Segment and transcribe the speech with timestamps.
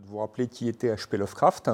[0.00, 1.16] de vous rappeler qui était H.P.
[1.16, 1.70] Lovecraft.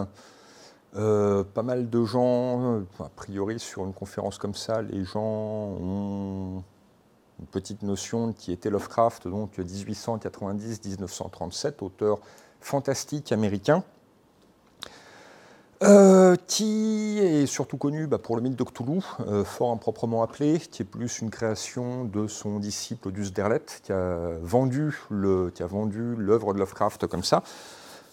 [0.95, 6.63] Euh, pas mal de gens, a priori sur une conférence comme ça, les gens ont
[7.41, 12.21] une petite notion de qui était Lovecraft, donc 1890-1937, auteur
[12.61, 13.83] fantastique américain.
[15.83, 18.65] Euh, qui est surtout connu bah, pour le mythe de
[19.27, 23.91] euh, fort improprement appelé, qui est plus une création de son disciple Odus Derlet, qui
[23.91, 27.43] a vendu l'œuvre de Lovecraft comme ça.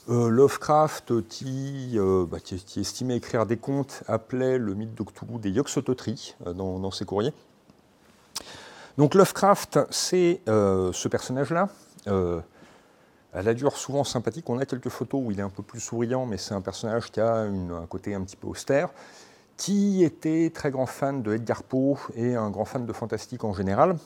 [0.09, 1.97] Euh, Lovecraft, qui,
[2.29, 6.91] bah, qui, qui, estimait écrire des contes, appelait le mythe de des Yoxototri dans, dans,
[6.91, 7.33] ses courriers.
[8.97, 11.69] Donc Lovecraft, c'est ce personnage-là
[13.33, 14.49] elle a dure souvent sympathique.
[14.49, 17.11] On a quelques photos où il est un peu plus souriant, mais c'est un personnage
[17.11, 18.89] qui a un côté un petit peu austère,
[19.57, 23.53] qui était très grand fan de Edgar Poe et un grand fan de fantastique en
[23.53, 23.97] général.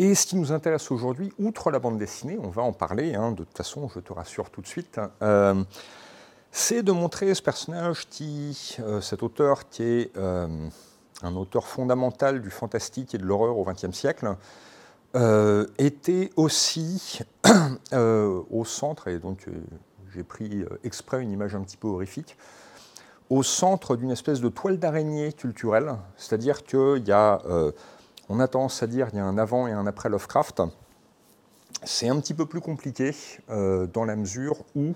[0.00, 3.32] Et ce qui nous intéresse aujourd'hui, outre la bande dessinée, on va en parler, hein,
[3.32, 5.64] de toute façon, je te rassure tout de suite, euh,
[6.52, 10.46] c'est de montrer ce personnage qui, euh, cet auteur qui est euh,
[11.22, 14.36] un auteur fondamental du fantastique et de l'horreur au XXe siècle,
[15.78, 17.18] était aussi
[17.92, 19.48] au centre, et donc
[20.14, 22.36] j'ai pris exprès une image un petit peu horrifique,
[23.30, 27.40] au centre d'une espèce de toile d'araignée culturelle, c'est-à-dire qu'il y a,
[28.28, 30.62] on a tendance à dire, il y a un avant et un après Lovecraft.
[31.84, 33.14] C'est un petit peu plus compliqué
[33.48, 34.94] dans la mesure où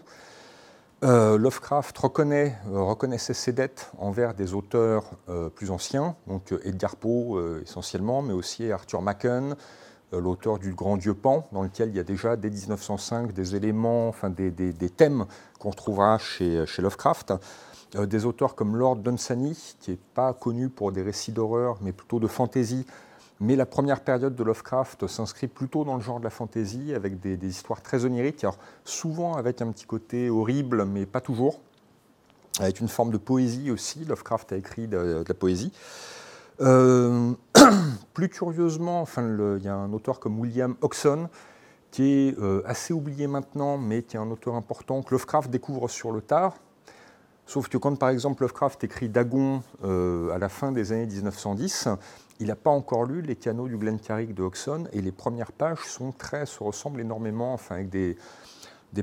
[1.02, 5.04] Lovecraft reconnaît, reconnaissait ses dettes envers des auteurs
[5.54, 9.54] plus anciens, donc Edgar Poe essentiellement, mais aussi Arthur Machen,
[10.12, 13.56] euh, l'auteur du Grand Dieu Pan, dans lequel il y a déjà dès 1905 des
[13.56, 15.24] éléments, des, thèmes
[15.58, 17.34] qu'on retrouvera chez, chez Lovecraft.
[17.96, 21.92] Euh, des auteurs comme Lord Dunsany, qui n'est pas connu pour des récits d'horreur, mais
[21.92, 22.86] plutôt de fantasy.
[23.42, 27.18] Mais la première période de Lovecraft s'inscrit plutôt dans le genre de la fantasy, avec
[27.18, 28.46] des, histoires très oniriques,
[28.84, 31.58] souvent avec un petit côté horrible, mais pas toujours,
[32.60, 34.04] avec une forme de poésie aussi.
[34.04, 35.72] Lovecraft a écrit de la poésie.
[36.60, 37.32] Euh,
[38.14, 39.28] plus curieusement, enfin,
[39.58, 41.28] il y a un auteur comme William Oxon,
[41.90, 45.88] qui est euh, assez oublié maintenant, mais qui est un auteur important, que Lovecraft découvre
[45.88, 46.54] sur le tard.
[47.46, 51.88] Sauf que quand, par exemple, Lovecraft écrit Dagon euh, à la fin des années 1910,
[52.42, 55.52] il n'a pas encore lu Les canaux du Glen Carrick de Oxon, et les premières
[55.52, 58.16] pages se ressemblent énormément, enfin, avec des,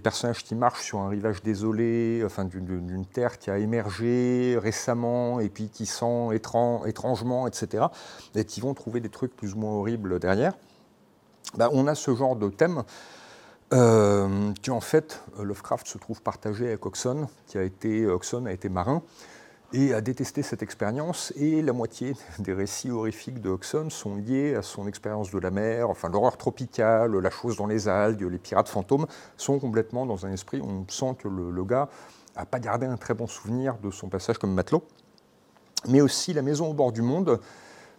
[0.04, 5.48] personnages qui marchent sur un rivage désolé, enfin d'une terre qui a émergé récemment et
[5.48, 7.86] puis qui sent étrangement, etc.
[8.36, 10.54] Et qui vont trouver des trucs plus ou moins horribles derrière.
[11.58, 12.84] Bah, on a ce genre de thème
[13.74, 19.02] euh, qui en fait Lovecraft se trouve partagé avec Oxon, qui a été marin
[19.74, 21.34] et a détesté cette expérience.
[21.36, 25.52] Et la moitié des récits horrifiques de Huxon sont liés à son expérience de la
[25.52, 29.06] mer, enfin l'horreur tropicale, la chose dans les algues, les pirates fantômes,
[29.38, 31.90] sont complètement dans un esprit, on sent que le, gars
[32.36, 34.84] n'a pas gardé un très bon souvenir de son passage comme matelot.
[35.88, 37.40] Mais aussi la maison au bord du monde,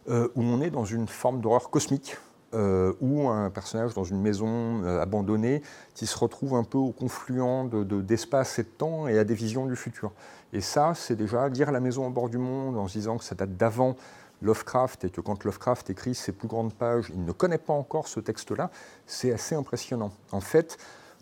[0.08, 2.16] euh, où on est dans une forme d'horreur cosmique,
[2.52, 5.62] euh, ou un personnage dans une maison euh, abandonnée
[5.94, 7.68] qui se retrouve un peu au confluent
[8.02, 10.10] d'espace de, et de temps et a des visions du futur.
[10.52, 13.24] Et ça, c'est déjà lire La maison au bord du monde en se disant que
[13.24, 13.96] ça date d'avant
[14.42, 18.08] Lovecraft et que quand Lovecraft écrit ses plus grandes pages, il ne connaît pas encore
[18.08, 18.70] ce texte-là,
[19.06, 20.12] c'est assez impressionnant.
[20.32, 20.78] En fait,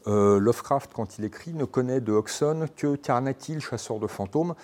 [0.07, 4.55] euh, Lovecraft, quand il écrit, ne connaît de Huxon que Carnatil, chasseur de fantômes,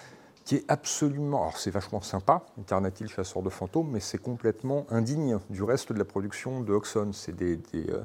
[0.45, 1.43] qui est absolument.
[1.43, 5.99] Alors c'est vachement sympa, Carnatil, chasseur de fantômes, mais c'est complètement indigne du reste de
[5.99, 7.13] la production de Huxon.
[7.13, 8.05] C'est euh,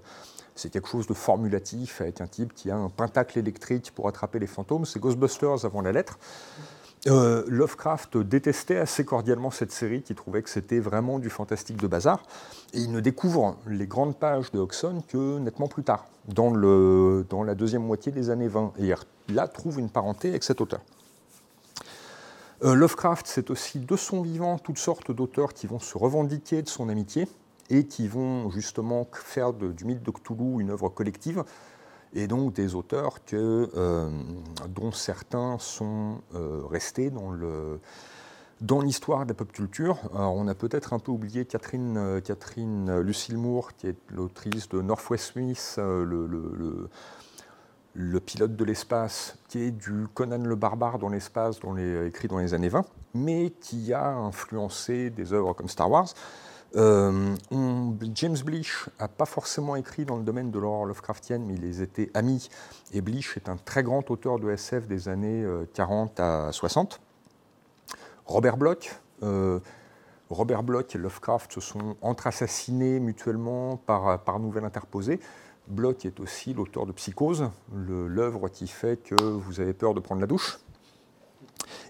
[0.56, 4.40] c'est quelque chose de formulatif avec un type qui a un pentacle électrique pour attraper
[4.40, 4.86] les fantômes.
[4.86, 6.20] C'est Ghostbusters avant la lettre.
[7.08, 11.88] Euh, Lovecraft détestait assez cordialement cette série, qui trouvait que c'était vraiment du fantastique de
[11.88, 12.24] bazar.
[12.74, 17.44] Et il ne découvre les grandes pages de Hodgson que nettement plus tard, dans, dans
[17.44, 18.74] la deuxième moitié des années 20.
[18.80, 18.94] Et
[19.30, 20.82] là trouve une parenté avec cet auteur.
[22.64, 26.68] Euh, Lovecraft, c'est aussi de son vivant toutes sortes d'auteurs qui vont se revendiquer de
[26.68, 27.28] son amitié
[27.70, 31.44] et qui vont justement faire du mythe de Cthulhu une œuvre collective,
[32.14, 34.10] et donc des auteurs euh,
[34.68, 40.00] dont certains sont euh, restés dans l'histoire de la pop culture.
[40.14, 45.34] On a peut-être un peu oublié Catherine, Catherine Lucille Moore, qui est l'autrice de Northwest
[45.34, 46.90] Smith, le,
[48.20, 51.60] pilote de l'espace, qui est du Conan le barbare dans l'espace,
[52.06, 56.14] écrit dans les années 20, mais qui a influencé des œuvres comme Star Wars.
[56.76, 57.36] Euh,
[58.14, 62.12] James Blish n'a pas forcément écrit dans le domaine de l'horreur Lovecraftienne, mais ils étaient
[62.14, 62.50] amis.
[62.94, 67.02] Et Blish est un très grand auteur de SF des années 40 euh, à 60.
[68.26, 68.96] Robert Bloch.
[69.24, 69.60] Euh,
[70.30, 75.20] Robert Bloch et Lovecraft se sont entre-assassinés mutuellement par, par nouvelle interposée.
[75.70, 80.22] Bloch est aussi l'auteur de Psychose, l'œuvre qui fait que vous avez peur de prendre
[80.22, 80.60] la douche.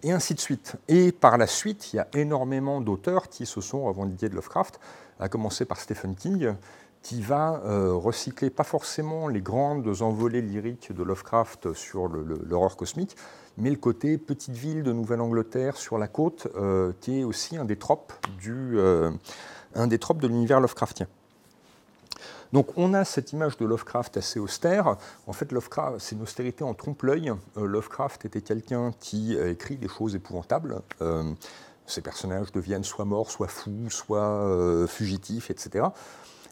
[0.04, 0.76] Et ainsi de suite.
[0.88, 4.80] Et par la suite, il y a énormément d'auteurs qui se sont revendiqués de Lovecraft,
[5.20, 6.54] à commencer par Stephen King,
[7.02, 13.16] qui va euh, recycler pas forcément les grandes envolées lyriques de Lovecraft sur l'horreur cosmique,
[13.58, 17.66] mais le côté petite ville de Nouvelle-Angleterre sur la côte, euh, qui est aussi un
[17.66, 18.14] des tropes,
[18.48, 19.12] euh,
[19.76, 21.08] un des tropes de l'univers Lovecraftien.
[22.54, 24.98] Donc on a cette image de Lovecraft assez austère.
[25.28, 27.34] En fait, Lovecraft, c'est une austérité en trompe-l'œil.
[27.56, 30.82] Lovecraft était quelqu'un qui écrit des choses épouvantables.
[31.86, 35.86] ces personnages deviennent soit morts, soit fous, soit fugitifs, etc.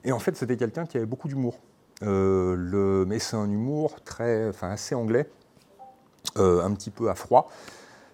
[0.03, 1.59] Et en fait, c'était quelqu'un qui avait beaucoup d'humour.
[2.03, 5.29] Euh, mais c'est un humour très, enfin, assez anglais,
[6.38, 7.50] euh, un petit peu à froid.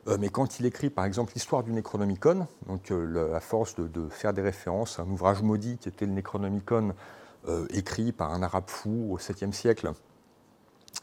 [0.08, 2.92] Euh, mais quand il écrit, par exemple, l'histoire du Necronomicon, donc
[3.34, 6.94] à force de, faire des références à un ouvrage maudit qui était le Necronomicon,
[7.72, 9.92] écrit par un arabe fou au 7e siècle,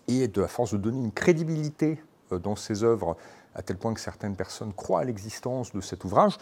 [0.09, 3.17] et de, à force de donner une crédibilité dans ses œuvres,
[3.55, 6.39] à tel point que certaines personnes croient à l'existence de cet ouvrage,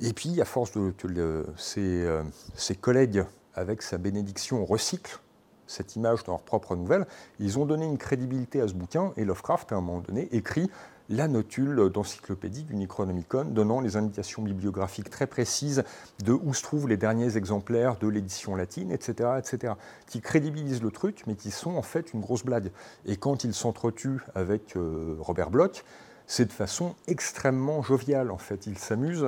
[0.00, 5.20] et puis à force de que ses collègues avec sa bénédiction, recycle
[5.66, 7.06] cette image dans leur propre nouvelle.
[7.38, 10.70] Ils ont donné une crédibilité à ce bouquin et Lovecraft, à un moment donné, écrit
[11.10, 15.82] la notule d'encyclopédie du Necronomicon, donnant les indications bibliographiques très précises
[16.24, 19.74] de où se trouvent les derniers exemplaires de l'édition latine, etc., etc.,
[20.06, 22.70] qui crédibilisent le truc, mais qui sont en fait une grosse blague.
[23.06, 25.84] Et quand il s'entretue avec euh, Robert Bloch,
[26.28, 28.68] c'est de façon extrêmement joviale, en fait.
[28.68, 29.26] Il s'amuse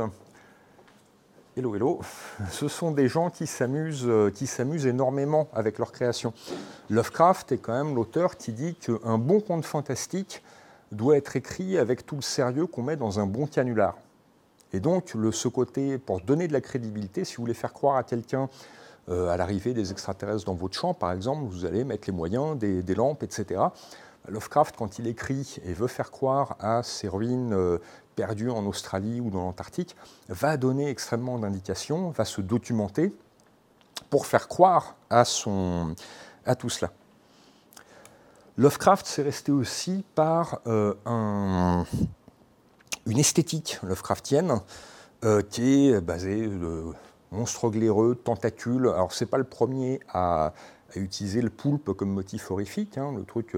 [1.57, 2.01] Hello, hello.
[2.51, 6.33] Ce sont des gens qui s'amusent, euh, qui s'amusent énormément avec leur création.
[6.91, 10.43] Lovecraft est quand même l'auteur qui dit qu'un bon conte fantastique
[10.93, 13.97] doit être écrit avec tout le sérieux qu'on met dans un bon canular.
[14.73, 17.97] Et donc, le, ce côté, pour donner de la crédibilité, si vous voulez faire croire
[17.97, 18.49] à quelqu'un
[19.09, 22.57] euh, à l'arrivée des extraterrestres dans votre champ, par exemple, vous allez mettre les moyens,
[22.57, 23.61] des, lampes, etc.
[24.29, 27.79] Lovecraft, quand il écrit et veut faire croire à ces ruines euh,
[28.15, 29.97] perdues en Australie ou dans l'Antarctique,
[30.29, 33.13] va donner extrêmement d'indications, va se documenter
[34.09, 35.95] pour faire croire à, son,
[36.47, 36.93] à tout cela.
[38.59, 41.87] Lovecraft s'est resté aussi par euh, un,
[43.07, 44.61] une esthétique Lovecraftienne
[45.25, 46.85] euh, qui est basée de
[47.31, 48.89] monstres glaireux, tentacules.
[48.89, 50.53] Alors, ce n'est pas le premier à,
[50.95, 52.99] utiliser le poulpe comme motif horrifique.
[52.99, 53.57] Hein, le truc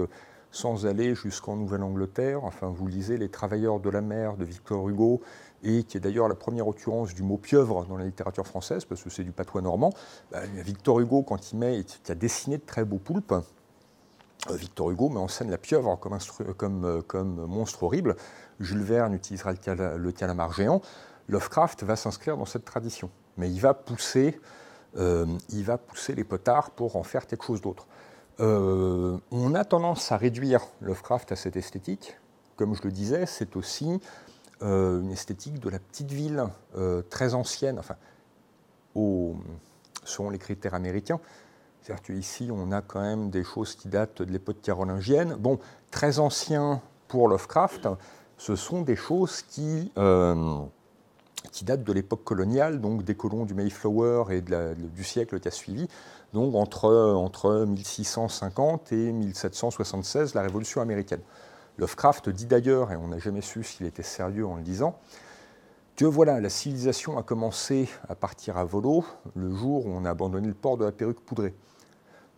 [0.55, 2.45] sans aller jusqu'en Nouvelle-Angleterre.
[2.45, 5.21] Enfin, vous lisez Les Travailleurs de la mer de Victor Hugo,
[5.63, 9.03] et qui est d'ailleurs la première occurrence du mot pieuvre dans la littérature française, parce
[9.03, 9.91] que c'est du patois normand.
[10.31, 13.41] Bah, Victor Hugo, quand il met, qui a dessiné de très beaux poulpes, euh,
[14.51, 18.15] Victor Hugo met en scène la pieuvre comme, euh, monstre horrible.
[18.59, 20.81] Jules Verne utilisera le, calamar géant.
[21.27, 24.39] Lovecraft va s'inscrire dans cette tradition, mais il va pousser,
[24.97, 27.87] euh, les potards pour en faire quelque chose d'autre.
[28.39, 32.17] Euh, on a tendance à réduire Lovecraft à cette esthétique.
[32.55, 33.99] Comme je le disais, c'est aussi
[34.61, 36.43] euh, une esthétique de la petite ville
[36.77, 37.95] euh, très ancienne, enfin,
[40.03, 41.19] selon les critères américains.
[41.85, 45.35] C'est-à-dire on a quand même des choses qui datent de l'époque carolingienne.
[45.39, 45.59] Bon,
[45.91, 47.87] très ancien pour Lovecraft,
[48.37, 49.91] ce sont des choses qui,
[51.51, 55.51] qui datent de l'époque coloniale, donc des colons du Mayflower et du siècle qui a
[55.51, 55.87] suivi
[56.35, 61.21] donc entre, entre 1650 et 1776, la Révolution américaine.
[61.77, 64.99] Lovecraft dit d'ailleurs, et on n'a jamais su s'il était sérieux en le disant,
[65.95, 70.09] que voilà, la civilisation a commencé à partir à volo le jour où on a
[70.09, 71.53] abandonné le port de la perruque poudrée.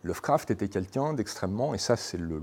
[0.04, 2.40] Lovecraft était quelqu'un d'extrêmement, et ça c'est le,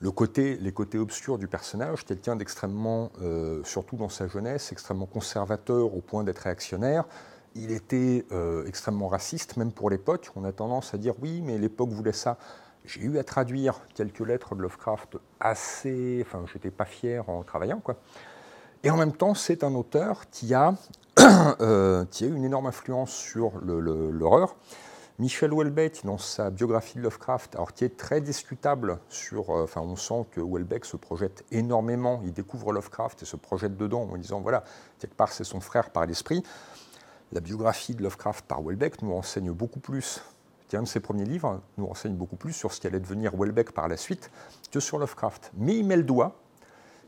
[0.00, 5.06] le, côté, les côtés obscurs du personnage, quelqu'un d'extrêmement, euh, surtout dans sa jeunesse, extrêmement
[5.06, 7.04] conservateur au point d'être réactionnaire,
[7.54, 10.30] il était euh, extrêmement raciste, même pour l'époque.
[10.36, 12.36] On a tendance à dire oui, mais l'époque voulait ça.
[12.84, 16.22] J'ai eu à traduire quelques lettres de Lovecraft assez.
[16.26, 17.96] Enfin, j'étais pas fier en travaillant, quoi.
[18.82, 20.74] Et en même temps, c'est un auteur qui a,
[21.60, 24.56] euh, qui a eu une énorme influence sur l'horreur.
[25.18, 29.50] Michel Houellebecq, dans sa biographie de Lovecraft, alors qui est très discutable sur.
[29.50, 32.20] Euh, enfin, on sent que Houellebecq se projette énormément.
[32.24, 34.64] Il découvre Lovecraft et se projette dedans en disant voilà,
[34.98, 36.42] quelque part, c'est son frère par l'esprit
[37.34, 40.22] la biographie de Lovecraft par Welbeck nous renseigne beaucoup plus,
[40.68, 43.72] qui un de ses premiers livres, nous renseigne beaucoup plus sur ce qu'allait devenir Welbeck
[43.72, 44.30] par la suite
[44.70, 45.50] que sur Lovecraft.
[45.56, 46.36] Mais il met le doigt,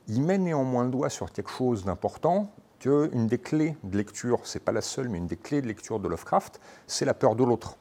[0.08, 4.62] il met néanmoins le doigt sur quelque chose d'important, qu'une des clés de lecture, c'est
[4.62, 7.44] pas la seule, mais une des clés de lecture de Lovecraft, c'est la peur de
[7.44, 7.76] l'autre.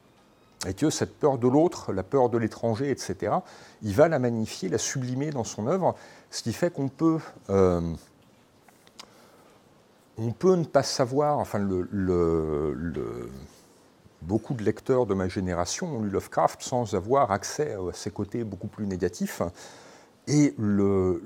[0.66, 3.34] Et que cette peur de l'autre, la peur de l'étranger, etc.,
[3.82, 5.94] il va la magnifier, la sublimer dans son œuvre,
[6.30, 7.18] ce qui fait qu'on peut
[7.50, 7.80] euh,
[10.18, 13.28] on peut ne pas savoir, enfin, le,
[14.22, 18.44] beaucoup de lecteurs de ma génération ont lu Lovecraft sans avoir accès à ses côtés
[18.44, 19.42] beaucoup plus négatifs.
[20.26, 21.20] Et l'œuvre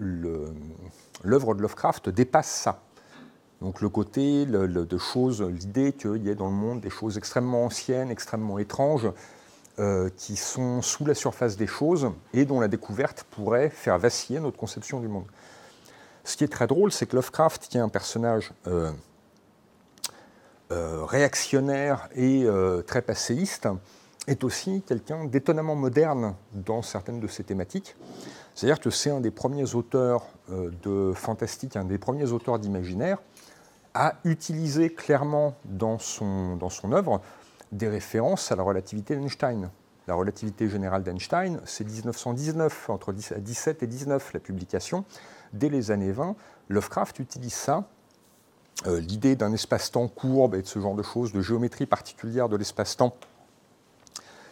[1.55, 2.83] de Lovecraft dépasse ça.
[3.61, 7.67] Donc le côté de choses, l'idée qu'il y ait dans le monde des choses extrêmement
[7.67, 9.11] anciennes, extrêmement étranges,
[9.79, 14.38] euh, qui sont sous la surface des choses et dont la découverte pourrait faire vaciller
[14.40, 15.25] notre conception du monde.
[16.25, 18.90] Ce qui est très drôle, c'est que Lovecraft, qui est un personnage euh,
[20.71, 22.47] euh, réactionnaire et
[22.87, 23.69] très passéiste,
[24.26, 27.97] est aussi quelqu'un d'étonnamment moderne dans certaines de ses thématiques.
[28.55, 33.19] C'est-à-dire que c'est un des premiers auteurs de fantastique, un des premiers auteurs d'imaginaire
[33.95, 37.21] à utiliser clairement dans son, dans son œuvre
[37.73, 39.71] des références à la relativité d'Einstein.
[40.09, 45.05] La relativité générale d'Einstein, c'est 1919, entre 17 et 19, la publication.
[45.53, 46.35] Dès les années 20,
[46.69, 47.85] Lovecraft utilise ça,
[48.87, 52.57] euh, l'idée d'un espace-temps courbe et de ce genre de choses, de géométrie particulière de
[52.57, 53.15] l'espace-temps,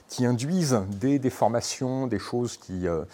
[0.09, 2.87] qui induisent des déformations, des choses qui.
[2.87, 3.05] Euh,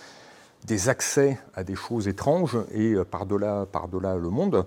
[0.64, 4.66] des accès à des choses étranges et euh, par-delà par -delà le monde.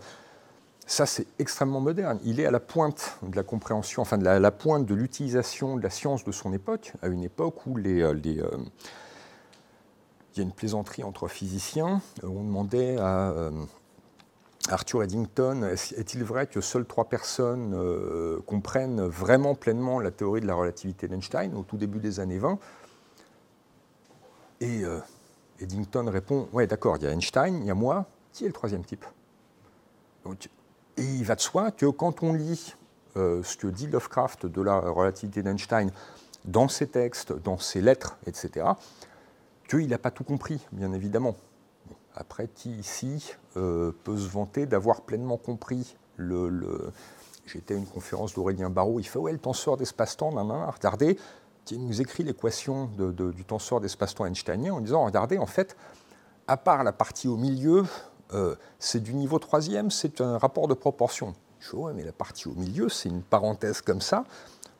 [0.89, 2.17] Ça, c'est extrêmement moderne.
[2.24, 5.84] Il est à la pointe de la compréhension, enfin de la, pointe de l'utilisation de
[5.84, 8.58] la science de son époque, à une époque où les, euh, euh,
[10.34, 12.01] il y a une plaisanterie entre physiciens.
[12.24, 13.34] Euh, on demandait à
[14.70, 15.63] Arthur Eddington
[15.98, 17.75] est-il vrai que seules trois personnes
[18.46, 22.60] comprennent vraiment pleinement la théorie de la relativité d'Einstein au tout début des années 20
[24.62, 24.84] Et
[25.60, 28.53] Eddington répond Ouais, d'accord, il y a Einstein, il y a moi, qui est le
[28.53, 29.06] troisième type?
[30.98, 32.75] Et il va de soi que quand on lit
[33.16, 35.92] euh, ce que dit Lovecraft de la relativité d'Einstein
[36.46, 38.66] dans ses textes, dans ses lettres, etc.,
[39.68, 41.36] qu'il n'a pas tout compris, bien évidemment.
[42.16, 46.92] Après, qui ici euh, peut se vanter d'avoir pleinement compris le.
[47.46, 51.18] J'étais à une conférence d'Aurélien Barraud, il fait Ouais, le tenseur d'espace-temps, regardez,
[51.72, 55.77] il nous écrit l'équation du tenseur d'espace-temps einsteinien en disant Regardez, en fait,
[56.48, 57.86] à part la partie au milieu,
[58.34, 61.34] euh, c'est du niveau troisième, c'est un rapport de proportion.
[61.60, 64.25] Je dis, ouais, mais la partie au milieu, c'est une parenthèse comme ça.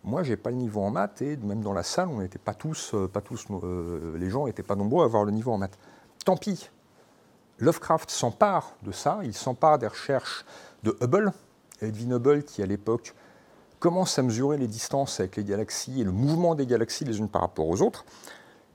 [0.04, 2.54] Moi, j'ai pas le niveau en maths et même dans la salle, on n'était pas
[2.54, 5.58] tous, euh, pas tous euh, les gens n'étaient pas nombreux à avoir le niveau en
[5.58, 5.78] maths.
[6.24, 6.70] Tant pis.
[7.60, 10.46] Lovecraft s'empare de ça, il s'empare des recherches
[10.84, 11.34] de Hubble,
[11.82, 13.16] Edwin Hubble qui à l'époque
[13.80, 17.30] commence à mesurer les distances avec les galaxies et le mouvement des galaxies les unes
[17.30, 18.06] par rapport aux autres.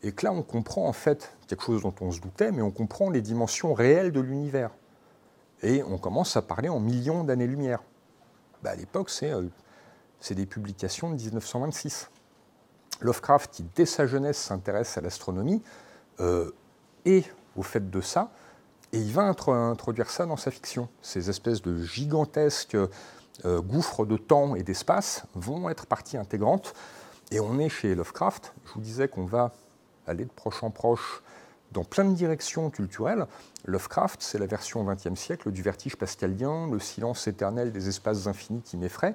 [0.03, 2.71] Et que là, on comprend en fait quelque chose dont on se doutait, mais on
[2.71, 4.71] comprend les dimensions réelles de l'univers.
[5.63, 7.83] Et on commence à parler en millions d'années-lumière.
[8.63, 9.49] Bah, à l'époque, euh,
[10.21, 12.11] c'est des publications de 1926.
[13.01, 15.63] Lovecraft, qui dès sa jeunesse s'intéresse à l'astronomie,
[16.21, 16.51] euh,
[17.05, 17.25] et
[17.57, 18.31] au fait de ça,
[18.93, 20.89] et il va introduire ça dans sa fiction.
[21.01, 22.77] Ces espèces de gigantesques
[23.45, 26.75] euh, gouffres de temps et d'espace vont être partie intégrante.
[27.31, 28.53] Et on est chez Lovecraft.
[28.67, 29.53] Je vous disais qu'on va
[30.07, 31.23] aller de proche en proche
[31.73, 33.27] dans plein de directions culturelles.
[33.65, 38.63] Lovecraft, c'est la version XXe siècle du vertige pascalien, le silence éternel des espaces infinis
[38.63, 39.15] qui m'effraie.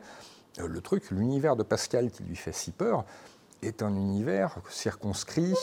[0.60, 3.06] Euh, le truc, l'univers de Pascal qui lui fait si peur,
[3.62, 5.56] est un univers circonscrit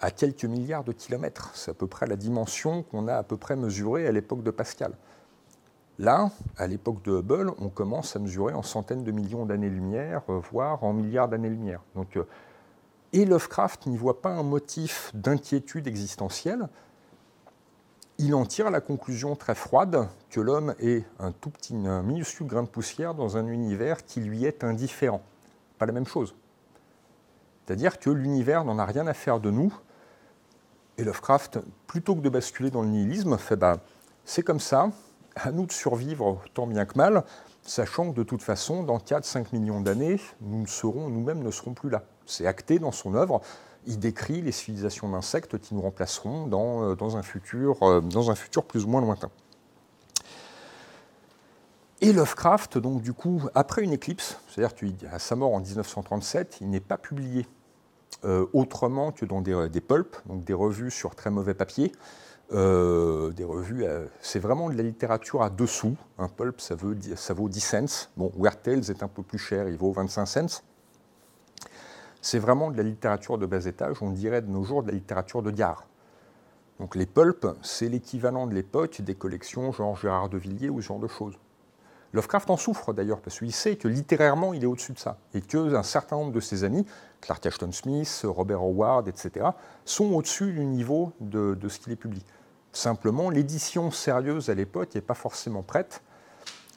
[0.00, 1.50] à quelques milliards de kilomètres.
[1.54, 4.50] C'est à peu près la dimension qu'on a à peu près mesurée à l'époque de
[4.50, 4.92] Pascal.
[5.98, 10.40] Là, à l'époque de Hubble, on commence à mesurer en centaines de millions d'années-lumière, euh,
[10.52, 11.80] voire en milliards d'années-lumière.
[11.96, 12.22] Euh,
[13.16, 16.68] et Lovecraft n'y voit pas un motif d'inquiétude existentielle.
[18.18, 22.46] Il en tire la conclusion très froide que l'homme est un tout petit, un minuscule
[22.46, 25.22] grain de poussière dans un univers qui lui est indifférent.
[25.78, 26.34] Pas la même chose.
[27.64, 29.74] C'est-à-dire que l'univers n'en a rien à faire de nous.
[30.98, 33.78] Et Lovecraft, plutôt que de basculer dans le nihilisme, fait bah,
[34.26, 34.90] c'est comme ça,
[35.36, 37.24] à nous de survivre tant bien que mal,
[37.62, 41.88] sachant que de toute façon, dans 4-5 millions d'années, nous serons, nous-mêmes ne serons plus
[41.88, 42.02] là.
[42.26, 43.40] C'est acté dans son œuvre.
[43.86, 48.34] Il décrit les civilisations d'insectes qui nous remplaceront dans, euh, un futur, euh, dans un
[48.34, 49.30] futur plus ou moins lointain.
[52.00, 56.68] Et Lovecraft, donc du coup, après une éclipse, c'est-à-dire qu'à sa mort en 1937, il
[56.68, 57.46] n'est pas publié
[58.24, 61.92] euh, autrement que dans des, pulps, donc des revues sur très mauvais papier,
[62.50, 63.84] des revues,
[64.20, 65.96] c'est vraiment de la littérature à dessous.
[66.18, 68.08] Un pulp, ça vaut 10 cents.
[68.16, 70.62] Bon, Weird Tales est un peu plus cher, il vaut 25 cents.
[72.28, 74.94] C'est vraiment de la littérature de bas étage, on dirait de nos jours de la
[74.94, 75.86] littérature de gare.
[76.80, 80.88] Donc les pulps, c'est l'équivalent de l'époque des collections genre Gérard de Villiers ou ce
[80.88, 81.38] genre de choses.
[82.12, 85.18] Lovecraft en souffre d'ailleurs, parce qu'il sait que littérairement, il est au-dessus de ça.
[85.34, 86.84] Et qu'un certain nombre de ses amis,
[87.20, 89.46] Clark Ashton Smith, Robert Howard, etc.,
[89.84, 92.24] sont au-dessus du niveau de, de ce qu'il est publié.
[92.72, 96.02] Simplement, l'édition sérieuse à l'époque n'est pas forcément prête.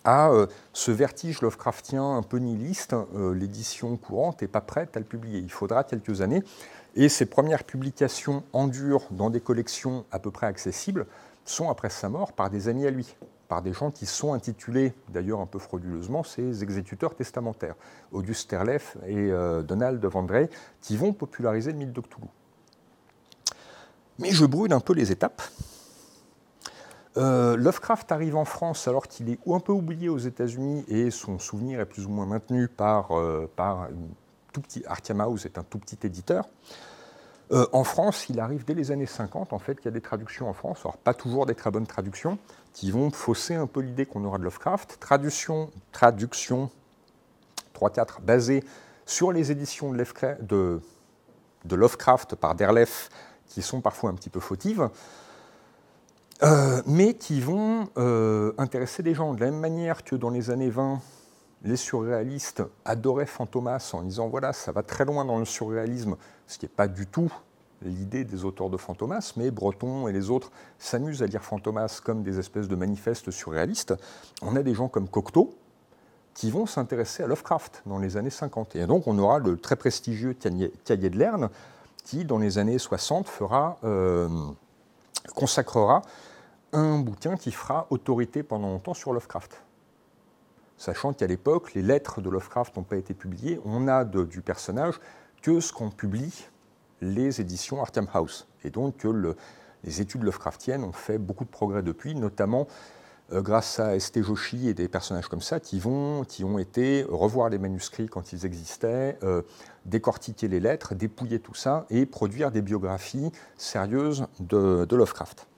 [0.05, 0.31] À
[0.73, 2.95] ce vertige Lovecraftien un peu nihiliste.
[3.33, 5.39] L'édition courante n'est pas prête à le publier.
[5.39, 6.43] Il faudra quelques années.
[6.95, 11.05] Et ses premières publications en dur dans des collections à peu près accessibles
[11.45, 13.15] sont, après sa mort, par des amis à lui,
[13.47, 17.75] par des gens qui sont intitulés, d'ailleurs un peu frauduleusement, ses exécuteurs testamentaires,
[18.11, 20.49] Auguste Terlef et euh, Donald Vandrey,
[20.81, 22.27] qui vont populariser le mythe de Cthulhu.
[24.19, 25.41] Mais je brûle un peu les étapes.
[27.17, 31.39] Euh, Lovecraft arrive en France alors qu'il est un peu oublié aux États-Unis et son
[31.39, 33.47] souvenir est plus ou moins maintenu par, euh,
[34.53, 36.45] tout petit, Arkham House est un tout petit éditeur.
[37.51, 40.01] Euh, en France, il arrive dès les années 50, en fait, qu'il y a des
[40.01, 42.37] traductions en France, alors pas toujours des très bonnes traductions,
[42.73, 44.97] qui vont fausser un peu l'idée qu'on aura de Lovecraft.
[44.99, 46.69] Traduction, traduction
[47.73, 48.63] 3-4, basée
[49.07, 50.79] sur les éditions de,
[51.67, 53.09] Lovecraft par Derlef,
[53.47, 54.87] qui sont parfois un petit peu fautives,
[56.43, 60.49] euh, mais qui vont euh, intéresser des gens de la même manière que dans les
[60.49, 61.01] années 20,
[61.63, 66.15] les surréalistes adoraient Fantomas en disant voilà, ça va très loin dans le surréalisme,
[66.47, 67.31] ce qui n'est pas du tout
[67.81, 72.23] l'idée des auteurs de Fantomas, mais Breton et les autres s'amusent à lire Fantomas comme
[72.23, 73.93] des espèces de manifestes surréalistes.
[74.41, 75.55] On a des gens comme Cocteau
[76.33, 78.75] qui vont s'intéresser à Lovecraft dans les années 50.
[78.75, 81.49] Et donc on aura le très prestigieux Cahier de Lerne
[82.05, 84.27] qui, dans les années 60, fera, euh,
[85.35, 86.01] consacrera
[86.73, 89.63] un bouquin qui fera autorité pendant longtemps sur Lovecraft
[90.79, 93.59] sachant qu'à l'époque, les lettres de Lovecraft n'ont pas été publiées.
[93.65, 94.95] On n'a du personnage
[95.43, 96.47] que ce qu'on publie
[97.01, 98.47] les éditions Arkham House.
[98.63, 99.35] Et donc que
[99.83, 102.67] les études Lovecraftiennes ont fait beaucoup de progrès depuis, notamment
[103.31, 104.23] euh, grâce à St.
[104.23, 108.31] Joshi et des personnages comme ça qui, vont, qui ont été revoir les manuscrits quand
[108.31, 109.43] ils existaient, euh,
[109.85, 115.49] décortiquer les lettres, dépouiller tout ça et produire des biographies sérieuses de Lovecraft.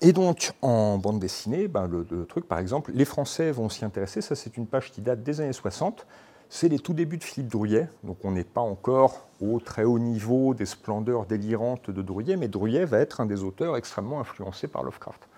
[0.00, 4.20] Et donc, en bande dessinée, ben, le, truc, par exemple, les Français vont s'y intéresser.
[4.20, 6.06] Ça, c'est une page qui date des années 60.
[6.48, 7.88] C'est les tout débuts de Philippe Drouillet.
[8.02, 12.48] Donc, on n'est pas encore au très haut niveau des splendeurs délirantes de Drouillet, mais
[12.48, 15.28] Drouillet va être un des auteurs extrêmement influencés par Lovecraft.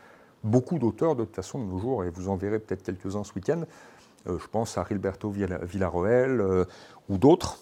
[0.45, 3.33] Beaucoup d'auteurs, de toute façon, de nos jours, et vous en verrez peut-être quelques-uns ce
[3.35, 3.63] week-end.
[4.29, 6.65] Euh, je pense à Gilberto Villarroel euh,
[7.09, 7.59] ou d'autres,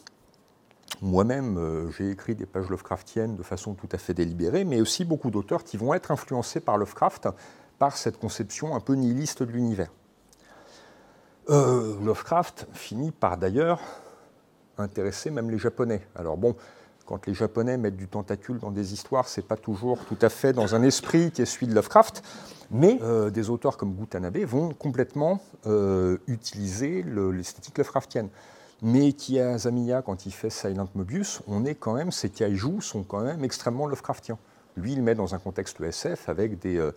[1.02, 5.04] moi-même, euh, j'ai écrit des pages Lovecraftiennes de façon tout à fait délibérée, mais aussi
[5.04, 7.28] beaucoup d'auteurs qui vont être influencés par Lovecraft,
[7.78, 9.90] par cette conception un peu nihiliste de l'univers.
[11.48, 13.80] Euh, Lovecraft finit par d'ailleurs
[14.76, 16.06] intéresser même les Japonais.
[16.14, 16.54] Alors bon,
[17.06, 20.52] quand les Japonais mettent du tentacule dans des histoires, c'est pas toujours tout à fait
[20.52, 22.22] dans un esprit qui est celui de Lovecraft,
[22.70, 25.40] mais euh, des auteurs comme Gutanabe vont complètement
[26.26, 28.28] utiliser l'esthétique Lovecraftienne
[28.82, 29.14] mais
[29.56, 33.44] Zamiya, quand il fait Silent Mobius, on est quand même, ces kaijus sont quand même
[33.44, 34.38] extrêmement Lovecraftiens.
[34.76, 36.92] Lui, il met dans un contexte SF avec des, euh,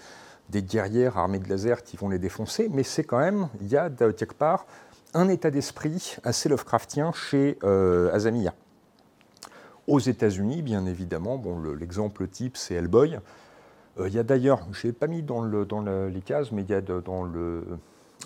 [0.50, 3.76] des guerrières armées de laser qui vont les défoncer, mais c'est quand même, il y
[3.76, 4.65] a quelque part
[5.13, 8.54] un état d'esprit assez Lovecraftien chez euh, Azamiya.
[9.88, 13.19] Aux États-Unis, bien évidemment, bon, l'exemple type, c'est Hellboy.
[14.00, 16.62] Euh, il y a d'ailleurs, je n'ai pas mis dans, le, dans les cases, mais
[16.62, 17.65] il y a dans le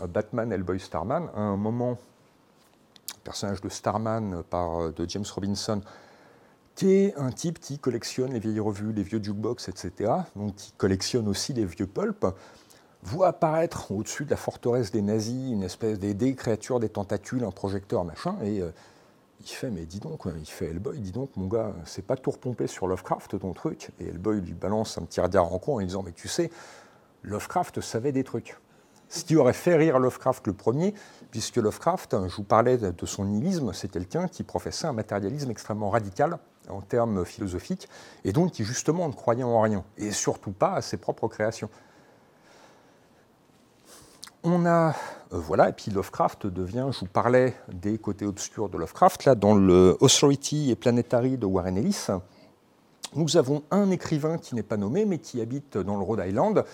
[0.08, 1.98] Batman Hellboy Starman un moment
[3.28, 5.82] personnage de Starman par, euh, de James Robinson,
[6.76, 10.72] qui est un type qui collectionne les vieilles revues, les vieux jukebox, etc., donc qui
[10.78, 12.26] collectionne aussi les vieux pulps,
[13.04, 17.52] voit apparaître au-dessus de la forteresse des nazis une espèce des, créatures, des tentacules, un
[17.52, 18.72] projecteur, machin, et euh,
[19.42, 22.32] il fait, mais dis donc, il fait Hellboy, dis donc, mon gars, c'est pas tout
[22.32, 25.86] repompé sur Lovecraft ton truc, et Hellboy lui balance un petit regard en coin en
[25.86, 26.50] disant, mais tu sais,
[27.24, 28.56] Lovecraft savait des trucs.
[29.10, 30.93] Ce qui aurait fait rire Lovecraft le premier,
[31.32, 35.89] puisque Lovecraft, je vous parlais de son nihilisme, c'est quelqu'un qui professait un matérialisme extrêmement
[35.89, 36.39] radical
[36.70, 37.88] en termes philosophiques,
[38.26, 41.70] et donc qui justement ne croyait en rien, et surtout pas à ses propres créations.
[44.43, 44.93] On a, euh,
[45.32, 49.56] voilà, et puis Lovecraft devient, je vous parlais des côtés obscurs de Lovecraft, là dans
[49.56, 52.08] le Authority et Planetary de Warren Ellis,
[53.15, 56.65] nous avons un écrivain qui n'est pas nommé, mais qui habite dans le Rhode Island,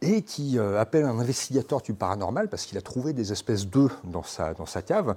[0.00, 3.92] et qui euh, appelle un investigateur du paranormal parce qu'il a trouvé des espèces d'œufs
[4.04, 5.16] dans sa, cave.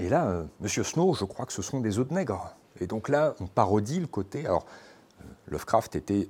[0.00, 2.54] Et là, euh, Monsieur Snow, je crois que ce sont des œufs de nègre.
[2.80, 4.46] Et donc là, on parodie le côté.
[4.46, 4.66] Alors,
[5.20, 6.28] euh, Lovecraft était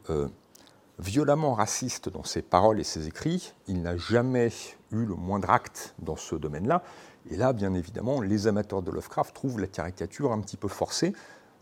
[0.99, 3.53] violemment raciste dans ses paroles et ses écrits.
[3.67, 4.51] Il n'a jamais
[4.91, 6.83] eu le moindre acte dans ce domaine-là.
[7.31, 11.13] Et là, bien évidemment, les amateurs de Lovecraft trouvent la caricature un petit peu forcée.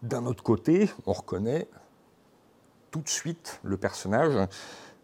[0.02, 1.68] D'un autre côté, on reconnaît
[2.90, 4.48] tout de suite le personnage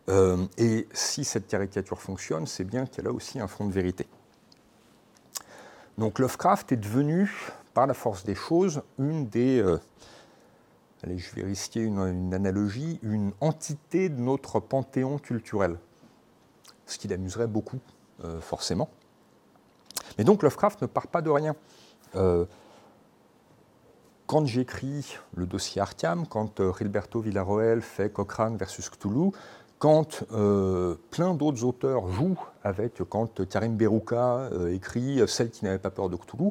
[0.08, 4.06] euh, et si cette caricature fonctionne, c'est bien qu'elle a aussi un fond de vérité.
[5.98, 7.30] Donc Lovecraft est devenu,
[7.74, 9.78] par la force des choses, une des, euh,
[11.02, 15.78] allez, je vais risquer une, analogie, une entité de notre panthéon culturel.
[16.84, 17.80] Ce qui l'amuserait beaucoup,
[18.24, 18.88] euh, forcément.
[20.18, 21.54] Mais donc Lovecraft ne part pas de rien.
[24.26, 29.32] Quand j'écris le dossier Arkham, quand Gilberto Villarroel fait Cochrane versus Cthulhu,
[29.78, 30.24] quand
[31.10, 36.16] plein d'autres auteurs jouent avec, quand Karim Berouka écrit Celle qui n'avait pas peur de
[36.16, 36.50] Cthulhu,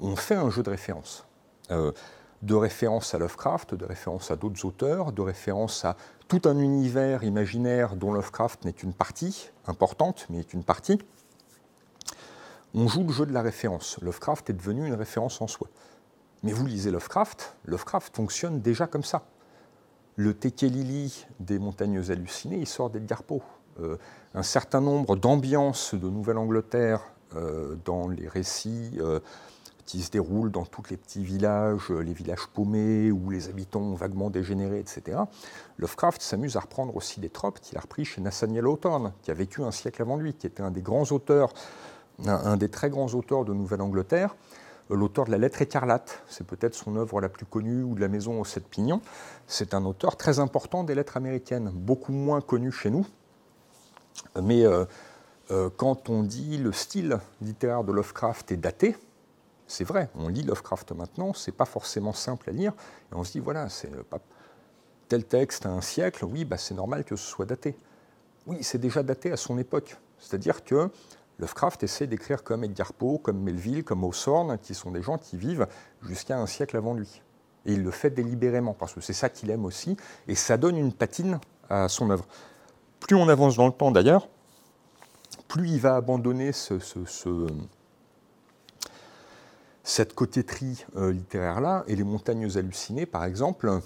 [0.00, 1.26] on fait un jeu de référence
[2.42, 5.96] de référence à Lovecraft, de référence à d'autres auteurs, de référence à
[6.28, 10.98] tout un univers imaginaire dont Lovecraft n'est qu'une partie, importante, mais est une partie.
[12.74, 13.98] On joue le jeu de la référence.
[14.02, 15.68] Lovecraft est devenu une référence en soi.
[16.42, 19.24] Mais vous lisez Lovecraft, Lovecraft fonctionne déjà comme ça.
[20.18, 23.42] Le Tekelili des montagnes hallucinées, il sort d'Edgar Poe.
[23.80, 23.98] Euh,
[24.34, 27.02] un certain nombre d'ambiances de Nouvelle-Angleterre
[27.34, 29.20] euh, dans les récits euh,
[29.84, 33.94] qui se déroule dans tous les petits villages, les villages paumés, où les habitants ont
[33.94, 35.18] vaguement dégénéré, etc.
[35.76, 39.34] Lovecraft s'amuse à reprendre aussi des tropes qu'il a repris chez Nathaniel Hawthorne, qui a
[39.34, 41.52] vécu un siècle avant lui, qui était un des grands auteurs,
[42.24, 44.34] un, des très grands auteurs de Nouvelle-Angleterre,
[44.90, 46.22] l'auteur de La Lettre écarlate.
[46.28, 49.00] C'est peut-être son œuvre la plus connue, ou de La Maison aux Sept Pignons.
[49.46, 53.06] C'est un auteur très important des lettres américaines, beaucoup moins connu chez nous.
[54.42, 54.84] Mais euh,
[55.76, 58.96] quand on dit le style littéraire de Lovecraft est daté,
[59.66, 62.72] c'est vrai, on lit Lovecraft maintenant, c'est pas forcément simple à lire,
[63.12, 63.68] et on se dit voilà,
[65.08, 67.76] tel texte à un siècle, oui, bah, c'est normal que ce soit daté.
[68.46, 69.96] Oui, c'est déjà daté à son époque.
[70.18, 70.88] C'est-à-dire que
[71.38, 75.36] Lovecraft essaie d'écrire comme Edgar Poe, comme Melville, comme Hawthorne, qui sont des gens qui
[75.36, 75.66] vivent
[76.02, 77.22] jusqu'à un siècle avant lui.
[77.66, 79.96] Et il le fait délibérément, parce que c'est ça qu'il aime aussi,
[80.28, 82.26] et ça donne une patine à son œuvre.
[83.00, 84.28] Plus on avance dans le temps d'ailleurs,
[85.48, 87.46] plus il va abandonner ce, ce
[89.86, 93.80] cette coquetterie euh, littéraire-là, et Les Montagnes hallucinées, par exemple,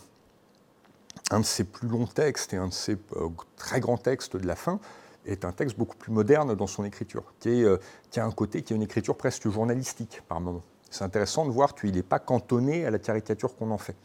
[1.31, 4.47] un de ses plus longs textes et un de ses euh, très grands textes de
[4.47, 4.81] la fin,
[5.27, 7.77] est un texte beaucoup plus moderne dans son écriture, qui, euh,
[8.17, 10.63] a un côté qui a une écriture presque journalistique par moment.
[10.91, 13.97] C'est intéressant de voir qu'il n'est pas cantonné à la caricature qu'on en fait.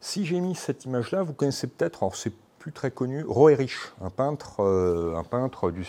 [0.00, 4.10] Si j'ai mis cette image-là, vous connaissez peut-être, alors c'est plus très connu, Roerich, un
[4.10, 5.84] peintre, un peintre du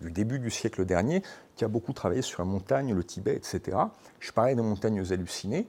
[0.00, 1.22] du début du siècle dernier,
[1.56, 3.78] qui a beaucoup travaillé sur la montagne, le Tibet, etc.
[4.20, 5.66] Je parlais des montagnes hallucinées.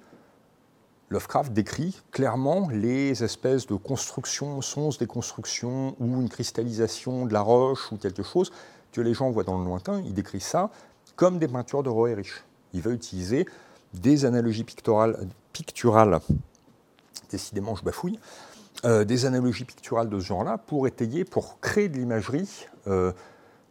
[1.14, 7.42] Lovecraft décrit clairement les espèces de constructions, sons des constructions ou une cristallisation de la
[7.42, 8.52] roche ou quelque chose
[8.92, 10.02] que les gens voient dans le lointain.
[10.06, 10.72] Il décrit ça
[11.16, 12.44] comme des peintures de Roerich.
[12.74, 13.46] Il va utiliser
[13.94, 16.20] des analogies picturales,
[17.30, 18.20] décidément je bafouille,
[18.84, 23.12] euh, des analogies picturales de ce genre-là pour étayer, pour créer de l'imagerie euh,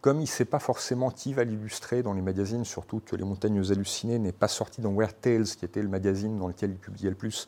[0.03, 3.23] comme il ne sait pas forcément qui va l'illustrer dans les magazines, surtout que Les
[3.23, 6.77] Montagnes Hallucinées n'est pas sorti dans Weird Tales, qui était le magazine dans lequel il
[6.77, 7.47] publiait le plus,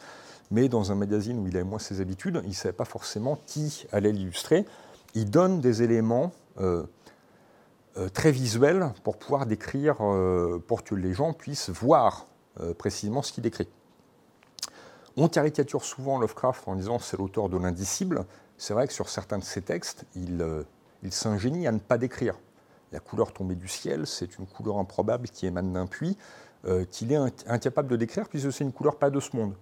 [0.52, 3.38] mais dans un magazine où il avait moins ses habitudes, il ne savait pas forcément
[3.46, 4.66] qui allait l'illustrer.
[5.16, 6.86] Il donne des éléments euh,
[7.98, 12.26] euh, très visuels pour pouvoir décrire, euh, pour que les gens puissent voir
[12.78, 13.68] précisément ce qu'il décrit.
[15.18, 18.24] On caricature souvent Lovecraft en disant c'est l'auteur de l'indicible.
[18.58, 20.64] C'est vrai que sur certains de ses textes, il,
[21.04, 22.38] il s'ingénie à ne pas décrire
[22.92, 26.18] la couleur tombée du ciel, c'est une couleur improbable qui émane d'un puits,
[26.66, 29.54] euh, qu'il est incapable de décrire puisque c'est une couleur pas de ce monde.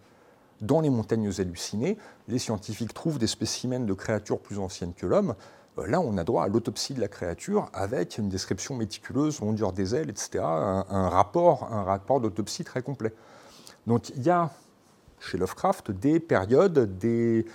[0.61, 5.35] Dans les montagnes hallucinées, les scientifiques trouvent des spécimens de créatures plus anciennes que l'homme.
[5.77, 9.73] Euh, là, on a droit à l'autopsie de la créature avec une description méticuleuse, ondure
[9.73, 13.13] des ailes, etc., un, rapport, un d'autopsie très complet.
[13.87, 14.49] Donc il y a
[15.19, 17.45] chez Lovecraft des périodes, des,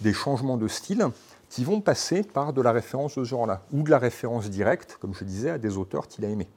[0.00, 1.08] des changements de style
[1.48, 4.98] qui vont passer par de la référence de ce genre-là, ou de la référence directe,
[5.00, 6.48] comme je disais, à des auteurs qu'il a aimés.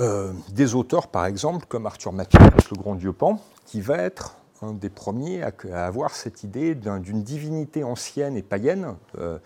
[0.00, 4.36] Euh, des auteurs, par exemple, comme Arthur Machen, le grand dieu Pan, qui va être
[4.62, 5.52] un des premiers à,
[5.86, 8.96] avoir cette idée d'une divinité ancienne et païenne.
[9.18, 9.38] Euh,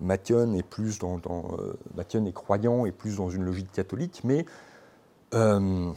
[0.00, 1.20] est plus dans,
[1.58, 4.44] euh, est croyant et plus dans une logique catholique, mais
[5.34, 5.92] euh,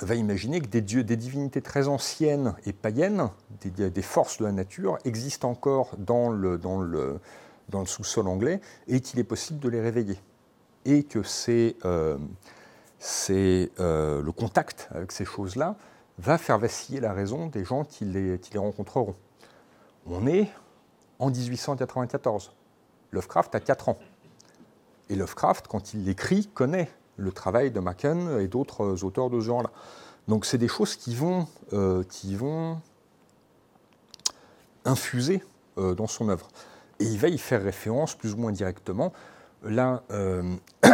[0.00, 3.30] va imaginer que des dieux, des divinités très anciennes et païennes,
[3.62, 6.60] des, forces de la nature, existent encore dans le,
[7.84, 10.18] sous-sol anglais et qu'il est possible de les réveiller.
[10.84, 12.16] Et que c'est, euh,
[13.30, 15.76] euh, le contact avec ces choses-là
[16.18, 19.14] va faire vaciller la raison des gens qui les, qui les rencontreront.
[20.06, 20.48] On est
[21.18, 22.52] en 1894.
[23.10, 23.98] Lovecraft a 4 ans.
[25.10, 29.46] Et Lovecraft, quand il l'écrit, connaît le travail de Machen et d'autres auteurs de ce
[29.46, 29.70] genre-là.
[30.28, 32.80] Donc c'est des choses qui vont, euh, qui vont
[34.84, 35.42] infuser
[35.78, 36.48] euh, dans son œuvre.
[37.00, 39.12] Et il va y faire référence plus ou moins directement.
[39.62, 40.56] Là, euh,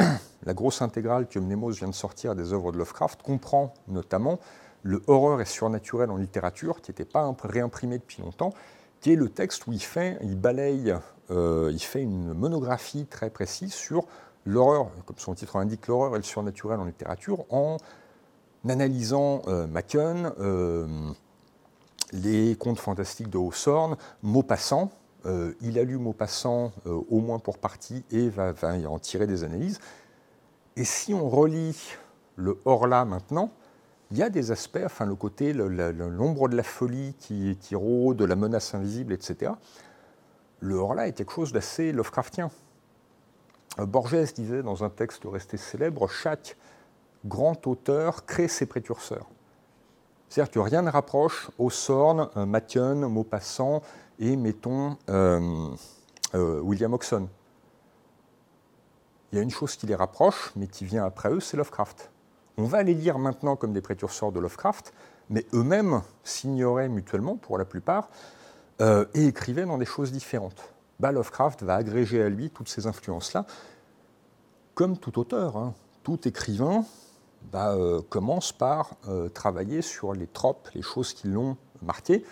[0.47, 4.39] la grosse intégrale que Mnemos vient de sortir des œuvres de Lovecraft, comprend notamment
[4.83, 8.53] le Horreur et surnaturel en littérature, qui n'était pas réimprimé depuis longtemps,
[9.01, 10.95] qui est le texte où il fait, il balaye,
[11.31, 14.07] il fait une monographie très précise sur
[14.45, 17.77] l'horreur, comme son titre l'indique, l'horreur et le surnaturel en littérature, en
[18.69, 19.67] analysant euh,
[20.41, 20.87] euh
[22.13, 24.93] les contes fantastiques de Hawthorne, Maupassant.
[25.27, 28.55] Euh, il a lu Maupassant au moins pour partie et va,
[28.89, 29.81] en tirer des analyses.
[30.77, 31.97] Et si on relit
[32.37, 33.51] le Horla maintenant,
[34.13, 38.23] il y a des aspects, enfin le côté, l'ombre de la folie qui, qui rôde,
[38.23, 39.51] la menace invisible, etc.
[40.61, 42.51] Le Horla est quelque chose d'assez Lovecraftien.
[43.79, 46.57] Euh, Borges disait dans un texte resté célèbre, chaque
[47.25, 49.27] grand auteur crée ses précurseurs.
[50.29, 53.83] C'est-à-dire que rien ne rapproche Hawthorne, euh, Mathieu, Maupassant
[54.19, 55.71] et, mettons, euh,
[56.33, 57.29] William Oxon.
[59.31, 62.11] Il y a une chose qui les rapproche, mais qui vient après eux, c'est Lovecraft.
[62.57, 64.93] On va les lire maintenant comme des précurseurs de Lovecraft,
[65.31, 68.11] mais eux-mêmes s'ignoraient mutuellement, pour la plupart,
[68.81, 70.74] et écrivaient dans des choses différentes.
[71.01, 73.47] Bah, Lovecraft va agréger à lui toutes ces influences-là,
[74.75, 75.57] comme tout auteur.
[75.57, 75.75] Hein.
[76.03, 76.85] Tout écrivain
[77.53, 82.25] bah, euh, commence par euh, travailler sur les tropes, les choses qui l'ont marqué,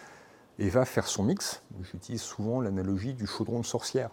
[0.59, 1.63] et va faire son mix.
[1.83, 4.11] J'utilise souvent l'analogie du chaudron de sorcière.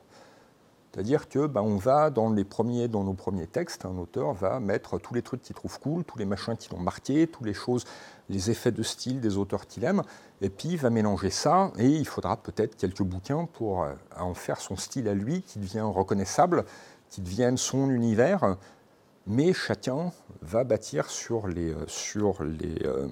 [0.92, 4.60] C'est-à-dire que bah, on va dans les premiers, dans nos premiers textes, un auteur va
[4.60, 7.54] mettre tous les trucs qu'il trouve cool, tous les machins qui l'ont marqué, toutes les
[7.54, 7.86] choses,
[8.30, 10.02] les effets de style des auteurs qu'il aime,
[10.42, 14.34] et puis il va mélanger ça, et il faudra peut-être quelques bouquins pour euh, en
[14.34, 16.66] faire son style à lui, qui devient reconnaissable,
[17.10, 18.58] qui devienne son univers,
[19.28, 23.08] mais chacun va bâtir sur les, euh, sur les, euh,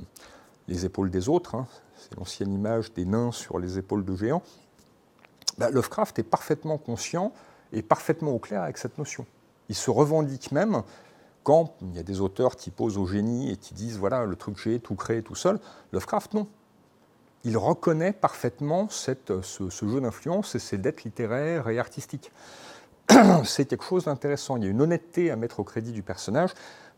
[0.68, 1.54] les épaules des autres.
[1.54, 1.68] Hein.
[1.96, 4.42] C'est l'ancienne image des nains sur les épaules de géants.
[5.60, 7.32] Bah, Lovecraft est parfaitement conscient
[7.74, 9.26] et parfaitement au clair avec cette notion.
[9.70, 10.84] Il se revendique même
[11.44, 14.36] quand il y a des auteurs qui posent au génie et qui disent voilà, le
[14.36, 15.60] truc j'ai tout créé tout seul.
[15.94, 16.48] Lovecraft, non.
[17.44, 22.32] Il reconnaît parfaitement cette, ce, jeu d'influence et ses dettes littéraires et artistiques.
[23.46, 24.58] C'est quelque chose d'intéressant.
[24.58, 26.52] Il y a une honnêteté à mettre au crédit du personnage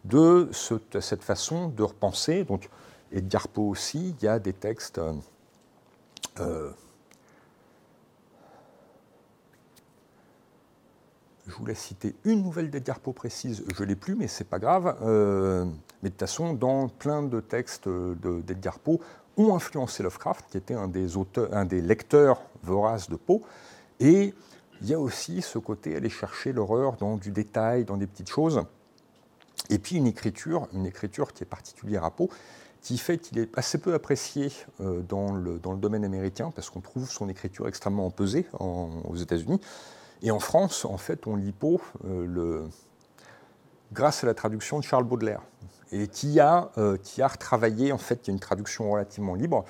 [0.05, 2.43] de, cette façon de repenser.
[2.43, 2.69] Donc,
[3.11, 4.99] Edgar Poe aussi, il y a des textes.
[6.39, 6.71] Euh,
[11.49, 14.59] Je voulais citer une nouvelle d'Edgar Poe précise, je ne l'ai plus, mais c'est pas
[14.59, 14.95] grave.
[15.01, 15.65] Euh,
[16.03, 18.99] mais de toute façon, dans plein de textes d'Edgar Poe,
[19.35, 23.41] ont influencé Lovecraft, qui était un des, auteurs, un des lecteurs voraces de Poe.
[23.99, 24.35] Et
[24.81, 28.29] il y a aussi ce côté aller chercher l'horreur dans du détail, dans des petites
[28.29, 28.63] choses.
[29.71, 32.29] Et puis une écriture, une écriture qui est particulière à Poe,
[32.81, 36.69] qui fait qu'il est assez peu apprécié euh, dans, le, dans, le, domaine américain, parce
[36.69, 39.59] qu'on trouve son écriture extrêmement empesée aux États-Unis.
[40.21, 41.53] Et en France, en fait, on lit
[42.03, 42.67] le...
[43.93, 45.41] grâce à la traduction de Charles Baudelaire,
[45.91, 49.35] et qui a, euh, qui a retravaillé, en fait, il y a une traduction relativement
[49.35, 49.65] libre,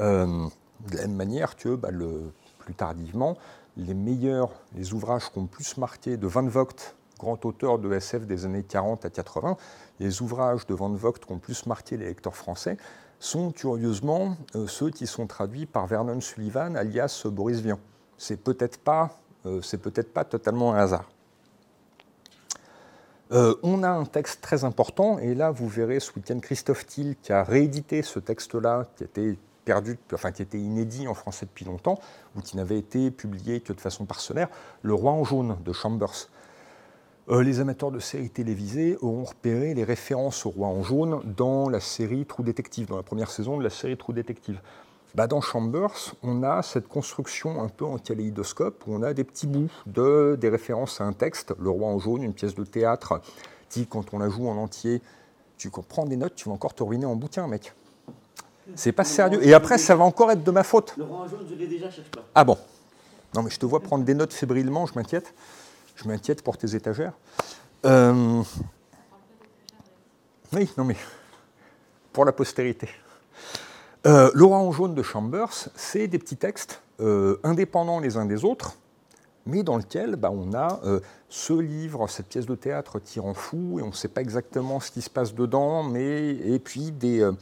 [0.00, 0.46] euh,
[0.88, 3.36] de la même manière que le, plus tardivement,
[3.76, 8.26] les meilleurs, les ouvrages qui ont plus marqué de Van Vogt, grand auteur de SF
[8.26, 9.56] des années 40 à 80,
[9.98, 12.76] les ouvrages de Van Vogt qui ont plus marqué les lecteurs français
[13.18, 17.80] sont curieusement euh, ceux qui sont traduits par Vernon Sullivan, alias Boris Vian.
[18.16, 19.27] C'est peut-être pas euh,
[19.62, 21.08] c'est peut-être pas totalement un hasard.
[23.30, 27.32] Euh, on a un texte très important, et là vous verrez ce Christophe Thiel qui
[27.32, 31.98] a réédité ce texte-là, qui était perdu, enfin qui était inédit en français depuis longtemps,
[32.36, 34.48] ou qui n'avait été publié que de façon parcellaire,
[34.82, 36.30] Le Roi en jaune de Chambers.
[37.28, 41.68] Euh, les amateurs de séries télévisées auront repéré les références au Roi en jaune dans
[41.68, 44.58] la série Trou Détective, dans la première saison de la série Trou Détective.
[45.18, 49.24] Bah, dans Chambers, on a cette construction un peu en kaléidoscope où on a des
[49.24, 52.62] petits bouts de, des références à un texte, Le Roi en jaune, une pièce de
[52.62, 53.20] théâtre,
[53.68, 55.02] qui, quand on la joue en entier,
[55.56, 57.72] tu prends des notes, tu vas encore te ruiner en bouquin, mec.
[58.76, 59.44] C'est pas sérieux.
[59.44, 60.94] Et après, ça va encore être de ma faute.
[60.96, 62.22] Le Roi en jaune, je l'ai déjà, cherche pas.
[62.36, 62.56] Ah bon
[63.34, 65.34] Non, mais je te vois prendre des notes fébrilement, je m'inquiète.
[65.96, 67.14] Je m'inquiète pour tes étagères.
[67.86, 68.40] Euh,
[70.52, 70.96] oui, non, mais
[72.12, 72.88] pour la postérité.
[74.06, 78.76] Euh, en jaune de Chambers, c'est des petits textes euh, indépendants les uns des autres,
[79.44, 83.78] mais dans lesquels bah, on a euh, ce livre, cette pièce de théâtre rend fou,
[83.80, 87.22] et on ne sait pas exactement ce qui se passe dedans, mais, et puis des,
[87.22, 87.32] euh,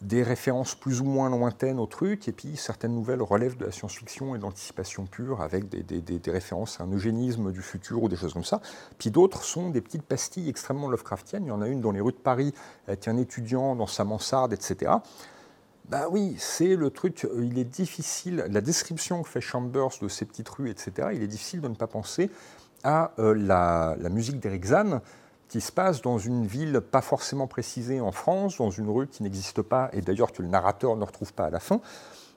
[0.00, 3.72] des références plus ou moins lointaines au truc, et puis certaines nouvelles relèvent de la
[3.72, 8.02] science-fiction et de l'anticipation pure, avec des, des, des, références à un eugénisme du futur
[8.02, 8.60] ou des choses comme ça.
[8.98, 11.44] Puis d'autres sont des petites pastilles extrêmement Lovecraftiennes.
[11.44, 12.52] Il y en a une dans les rues de Paris,
[12.88, 14.92] avec un étudiant dans sa mansarde, etc.
[15.88, 20.08] Bah oui, c'est le truc, euh, il est difficile, la description que fait Chambers de
[20.08, 22.30] ces petites rues, etc., il est difficile de ne pas penser
[22.84, 25.02] à euh, la, musique d'Eric Zahn,
[25.48, 29.22] qui se passe dans une ville pas forcément précisée en France, dans une rue qui
[29.22, 31.80] n'existe pas, et d'ailleurs que le narrateur ne retrouve pas à la fin,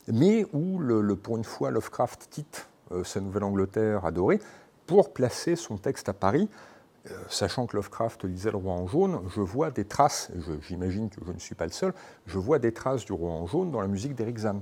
[0.09, 0.81] mais où,
[1.15, 4.41] pour une fois, Lovecraft quitte euh, sa Nouvelle-Angleterre adorée
[4.87, 6.49] pour placer son texte à Paris.
[7.11, 11.21] Euh, sachant que Lovecraft lisait le roi en jaune, je vois des traces, j'imagine que
[11.25, 11.93] je ne suis pas le seul,
[12.25, 14.61] je vois des traces du roi en jaune dans la musique d'Eric Zahn,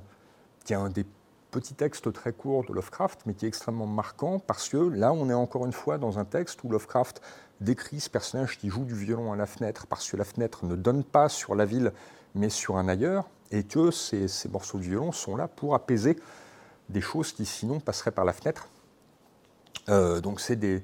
[0.63, 1.05] qui est un des
[1.51, 5.29] petits textes très courts de Lovecraft, mais qui est extrêmement marquant parce que là, on
[5.29, 7.21] est encore une fois dans un texte où Lovecraft
[7.61, 10.75] décrit ce personnage qui joue du violon à la fenêtre parce que la fenêtre ne
[10.75, 11.93] donne pas sur la ville,
[12.35, 16.17] mais sur un ailleurs, et que ces, ces morceaux de violon sont là pour apaiser
[16.89, 18.67] des choses qui sinon passeraient par la fenêtre.
[19.89, 20.83] Euh, donc c'est des,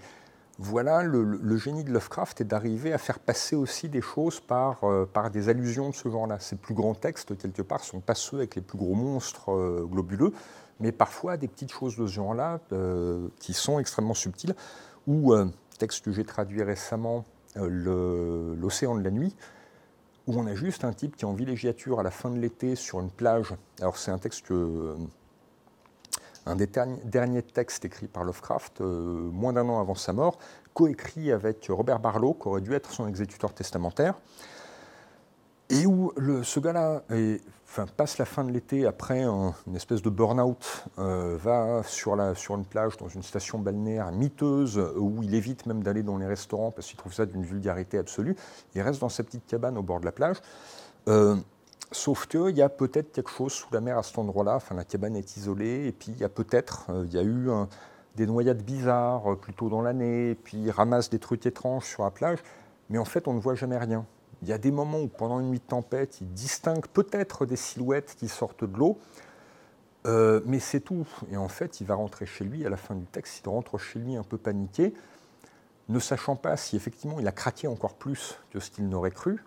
[0.60, 5.10] voilà, le, génie de Lovecraft est d'arriver à faire passer aussi des choses par, euh,
[5.12, 6.40] par des allusions de ce genre-là.
[6.40, 9.86] Ces plus grands textes, quelque part, sont pas ceux avec les plus gros monstres euh,
[9.90, 10.34] globuleux,
[10.80, 12.60] mais parfois des petites choses de ce genre-là
[13.40, 14.56] qui sont extrêmement subtiles.
[15.08, 15.34] Ou
[15.78, 19.36] texte que j'ai traduit récemment, L'océan de la nuit,
[20.28, 22.76] où on a juste un type qui est en villégiature à la fin de l'été
[22.76, 23.54] sur une plage.
[23.80, 24.96] Alors c'est un texte que
[26.45, 26.67] un des
[27.04, 30.38] derniers textes écrits par Lovecraft, euh, moins d'un an avant sa mort,
[30.73, 34.15] coécrit avec Robert Barlow, qui aurait dû être son exécuteur testamentaire,
[35.69, 36.12] et où
[36.43, 37.04] ce gars-là
[37.95, 42.97] passe la fin de l'été après une espèce de burn-out, euh, va sur une plage
[42.97, 46.97] dans une station balnéaire miteuse, où il évite même d'aller dans les restaurants parce qu'il
[46.97, 48.36] trouve ça d'une vulgarité absolue,
[48.75, 50.38] il reste dans sa petite cabane au bord de la plage.
[51.08, 51.36] Euh,
[51.91, 54.60] Sauf qu'il y a peut-être quelque chose sous la mer à cet endroit-là.
[54.75, 57.49] La cabane est isolée, et puis il y a peut-être, euh, il y a eu
[58.15, 62.04] des noyades bizarres euh, plus tôt dans l'année, puis il ramasse des trucs étranges sur
[62.04, 62.39] la plage,
[62.89, 64.06] mais en fait, on ne voit jamais rien.
[64.41, 67.56] Il y a des moments où, pendant une nuit de tempête, il distingue peut-être des
[67.56, 68.97] silhouettes qui sortent de l'eau,
[70.08, 71.08] euh, mais c'est tout.
[71.30, 73.41] Et en fait, il va rentrer chez lui à la fin du texte.
[73.45, 74.93] Il rentre chez lui un peu paniqué,
[75.89, 79.43] ne sachant pas si effectivement il a craqué encore plus que ce qu'il n'aurait cru,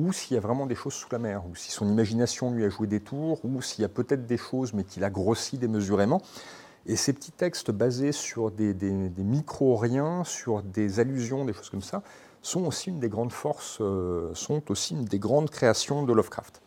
[0.00, 2.64] ou s'il y a vraiment des choses sous la mer, ou si son imagination lui
[2.64, 5.58] a joué des tours, ou s'il y a peut-être des choses mais qu'il a grossi
[5.58, 6.22] démesurément.
[6.86, 8.74] Et ces petits textes basés sur des,
[9.18, 12.02] micro-riens, sur des allusions, des choses comme ça,
[12.40, 16.62] sont aussi une des grandes forces, euh, sont aussi une des grandes créations de Lovecraft.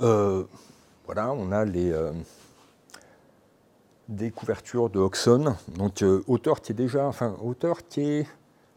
[0.00, 0.44] Euh,
[1.04, 2.12] voilà, on a les euh,
[4.08, 8.26] de Oxon, donc auteur qui est déjà, enfin auteur qui est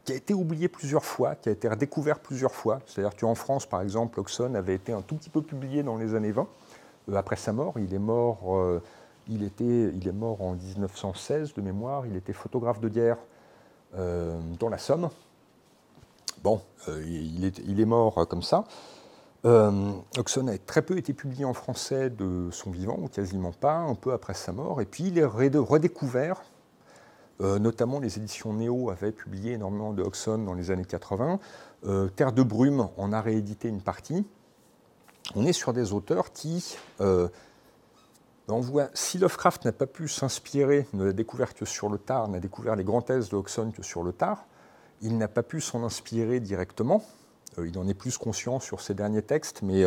[0.03, 2.79] qui a été oublié plusieurs fois, qui a été redécouvert plusieurs fois.
[2.85, 6.13] C'est-à-dire qu'en France, par exemple, Oxon avait été un tout petit peu publié dans les
[6.13, 6.47] années 20.
[7.09, 8.81] Euh, après sa mort, il est mort, euh,
[9.27, 12.05] il, était, il est mort en 1916 de mémoire.
[12.05, 13.17] Il était photographe de guerre
[13.95, 15.09] euh, dans la Somme.
[16.43, 18.65] Bon, il est, il, est, mort comme ça.
[19.45, 23.95] Oxon a très peu été publié en français de son vivant, ou quasiment pas, un
[23.95, 24.81] peu après sa mort.
[24.81, 26.41] Et puis il est redécouvert
[27.41, 31.39] euh, notamment, les éditions Néo avaient publié énormément de Oxon dans les années 80.
[31.85, 34.25] Euh, Terre de brume en a réédité une partie.
[35.35, 36.77] On est sur des auteurs qui.
[37.01, 37.27] Euh,
[38.49, 38.61] on
[38.93, 42.75] si Lovecraft n'a pas pu s'inspirer de la découverte que sur le tard, n'a découvert
[42.75, 44.45] les grands thèses de Oxon que sur le tard,
[45.01, 47.03] il n'a pas pu s'en inspirer directement.
[47.57, 49.85] il en est plus conscient sur ses derniers textes, mais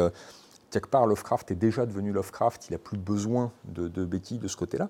[0.71, 4.57] quelque part, Lovecraft est déjà devenu Lovecraft, il n'a plus besoin de, de de ce
[4.57, 4.89] côté-là.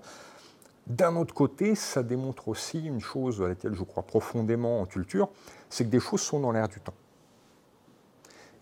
[0.86, 5.28] D'un autre côté, ça démontre aussi une chose à laquelle je crois profondément en culture,
[5.68, 6.94] c'est que des choses sont dans l'air du temps.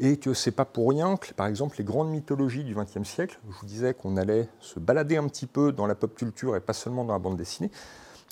[0.01, 3.39] Et que c'est pas pour rien que, par exemple, les grandes mythologies du XXe siècle,
[3.49, 6.61] je vous disais qu'on allait se balader un petit peu dans la pop culture et
[6.61, 7.71] pas seulement dans la bande dessinée,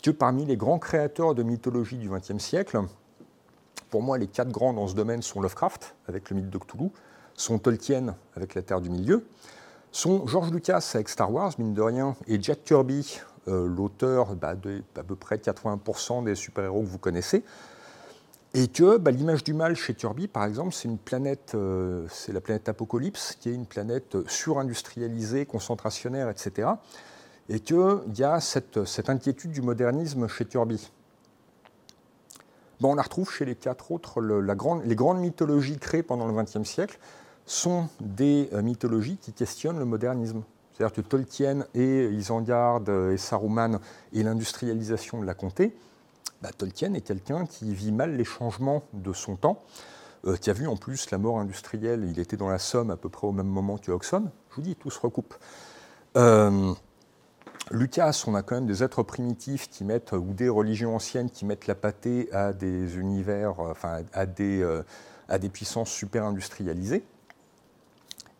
[0.03, 2.81] que parmi les grands créateurs de mythologie du XXe siècle,
[3.91, 6.91] pour moi, les quatre grands dans ce domaine sont Lovecraft, avec le mythe de Cthulhu,
[7.35, 9.27] sont Tolkien, avec la Terre du Milieu,
[9.93, 14.55] sont George Lucas avec Star Wars, mine de rien, et Jack Kirby euh, l'auteur bah,
[14.55, 17.43] de à peu près 80% des super-héros que vous connaissez.
[18.55, 22.33] Et que bah, l'image du mal chez Kirby, par exemple, c'est une planète, euh, c'est
[22.33, 26.69] la planète Apocalypse, qui est une planète surindustrialisée, concentrationnaire, etc.
[27.49, 30.91] Et qu'il y a cette, cette, inquiétude du modernisme chez Kirby.
[32.81, 34.21] Bon, on la retrouve chez les quatre autres.
[34.21, 36.99] la grande, les grandes mythologies créées pendant le XXe siècle
[37.47, 40.43] sont des euh, mythologies qui questionnent le modernisme.
[40.73, 43.79] C'est-à-dire que Tolkien et Isengard et Saruman
[44.13, 45.75] et l'industrialisation de la comté,
[46.43, 49.63] bah, Tolkien est quelqu'un qui vit mal les changements de son temps,
[50.27, 52.97] euh, qui a vu en plus la mort industrielle, il était dans la Somme à
[52.97, 54.31] peu près au même moment que Oxon.
[54.51, 55.35] Je vous dis, tout se recoupe.
[56.17, 56.75] Euh,
[57.71, 61.45] Lucas, on a quand même des êtres primitifs qui mettent, ou des religions anciennes qui
[61.45, 64.83] mettent la pâtée à des univers, enfin à des, euh,
[65.29, 67.05] à des puissances super industrialisées.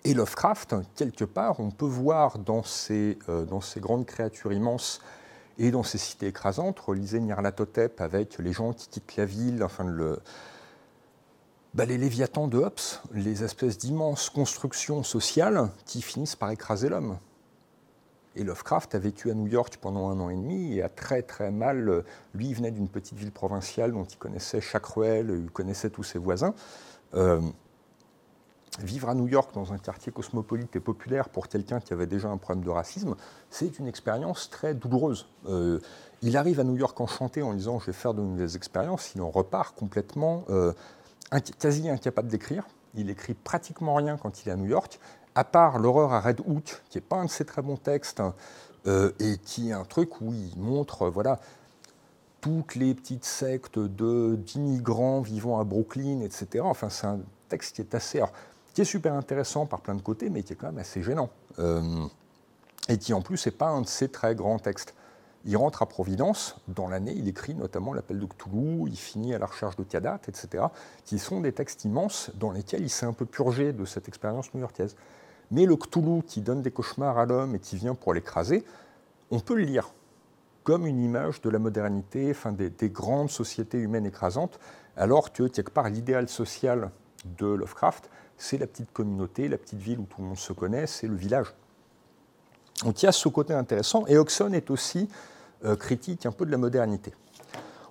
[0.05, 5.01] Et Lovecraft, quelque part, on peut voir dans ces, euh, dans ces grandes créatures immenses
[5.59, 9.85] Et dans ces cités écrasantes, relisez Nyarlathotep avec les gens qui quittent la ville, enfin
[9.85, 10.19] le,
[11.75, 12.81] bah, les léviathans de Hobbes,
[13.13, 17.19] les espèces d'immenses constructions sociales qui finissent par écraser l'homme.
[18.35, 21.23] Et Lovecraft a vécu à New York pendant un an et demi et a très
[21.23, 22.03] très mal.
[22.35, 26.03] Lui, il venait d'une petite ville provinciale dont il connaissait chaque ruelle, il connaissait tous
[26.03, 26.55] ses voisins.
[27.15, 27.41] Euh,
[28.81, 32.29] vivre à New York dans un quartier cosmopolite et populaire pour quelqu'un qui avait déjà
[32.29, 33.17] un problème de racisme,
[33.51, 35.27] c'est une expérience très douloureuse.
[35.47, 35.79] Euh,
[36.23, 39.21] il arrive à New York enchanté en disant je vais faire de nouvelles expériences, il
[39.21, 40.73] en repart complètement euh,
[41.59, 42.65] quasi incapable d'écrire.
[42.95, 44.99] Il écrit pratiquement rien quand il est à New York
[45.35, 48.23] à part l'horreur à Red Hook, qui n'est pas un de ses très bons textes,
[48.87, 51.41] euh, et qui est un truc où il montre voilà,
[52.41, 56.65] toutes les petites sectes d'immigrants vivant à Brooklyn, etc.
[56.65, 58.21] Enfin, c'est un texte qui est assez.
[58.75, 61.31] Qui est super intéressant par plein de côtés, mais qui est quand même assez gênant.
[61.59, 62.07] Euh,
[62.89, 64.95] et qui en plus n'est pas un de ses très grands textes.
[65.45, 69.39] Il rentre à Providence, dans l'année, il écrit notamment L'appel de Cthulhu, il finit à
[69.39, 70.65] la recherche de Tiadat, etc.,
[71.05, 74.55] qui sont des textes immenses dans lesquels il s'est un peu purgé de cette expérience
[74.55, 74.95] new-yorkaise.
[75.51, 78.65] Mais le Cthulhu qui donne des cauchemars à l'homme et qui vient pour l'écraser,
[79.31, 79.93] on peut le lire
[80.63, 84.61] comme une image de la modernité, enfin des, grandes sociétés humaines écrasantes,
[84.97, 86.91] alors que quelque part l'idéal social
[87.39, 90.87] de Lovecraft, c'est la petite communauté, la petite ville où tout le monde se connaît,
[90.87, 91.55] c'est le village.
[92.85, 95.09] Donc il y a ce côté intéressant, et Oxon est aussi
[95.65, 97.13] euh, critique un peu de la modernité.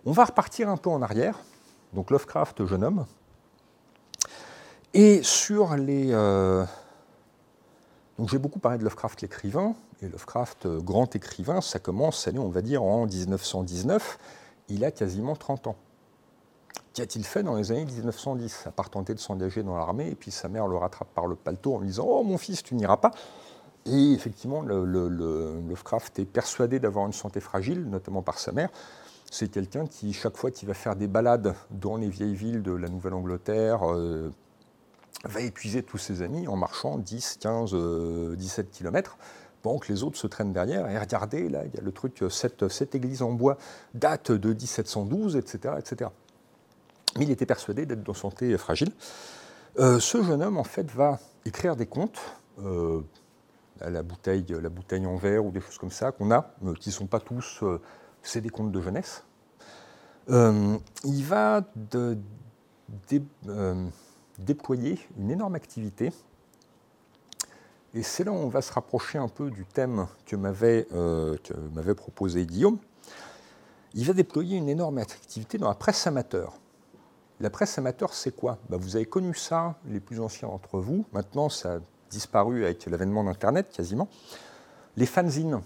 [0.06, 1.40] On va repartir un peu en arrière,
[1.94, 3.06] donc Lovecraft, jeune homme,
[4.94, 6.66] et sur les, euh,
[8.18, 12.50] donc j'ai beaucoup parlé de Lovecraft l'écrivain, et Lovecraft euh, grand écrivain, ça commence, on
[12.50, 14.18] va dire, en 1919,
[14.68, 15.76] il a quasiment 30 ans.
[16.94, 20.30] Qu'a-t-il fait dans les années 1910 À part tenter de s'engager dans l'armée, et puis
[20.30, 22.98] sa mère le rattrape par le paletot en lui disant Oh mon fils, tu n'iras
[22.98, 23.12] pas.
[23.86, 28.70] Et effectivement, le, Lovecraft est persuadé d'avoir une santé fragile, notamment par sa mère.
[29.32, 32.74] C'est quelqu'un qui, chaque fois qu'il va faire des balades dans les vieilles villes de
[32.74, 34.30] la Nouvelle-Angleterre, euh,
[35.24, 37.76] va épuiser tous ses amis en marchant 10, 15,
[38.36, 39.18] 17 km
[39.62, 40.90] pendant que les autres se traînent derrière.
[40.90, 43.58] Et regardez, là, il y a le truc, cette, cette église en bois
[43.94, 46.10] date de 1712, etc., etc.
[47.18, 48.92] Mais il était persuadé d'être de santé fragile.
[49.80, 52.20] Euh, ce jeune homme, en fait, va écrire des contes,
[52.60, 53.02] euh,
[53.80, 54.46] la, bouteille,
[55.06, 57.64] en verre ou des choses comme ça qu'on a, euh, qui ne sont pas tous,
[58.22, 59.24] c'est des contes de jeunesse.
[60.28, 61.66] il va
[64.38, 66.12] déployer une énorme activité.
[67.94, 70.86] Et c'est là où on va se rapprocher un peu du thème que m'avait
[71.96, 72.78] proposé Guillaume.
[73.94, 76.54] Il va déployer une énorme activité dans la presse amateur.
[77.42, 78.60] La presse amateur, c'est quoi?
[78.70, 81.06] Bah, Vous avez connu ça, les plus anciens d'entre vous.
[81.12, 81.80] Maintenant, ça a
[82.12, 84.10] disparu avec l'avènement d'Internet quasiment.
[84.96, 85.62] Les fanzines.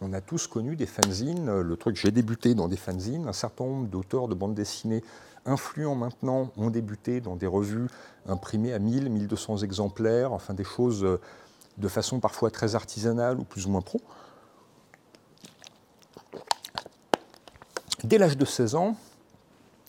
[0.00, 1.60] On a tous connu des fanzines.
[1.60, 3.28] Le truc, j'ai débuté dans des fanzines.
[3.28, 5.04] Un certain nombre d'auteurs de bandes dessinées
[5.46, 7.86] influents maintenant ont débuté dans des revues
[8.26, 11.20] imprimées à 1000, 1200 exemplaires, enfin des choses euh,
[11.78, 14.00] de façon parfois très artisanale ou plus ou moins pro.
[18.02, 18.96] Dès l'âge de 16 ans,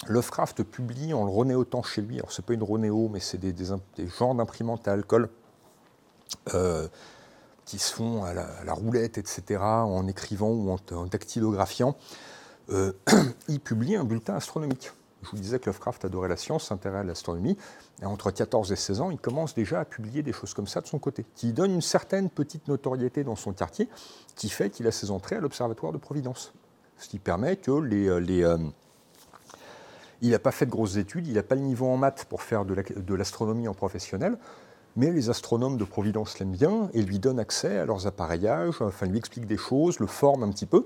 [0.07, 3.53] Lovecraft publie en le renéotant chez lui, alors c'est pas une renéo, mais c'est des,
[4.17, 5.29] genres d'imprimantes à alcool
[6.53, 6.87] euh,
[7.65, 11.95] qui se font à la, roulette, etc., en écrivant ou en, dactylographiant.
[12.71, 12.93] Euh,
[13.47, 14.91] il publie un bulletin astronomique.
[15.23, 17.55] Je vous disais que Lovecraft adorait la science, s'intéressait à l'astronomie.
[18.01, 20.81] Et entre 14 et 16 ans, il commence déjà à publier des choses comme ça
[20.81, 23.87] de son côté, qui donne une certaine petite notoriété dans son quartier,
[24.35, 26.53] qui fait qu'il a ses entrées à l'Observatoire de Providence.
[26.97, 28.19] Ce qui permet que les.
[28.19, 28.57] Les euh,
[30.21, 32.41] il n'a pas fait de grosses études, il n'a pas le niveau en maths pour
[32.41, 34.37] faire de l'astronomie en professionnel,
[34.95, 39.05] mais les astronomes de Providence l'aiment bien et lui donnent accès à leurs appareillages, enfin
[39.05, 40.85] lui expliquent des choses, le forment un petit peu.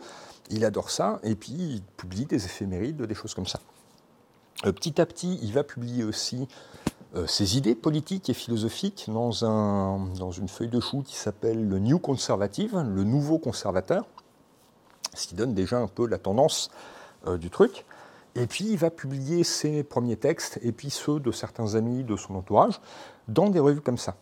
[0.50, 3.60] Il adore ça, et puis il publie des éphémérides, des choses comme ça.
[4.66, 6.48] Euh, petit à petit, il va publier aussi
[7.16, 11.68] euh, ses idées politiques et philosophiques dans, un, dans une feuille de chou qui s'appelle
[11.68, 14.06] le New Conservative, le nouveau conservateur,
[15.14, 16.70] ce qui donne déjà un peu la tendance
[17.28, 17.86] euh, du truc.
[18.36, 22.16] Et puis il va publier ses premiers textes et puis ceux de certains amis de
[22.16, 22.82] son entourage
[23.28, 24.16] dans des revues comme ça.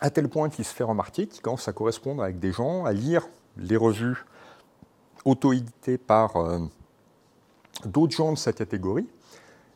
[0.00, 2.92] À tel point qu'il se fait remarquer qu'il commence à correspondre avec des gens, à
[2.92, 3.26] lire
[3.56, 4.24] les revues
[5.24, 6.34] auto-éditées par
[7.84, 9.08] d'autres gens de sa catégorie,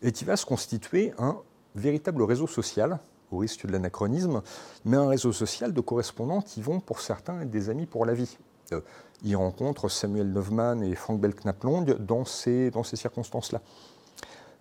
[0.02, 1.36] et qui va se constituer un
[1.74, 2.98] véritable réseau social,
[3.30, 4.42] au risque de l'anachronisme,
[4.84, 8.14] mais un réseau social de correspondants qui vont, pour certains, être des amis pour la
[8.14, 8.38] vie.
[8.72, 8.80] Euh,
[9.22, 13.60] il rencontre Samuel Neumann et Frank Belknap-Long dans ces, dans ces circonstances-là.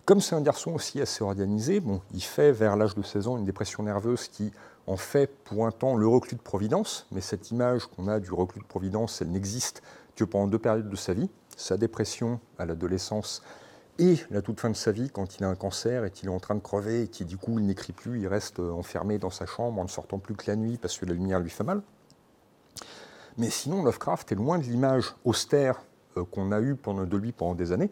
[0.04, 3.36] Comme c'est un garçon aussi assez organisé, bon, il fait vers l'âge de 16 ans
[3.36, 4.52] une dépression nerveuse qui
[4.86, 8.66] en fait pointant le reclus de Providence, mais cette image qu'on a du reclus de
[8.66, 9.82] Providence, elle n'existe
[10.16, 13.42] que pendant deux périodes de sa vie, sa dépression à l'adolescence
[13.98, 16.32] et la toute fin de sa vie, quand il a un cancer et qu'il est
[16.32, 19.30] en train de crever et qu'il du coup il n'écrit plus, il reste enfermé dans
[19.30, 21.64] sa chambre en ne sortant plus que la nuit parce que la lumière lui fait
[21.64, 21.82] mal.
[23.36, 25.80] Mais sinon, Lovecraft est loin de l'image austère
[26.16, 27.90] euh, qu'on a eue de lui pendant des années.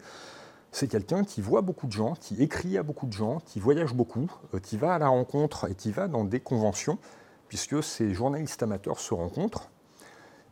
[0.71, 3.93] C'est quelqu'un qui voit beaucoup de gens, qui écrit à beaucoup de gens, qui voyage
[3.93, 6.97] beaucoup, euh, qui va à la rencontre et qui va dans des conventions,
[7.47, 9.69] puisque ces journalistes amateurs se rencontrent.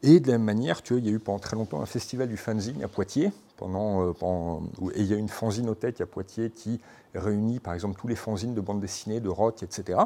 [0.03, 2.37] Et de la même manière qu'il y a eu pendant très longtemps un festival du
[2.37, 6.79] fanzine à Poitiers, pendant, euh, et il y a une fanzinothèque à Poitiers qui
[7.13, 9.99] réunit par exemple tous les fanzines de bande dessinée, de rock, etc.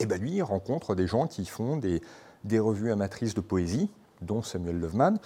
[0.00, 2.00] Et bien lui, il rencontre des gens qui font des,
[2.48, 3.88] des revues amatrices de poésie,
[4.20, 5.18] dont Samuel Loveman,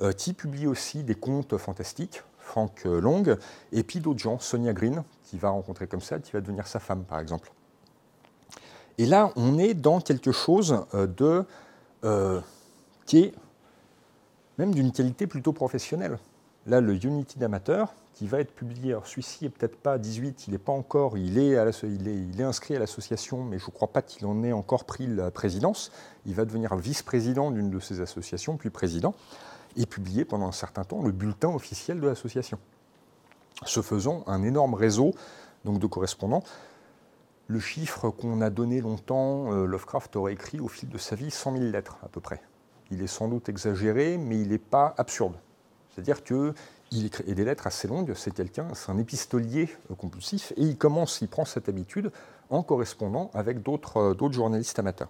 [0.00, 3.22] euh, qui publie aussi des contes fantastiques, Frank Long,
[3.70, 6.80] et puis d'autres gens, Sonia Green, qui va rencontrer comme ça, qui va devenir sa
[6.80, 7.52] femme par exemple.
[9.00, 11.44] Et là, on est dans quelque chose euh, de,
[12.04, 12.40] euh,
[13.06, 13.34] qui est
[14.58, 16.18] même d'une qualité plutôt professionnelle.
[16.70, 20.52] Là, le Unity d'amateur, qui va être publié, alors celui-ci n'est peut-être pas 18, il
[20.52, 24.02] n'est pas encore, il est, il est, inscrit à l'association, mais je ne crois pas
[24.02, 25.90] qu'il en ait encore pris la présidence.
[26.26, 29.16] Il va devenir vice-président d'une de ces associations, puis président,
[29.76, 32.60] et publier pendant un certain temps le bulletin officiel de l'association.
[33.66, 35.12] Ce faisant, un énorme réseau
[35.64, 36.44] donc, de correspondants.
[37.48, 41.32] Le chiffre qu'on a donné longtemps, euh, Lovecraft aurait écrit au fil de sa vie
[41.32, 42.40] 100 000 lettres à peu près.
[42.92, 45.34] Il est sans doute exagéré, mais il n'est pas absurde.
[45.90, 50.62] C'est-à-dire qu'il écrit des lettres assez longues, c'est quelqu'un, c'est un épistolier euh, compulsif, et
[50.62, 52.12] il commence, il prend cette habitude
[52.48, 55.08] en correspondant avec d'autres euh, journalistes amateurs.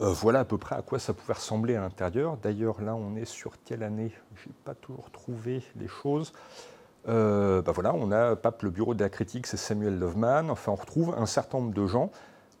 [0.00, 2.36] Euh, voilà à peu près à quoi ça pouvait ressembler à l'intérieur.
[2.36, 4.12] D'ailleurs, là, on est sur quelle année?
[4.34, 6.34] Je n'ai pas toujours trouvé les choses.
[7.06, 10.50] bah voilà, on a Pape, le bureau de la critique, c'est Samuel Loveman.
[10.50, 12.10] Enfin, on retrouve un certain nombre de gens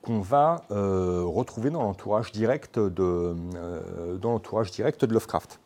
[0.00, 3.36] qu'on va retrouver dans l'entourage direct, de,
[4.16, 5.60] dans l'entourage direct de Lovecraft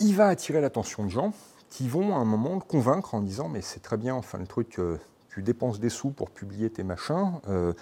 [0.00, 1.32] il va attirer l'attention de gens
[1.68, 4.46] qui vont à un moment le convaincre en disant mais c'est très bien, enfin le
[4.46, 4.98] truc, euh,
[5.28, 7.72] tu dépenses des sous pour publier tes machins, euh,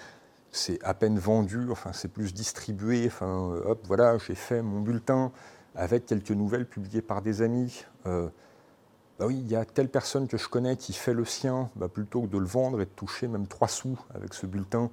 [0.51, 4.81] c'est à peine vendu, enfin c'est plus distribué, enfin euh, hop voilà, j'ai fait mon
[4.81, 5.31] bulletin
[5.75, 7.85] avec quelques nouvelles publiées par des amis.
[8.03, 11.87] bah oui, il y a telle personne que je connais qui fait le sien, bah,
[11.87, 14.89] plutôt que de le vendre et de toucher même trois sous avec ce bulletin,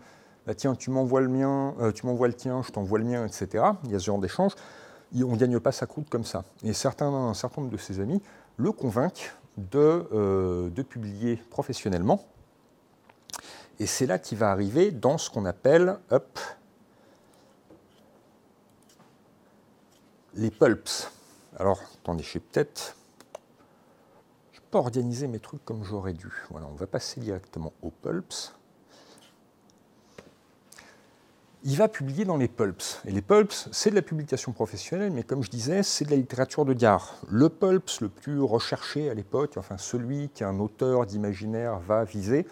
[0.47, 3.65] bah, tiens, tu m'envoies le mien, tu m'envoies le tien, je t'envoie le mien, etc.
[3.85, 4.53] Il y a ce genre d'échange
[5.15, 6.45] on ne gagne pas sa croûte comme ça.
[6.63, 8.21] Et certains, un certain nombre de ses amis
[8.57, 12.25] le convainquent de, euh, publier professionnellement.
[13.79, 15.99] Et c'est là qu'il va arriver dans ce qu'on appelle
[20.35, 21.11] les pulps.
[21.59, 22.97] Alors, attendez, je peut-être.
[24.53, 26.31] Je pas organiser mes trucs comme j'aurais dû.
[26.51, 28.56] Voilà, on va passer directement aux pulps
[31.67, 33.03] il va publier dans les pulps.
[33.07, 36.17] Et les pulps, c'est de la publication professionnelle, mais comme je disais, c'est de la
[36.17, 37.17] littérature de gare.
[37.29, 42.47] Le pulps le plus recherché à l'époque, enfin celui qu'un auteur d'imaginaire va viser,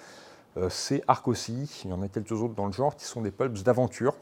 [0.56, 1.82] euh, c'est Arcosi.
[1.84, 4.16] Il y en a quelques autres dans le genre qui sont des pulps d'aventure.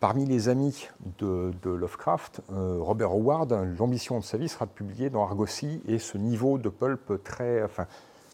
[0.00, 5.08] Parmi les amis de, Lovecraft, euh, Robert Howard, l'ambition de sa vie sera de publier
[5.08, 7.62] dans Argosy et ce niveau de pulp très,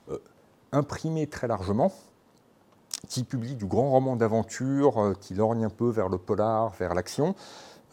[0.08, 0.16] euh,
[0.72, 1.92] imprimé très largement
[3.06, 6.94] qui publie du grand roman d'aventure, euh, qui lorgne un peu vers le polar, vers
[6.94, 7.34] l'action.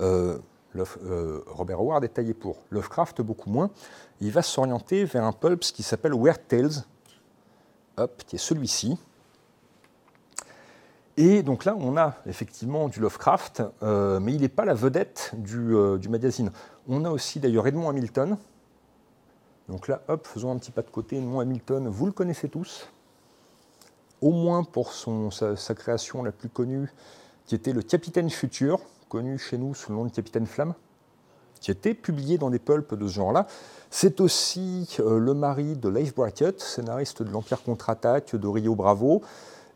[0.02, 0.40] Euh,
[0.76, 2.58] euh, Robert Howard est taillé pour.
[2.70, 3.70] Lovecraft, beaucoup moins.
[4.20, 6.84] Il va s'orienter vers un pulp qui s'appelle Weird Tales,
[7.98, 8.98] hop, qui est celui-ci.
[11.18, 15.74] Et donc là, on a effectivement du Lovecraft, mais il n'est pas la vedette du,
[15.98, 16.52] du, magazine.
[16.90, 18.38] On a aussi d'ailleurs Edmond Hamilton.
[19.70, 21.16] Donc là, hop, faisons un petit pas de côté.
[21.16, 22.90] Edmond Hamilton, vous le connaissez tous
[24.22, 26.92] au moins pour son, sa, création la plus connue,
[27.46, 30.74] qui était le Capitaine Futur, connu chez nous sous le nom de Capitaine Flamme,
[31.60, 33.48] qui était publié dans des pulps de ce genre-là.
[33.90, 39.22] C'est aussi euh, le mari de Leif Brackett, scénariste de l'Empire contre-attaque, de Rio Bravo,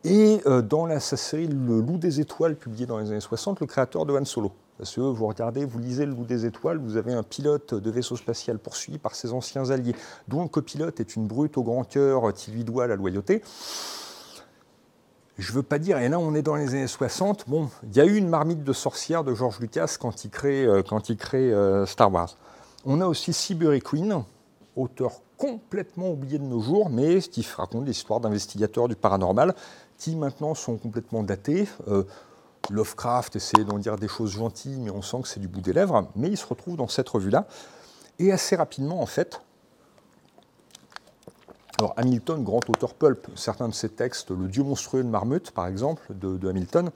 [0.03, 3.59] et euh, dans la, sa série Le Loup des Étoiles, publiée dans les années 60,
[3.59, 4.51] le créateur de Han Solo.
[4.77, 7.91] Parce que vous regardez, vous lisez Le Loup des Étoiles, vous avez un pilote de
[7.91, 9.95] vaisseau spatial poursuivi par ses anciens alliés,
[10.27, 13.41] dont le copilote est une brute au grand cœur qui lui doit la loyauté
[15.39, 17.95] je ne veux pas dire, et là on est dans les années 60, bon, il
[17.95, 20.83] y a eu une marmite de sorcière de George Lucas quand il crée, euh,
[21.33, 22.35] euh, Star Wars.
[22.85, 24.23] On a aussi Seabury Queen,
[24.75, 29.55] auteur complètement oublié de nos jours, mais qui raconte l'histoire d'investigateurs du paranormal
[29.97, 31.67] qui maintenant sont complètement datés.
[31.87, 32.03] Euh,
[32.69, 35.73] Lovecraft essaie d'en dire des choses gentilles, mais on sent que c'est du bout des
[35.73, 36.07] lèvres.
[36.15, 37.47] Mais il se retrouve dans cette revue-là.
[38.19, 39.41] Et assez rapidement, en fait,
[41.79, 45.65] alors Hamilton, grand auteur pulp, certains de ses textes, Le Dieu monstrueux de Marmute, par
[45.65, 46.91] exemple, de, Hamilton,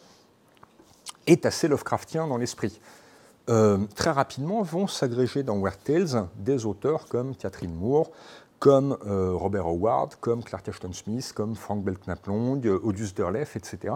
[1.25, 2.81] est assez Lovecraftien dans l'esprit.
[3.49, 8.11] Euh, très rapidement vont s'agréger dans Weird Tales des auteurs comme Catherine Moore,
[8.59, 13.95] comme euh, Robert Howard, comme Clark Ashton Smith, comme Frank Belknap Long, Odious Derleth, etc.,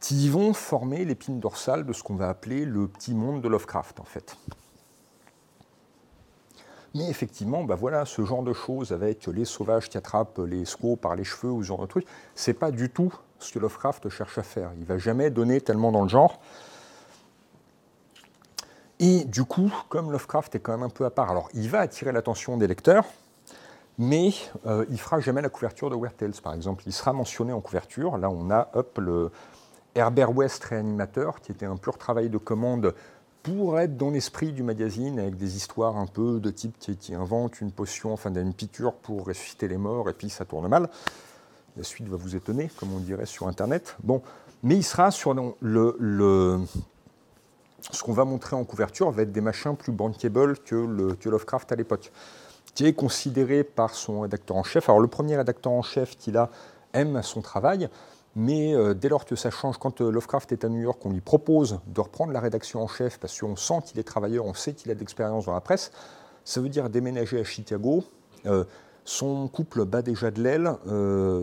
[0.00, 4.00] qui vont former l'épine dorsale de ce qu'on va appeler le petit monde de Lovecraft,
[4.00, 4.36] en fait.
[6.94, 10.96] Mais effectivement, bah voilà, ce genre de choses avec les sauvages qui attrapent les squaws
[10.96, 14.08] par les cheveux ou ce genre de trucs, c'est pas du tout ce que Lovecraft
[14.08, 14.70] cherche à faire.
[14.78, 16.40] Il va jamais donner tellement dans le genre.
[19.00, 21.80] Et du coup, comme Lovecraft est quand même un peu à part, alors il va
[21.80, 23.04] attirer l'attention des lecteurs,
[23.96, 24.32] mais
[24.66, 26.82] euh, il fera jamais la couverture de Weird Tales, par exemple.
[26.86, 28.16] Il sera mentionné en couverture.
[28.16, 29.30] Là, on a hop, le
[29.94, 32.94] Herbert West réanimateur, qui était un pur travail de commande
[33.56, 37.60] pour être dans l'esprit du magazine, avec des histoires un peu de type qui, invente
[37.60, 40.88] une potion, enfin une piqûre pour ressusciter les morts, et puis ça tourne mal.
[41.76, 43.96] La suite va vous étonner, comme on dirait sur Internet.
[44.02, 44.22] Bon,
[44.62, 46.60] mais il sera sur le,
[47.92, 51.72] ce qu'on va montrer en couverture va être des machins plus bankable que, le, Lovecraft
[51.72, 52.10] à l'époque,
[52.74, 54.88] qui est considéré par son rédacteur en chef.
[54.88, 56.50] Alors le premier rédacteur en chef qu'il a
[56.92, 57.88] aime son travail,
[58.38, 61.10] mais euh, dès lors que ça change, quand euh, Lovecraft est à New York, on
[61.10, 64.54] lui propose de reprendre la rédaction en chef parce qu'on sent qu'il est travailleur, on
[64.54, 65.90] sait qu'il a de l'expérience dans la presse,
[66.44, 68.04] ça veut dire déménager à Chicago.
[68.46, 68.62] Euh,
[69.04, 70.70] son couple bat déjà de l'aile,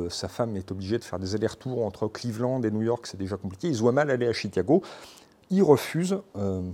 [0.09, 3.37] sa femme est obligée de faire des allers-retours entre Cleveland et New York, c'est déjà
[3.37, 4.83] compliqué, il se voit mal aller à Chicago,
[5.49, 6.21] il refuse.
[6.35, 6.73] Bon,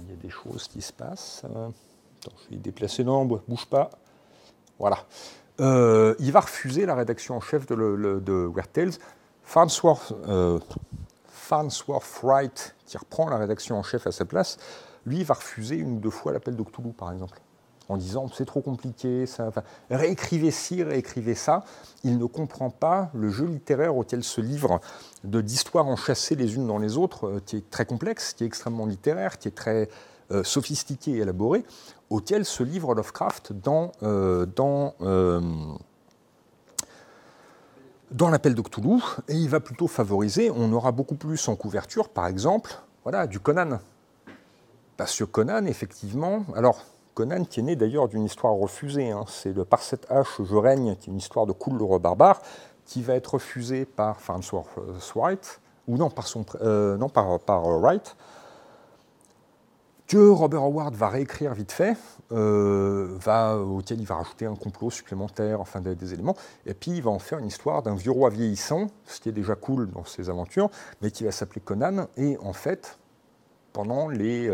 [0.00, 1.42] il y a des choses qui se passent.
[1.44, 3.90] Attends, je vais déplacer l'ombre, bouge pas.
[4.78, 5.04] Voilà.
[5.60, 8.92] Euh, il va refuser la rédaction en chef de, de Weird Tales.
[9.42, 10.58] Farnsworth, euh,
[11.28, 14.58] Farnsworth Wright, qui reprend la rédaction en chef à sa place,
[15.06, 16.62] lui va refuser une ou deux fois l'appel de
[16.96, 17.38] par exemple
[17.88, 19.50] en disant c'est trop compliqué, ça,
[19.90, 21.64] réécrivez ci, réécrivez ça.
[22.02, 24.80] Il ne comprend pas le jeu littéraire auquel se livre
[25.24, 28.86] d'histoires enchâssées les unes dans les autres, euh, qui est très complexe, qui est extrêmement
[28.86, 29.88] littéraire, qui est très
[30.30, 31.64] euh, sophistiqué et élaboré,
[32.10, 34.94] auquel se livre Lovecraft dans, euh, dans
[38.30, 42.26] l'appel de Cthulhu, et il va plutôt favoriser, on aura beaucoup plus en couverture, par
[42.26, 42.72] exemple,
[43.02, 43.80] voilà, du Conan.
[44.96, 49.10] Parce que Conan, effectivement, alors Conan, qui est né d'ailleurs d'une histoire refusée.
[49.10, 49.24] Hein.
[49.28, 52.42] C'est le Par cette hache, je règne, qui est une histoire de cool le barbare,
[52.84, 54.68] qui va être refusée par Farnsworth
[55.14, 58.16] Wright, ou non, par, son, euh, non, par, euh, Wright,
[60.06, 61.96] que Robert Howard va réécrire vite fait,
[62.32, 66.36] euh, va, auquel il va rajouter un complot supplémentaire, enfin des, des, éléments,
[66.66, 69.32] et puis il va en faire une histoire d'un vieux roi vieillissant, ce qui est
[69.32, 70.68] déjà cool dans ses aventures,
[71.00, 72.98] mais qui va s'appeler Conan, et en fait,
[73.72, 74.50] pendant les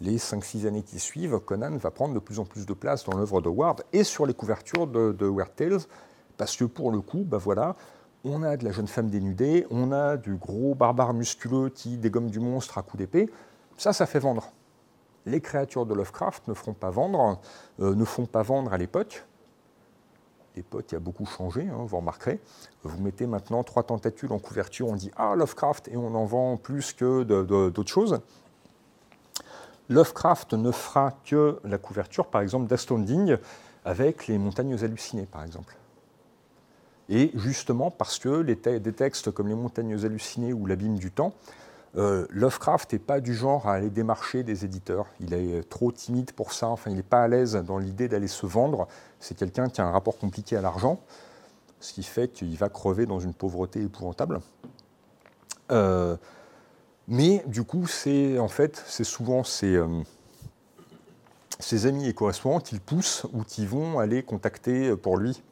[0.00, 3.16] les 5-6 années qui suivent, Conan va prendre de plus en plus de place dans
[3.16, 5.80] l'œuvre de Ward et sur les couvertures de, Weird Tales,
[6.36, 7.74] parce que pour le coup, bah voilà,
[8.24, 12.30] on a de la jeune femme dénudée, on a du gros barbare musculeux qui dégomme
[12.30, 13.30] du monstre à coups d'épée.
[13.76, 14.52] Ça, ça fait vendre.
[15.26, 17.40] Les créatures de Lovecraft ne feront pas vendre,
[17.80, 19.24] euh, ne font pas vendre à l'époque.
[20.56, 22.40] L'époque a beaucoup changé, hein, vous remarquerez.
[22.82, 26.56] Vous mettez maintenant trois tentacules en couverture, on dit Ah, Lovecraft, et on en vend
[26.56, 28.20] plus que d'autres choses.
[29.88, 33.36] Lovecraft ne fera que la couverture, par exemple, d'Astounding
[33.84, 35.76] avec les montagnes hallucinées, par exemple.
[37.08, 41.32] Et justement parce que des textes comme les montagnes hallucinées ou l'abîme du temps,
[41.96, 45.06] euh, Lovecraft n'est pas du genre à aller démarcher des éditeurs.
[45.20, 46.68] Il est trop timide pour ça.
[46.68, 48.88] Enfin, il n'est pas à l'aise dans l'idée d'aller se vendre.
[49.20, 51.00] C'est quelqu'un qui a un rapport compliqué à l'argent,
[51.80, 54.40] ce qui fait qu'il va crever dans une pauvreté épouvantable.
[55.70, 56.16] Euh,
[57.08, 59.88] mais du coup, c'est en fait, c'est souvent ses, euh,
[61.84, 65.42] amis et correspondants qui le poussent ou qui vont aller contacter pour lui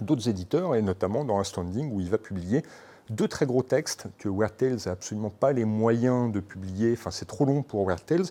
[0.00, 2.62] d'autres éditeurs, et notamment dans un standing où il va publier
[3.10, 7.10] deux très gros textes que Weird Tales n'a absolument pas les moyens de publier, enfin
[7.10, 8.26] c'est trop long pour Weird Tales,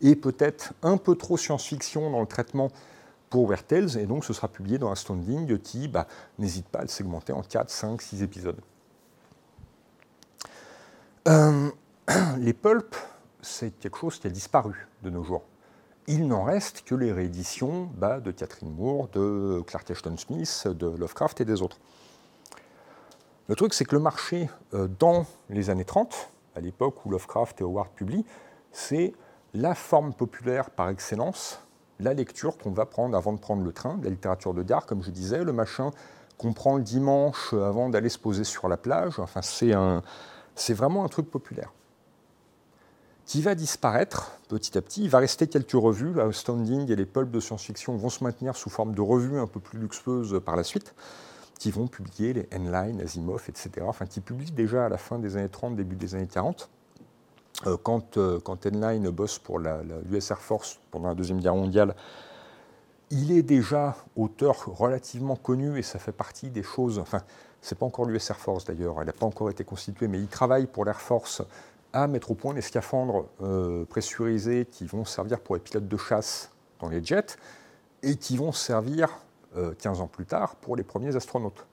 [0.00, 2.70] et peut-être un peu trop science-fiction dans le traitement
[3.30, 6.06] pour Weird Tales, et donc ce sera publié dans un standing qui bah,
[6.38, 8.60] n'hésite pas à le segmenter en 4, 5, 6 épisodes.
[11.26, 11.70] Euh,
[12.38, 12.98] les pulps,
[13.40, 15.42] c'est quelque chose qui a disparu de nos jours.
[16.06, 20.86] Il n'en reste que les rééditions bah, de Catherine Moore, de Clark Ashton Smith, de
[20.86, 21.78] Lovecraft et des autres.
[23.48, 27.60] Le truc, c'est que le marché, euh, dans les années 30, à l'époque où Lovecraft
[27.62, 28.26] et Howard publient,
[28.70, 29.14] c'est
[29.54, 31.58] la forme populaire par excellence,
[32.00, 35.02] la lecture qu'on va prendre avant de prendre le train, la littérature de gare, comme
[35.02, 35.90] je disais, le machin
[36.36, 39.20] qu'on prend le dimanche avant d'aller se poser sur la plage.
[39.20, 40.02] Enfin, c'est un,
[40.54, 41.72] c'est vraiment un truc populaire
[43.26, 45.04] qui va disparaître petit à petit.
[45.04, 46.12] Il va rester quelques revues.
[46.12, 49.46] La Standing et les pulps de science-fiction vont se maintenir sous forme de revues un
[49.46, 50.94] peu plus luxueuses par la suite.
[51.58, 55.36] qui vont publier les N-Line, Asimov, etc., enfin qui publient déjà à la fin des
[55.36, 56.68] années 30, début des années 40.
[57.82, 61.94] quand, quand N-Line bosse pour l'US Air Force pendant la Deuxième Guerre mondiale,
[63.10, 67.02] il est déjà auteur relativement connu et ça fait partie des choses.
[67.64, 70.28] C'est pas encore l'US Air Force d'ailleurs, elle n'a pas encore été constituée, mais il
[70.28, 71.42] travaille pour l'Air Force
[71.94, 75.96] à mettre au point des scaphandres euh, pressurisés qui vont servir pour les pilotes de
[75.96, 76.50] chasse
[76.80, 77.36] dans les jets
[78.02, 79.08] et qui vont servir
[79.78, 81.64] 15 euh, ans plus tard pour les premiers astronautes.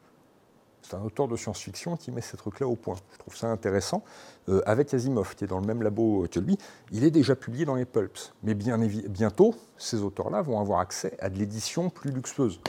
[0.81, 2.95] C'est un auteur de science-fiction qui met ces trucs-là au point.
[3.11, 4.03] Je trouve ça intéressant.
[4.47, 6.57] Euh, avec Asimov, qui est dans le même labo que lui,
[6.91, 8.33] il est déjà publié dans les pulps.
[8.43, 12.61] Mais bien, bientôt, ces auteurs-là vont avoir accès à de l'édition plus luxueuse.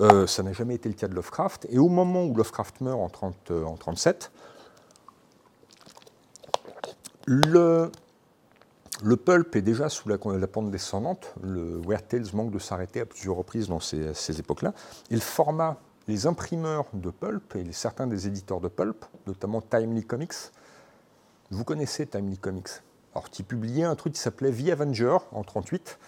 [0.00, 1.66] Euh, ça n'a jamais été le cas de Lovecraft.
[1.70, 4.32] Et au moment où Lovecraft meurt en 1937,
[7.26, 7.90] le,
[9.02, 11.34] le pulp est déjà sous la, pente descendante.
[11.42, 14.74] Le Weird Tales manque de s'arrêter à plusieurs reprises dans ces, ces époques-là.
[15.10, 20.04] Et le format les imprimeurs de pulp et certains des éditeurs de pulp, notamment Timely
[20.04, 20.34] Comics,
[21.50, 22.68] vous connaissez Timely Comics
[23.14, 25.98] Alors, qui publiait un truc qui s'appelait The Avenger en 1938,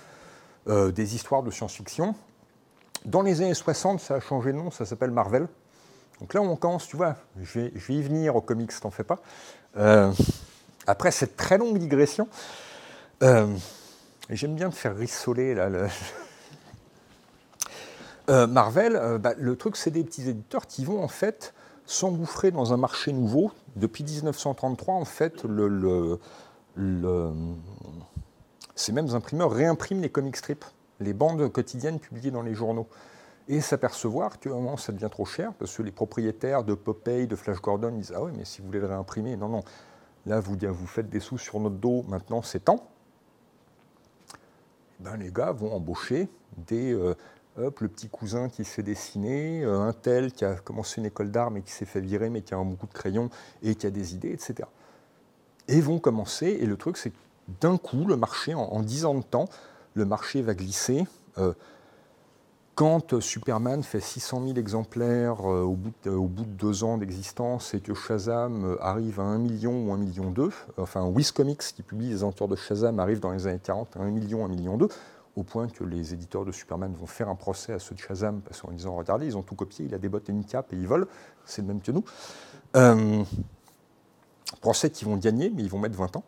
[0.69, 2.15] euh, des histoires de science-fiction.
[3.07, 5.47] Dans les années 60, ça a changé de nom, ça s'appelle Marvel.
[6.21, 9.21] Donc là, on commence, tu vois, je vais, y venir aux comics, t'en fais pas.
[9.77, 10.13] Euh,
[10.89, 12.27] après cette très longue digression,
[13.23, 13.47] euh,
[14.29, 15.69] j'aime bien te faire rissoler là,
[18.29, 21.55] euh, Marvel, bah, le truc, c'est des petits éditeurs qui vont en fait
[21.85, 23.53] s'engouffrer dans un marché nouveau.
[23.77, 25.47] Depuis 1933, en fait,
[28.75, 30.65] ces mêmes imprimeurs réimpriment les comic strips,
[31.01, 32.87] les bandes quotidiennes publiées dans les journaux.
[33.49, 37.27] Et s'apercevoir qu'à un moment, ça devient trop cher, parce que les propriétaires de Popeye,
[37.27, 39.63] de Flash Gordon disent Ah oui, mais si vous voulez le réimprimer, non, non,
[40.27, 42.89] là, vous, vous faites des sous sur notre dos, maintenant, c'est temps.
[44.99, 47.15] Ben, les gars vont embaucher des, euh,
[47.59, 51.31] hop, le petit cousin qui s'est dessiné, euh, un tel qui a commencé une école
[51.31, 53.29] d'art mais qui s'est fait virer mais qui a un beaucoup de crayons
[53.63, 54.69] et qui a des idées, etc.
[55.69, 57.13] Et vont commencer, et le truc c'est
[57.61, 59.47] d'un coup, le marché, en, dix ans de temps,
[59.97, 61.05] le marché va glisser.
[61.39, 61.53] Euh,
[62.77, 67.95] quand Superman fait 600 000 exemplaires euh, au, bout de, deux ans d'existence et que
[67.95, 72.23] Shazam arrive à 1 million ou 1 million 2, enfin Wiz Comics qui publie les
[72.23, 74.89] auteurs de Shazam arrive dans les années 40 à 1 million, 1 million 2,
[75.37, 78.41] au point que les éditeurs de Superman vont faire un procès à ceux de Shazam
[78.43, 80.73] parce qu'en disant regardez, ils ont tout copié, il a des bottes et une cape
[80.73, 81.07] et ils volent,
[81.45, 82.05] c'est le même que nous.
[82.77, 83.23] Euh,
[84.61, 86.25] procès qu'ils vont gagner, mais ils vont mettre 20 ans.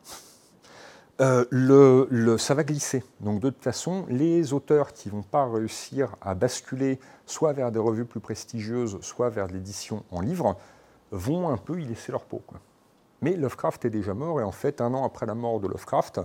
[1.20, 3.02] Euh, le, ça va glisser.
[3.20, 7.72] Donc de toute façon, les auteurs qui ne vont pas réussir à basculer soit vers
[7.72, 10.56] des revues plus prestigieuses, soit vers l'édition en livre,
[11.10, 12.42] vont un peu y laisser leur peau.
[13.20, 16.20] Mais Lovecraft est déjà mort, et en fait, un an après la mort de Lovecraft,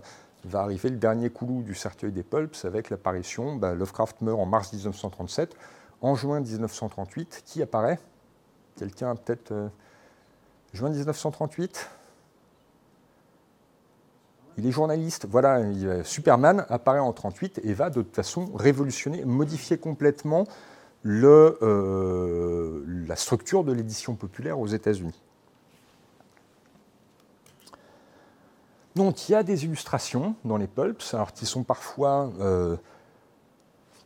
[0.46, 4.46] va arriver le dernier coulou du cercueil des pulps avec l'apparition, bah, Lovecraft meurt en
[4.46, 5.56] mars 1937,
[6.02, 8.00] en juin 1938, qui apparaît?
[8.78, 9.52] Quelqu'un peut-être...
[9.52, 9.70] Euh,
[10.74, 11.89] juin 1938
[14.58, 15.62] il est journaliste, voilà,
[16.04, 20.45] Superman apparaît en 1938 et va de toute façon révolutionner, modifier complètement
[21.06, 25.20] euh, la structure de l'édition populaire aux États-Unis.
[28.95, 32.32] Donc il y a des illustrations dans les pulps, alors qui sont parfois...
[32.39, 32.78] Euh,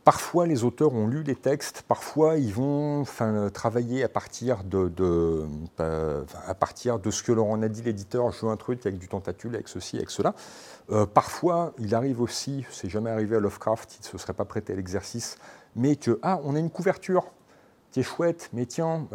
[0.08, 3.04] parfois les auteurs ont lu les textes, parfois ils vont
[3.52, 4.90] travailler à partir de,
[5.80, 8.86] euh, à partir de ce que leur en a dit l'éditeur, je veux un truc
[8.86, 10.34] avec du tentacule, avec ceci, avec cela.
[10.90, 14.46] Euh, parfois il arrive aussi, c'est jamais arrivé à Lovecraft, il ne se serait pas
[14.46, 15.36] prêté à l'exercice,
[15.76, 17.26] mais que, ah, on a une couverture
[17.90, 19.06] qui est chouette, mais tiens,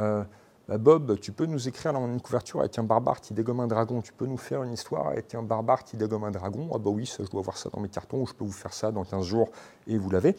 [0.68, 4.02] bah, Bob, tu peux nous écrire une couverture avec un barbare qui dégomme un dragon.
[4.02, 6.70] Tu peux nous faire une histoire avec un barbare qui dégomme un dragon?
[6.74, 8.74] Ah bah oui, ça, je dois voir ça dans mes cartons, je peux vous faire
[8.74, 9.50] ça dans 15 jours
[9.88, 10.38] et vous l'avez.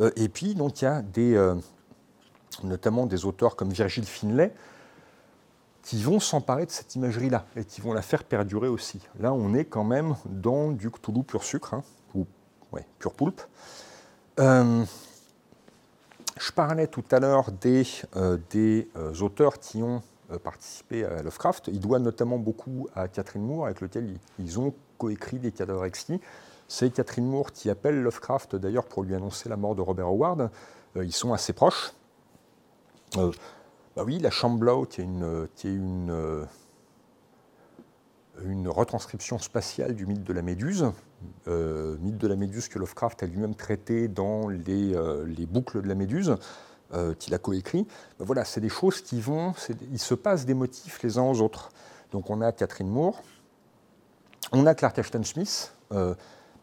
[0.00, 1.54] Euh, et puis, donc, il y a des, euh,
[2.62, 4.52] notamment des auteurs comme Virgile Finlay
[5.82, 9.00] qui vont s'emparer de cette imagerie-là et qui vont la faire perdurer aussi.
[9.18, 11.82] Là, on est quand même dans du Cthulhu pur sucre, hein,
[12.14, 12.26] ou
[12.72, 13.40] ouais, pur poulpe.
[14.38, 14.84] Euh,
[16.38, 17.86] je parlais tout à l'heure des,
[18.16, 20.02] euh, auteurs qui ont
[20.44, 21.68] participé à Lovecraft.
[21.68, 26.20] Il doit notamment beaucoup à Catherine Moore, avec lequel ils, ont coécrit des cadavres exquis.
[26.72, 30.50] C'est Catherine Moore qui appelle Lovecraft d'ailleurs pour lui annoncer la mort de Robert Howard.
[30.94, 31.92] ils sont assez proches.
[33.16, 36.46] bah oui, la Shamblau, qui est une, qui est une,
[38.44, 40.92] une retranscription spatiale du mythe de la Méduse,
[41.48, 45.88] euh, mythe de la Méduse que Lovecraft a lui-même traité dans les, euh, boucles de
[45.88, 46.36] la Méduse,
[46.94, 47.84] euh, qu'il a coécrit.
[48.20, 49.54] Ben voilà, c'est des choses qui vont,
[49.90, 51.70] il se passe des motifs les uns aux autres.
[52.12, 53.20] Donc on a Catherine Moore,
[54.52, 55.74] on a Clark Ashton Smith.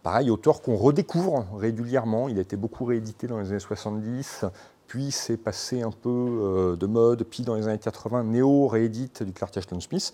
[0.07, 2.29] Pareil, auteur qu'on redécouvre régulièrement.
[2.29, 4.45] Il a été beaucoup réédité dans les années 70,
[4.87, 9.21] puis c'est passé un peu euh, de mode, puis dans les années 80, Néo réédite
[9.23, 10.13] du Clark Ashton Smith,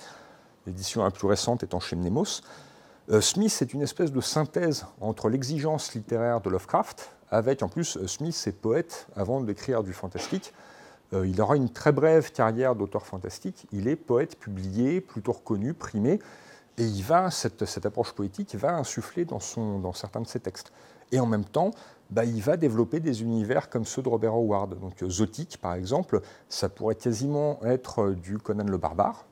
[0.66, 2.42] l'édition la plus récente étant chez Mnemos.
[3.12, 8.04] Euh, Smith est une espèce de synthèse entre l'exigence littéraire de Lovecraft, avec en plus
[8.08, 10.56] Smith est poète avant d'écrire du fantastique.
[11.14, 13.68] Euh, il aura une très brève carrière d'auteur fantastique.
[13.72, 16.20] Il est poète publié, plutôt reconnu, primé,
[16.78, 20.40] et il va, cette, cette approche poétique va insuffler dans, son, dans, certains de ses
[20.40, 20.72] textes.
[21.12, 21.72] Et en même temps,
[22.10, 24.80] bah, il va développer des univers comme ceux de Robert Howard.
[24.80, 29.26] Donc Zotique, par exemple, ça pourrait quasiment être du Conan le Barbare.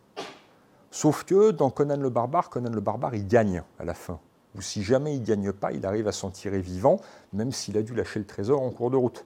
[0.91, 4.19] Sauf que dans Conan le Barbare, Conan le Barbare, il gagne à la fin.
[4.55, 6.99] Ou si jamais il ne gagne pas, il arrive à s'en tirer vivant,
[7.33, 9.25] même s'il a dû lâcher le trésor en cours de route.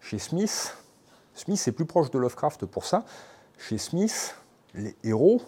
[0.00, 0.76] Chez Smith,
[1.34, 3.04] Smith est plus proche de Lovecraft pour ça.
[3.58, 4.36] Chez Smith,
[4.74, 5.42] les héros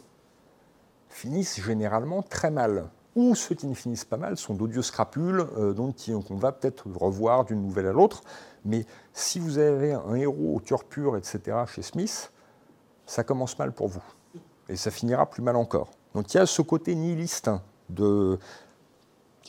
[1.17, 2.91] finissent généralement très mal.
[3.15, 5.97] Ou ceux qui ne finissent pas mal sont d'odieux scrapules, euh, donc
[6.29, 8.21] qu'on va peut-être revoir d'une nouvelle à l'autre.
[8.67, 12.31] Mais si vous avez un héros au cœur pur, etc., chez Smith,
[13.07, 14.03] ça commence mal pour vous.
[14.69, 15.89] Et ça finira plus mal encore.
[16.15, 17.51] Donc il y a ce côté nihiliste
[17.89, 18.39] de,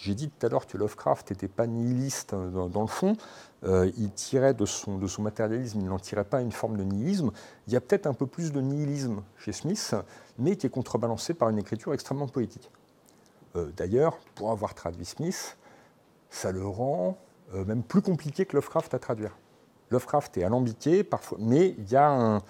[0.01, 3.15] j'ai dit tout à l'heure que Lovecraft n'était pas nihiliste dans, le fond.
[3.63, 6.83] Euh, il tirait de son, de son matérialisme, il n'en tirait pas une forme de
[6.83, 7.31] nihilisme.
[7.67, 9.95] Il y a peut-être un peu plus de nihilisme chez Smith,
[10.37, 12.69] mais qui est contrebalancé par une écriture extrêmement poétique.
[13.55, 15.57] Euh, d'ailleurs, pour avoir traduit Smith,
[16.29, 17.17] ça le rend
[17.53, 19.35] euh, même plus compliqué que Lovecraft à traduire.
[19.89, 22.41] Lovecraft est alambiqué, parfois, mais il y a un,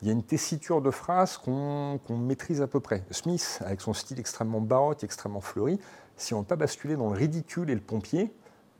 [0.00, 3.04] il y a une tessiture de phrases qu'on maîtrise à peu près.
[3.10, 5.80] Smith, avec son style extrêmement baroque, extrêmement fleuri,
[6.18, 8.30] si on ne pas basculer dans le ridicule et le pompier,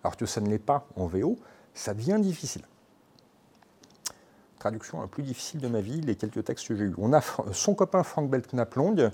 [0.05, 1.39] alors que ça ne l'est pas en VO,
[1.74, 2.62] ça devient difficile.
[4.59, 6.95] Traduction la plus difficile de ma vie, les quelques textes que j'ai eus.
[6.99, 7.20] On a
[7.53, 9.11] son copain Frank Belknap Long,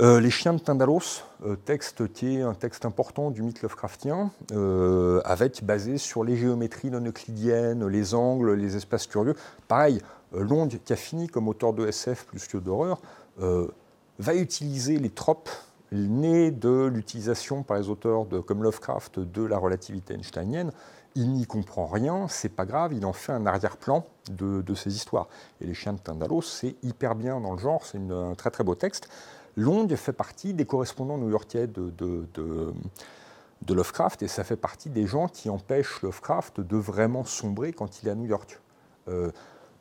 [0.00, 4.32] euh, les chiens de Tindalos, euh, texte qui est un texte important du mythe Lovecraftien,
[4.50, 9.36] euh, avec basé sur les géométries non euclidiennes, les angles, les espaces curieux.
[9.68, 10.02] Pareil,
[10.32, 13.00] Long, qui a fini comme auteur de SF plus que d'horreur,
[13.38, 15.50] va utiliser les tropes
[15.94, 20.72] né de l'utilisation par les auteurs de, comme Lovecraft de la relativité einsteinienne.
[21.14, 25.28] Il n'y comprend rien, c'est pas grave, il en fait un arrière-plan de, ces histoires.
[25.60, 28.64] Et Les Chiens de Tindalos, c'est hyper bien dans le genre, c'est un très très
[28.64, 29.08] beau texte.
[29.56, 35.06] Long fait partie des correspondants new-yorkais de, de, de, Lovecraft et ça fait partie des
[35.06, 38.60] gens qui empêchent Lovecraft de vraiment sombrer quand il est à New York.
[39.06, 39.30] Euh,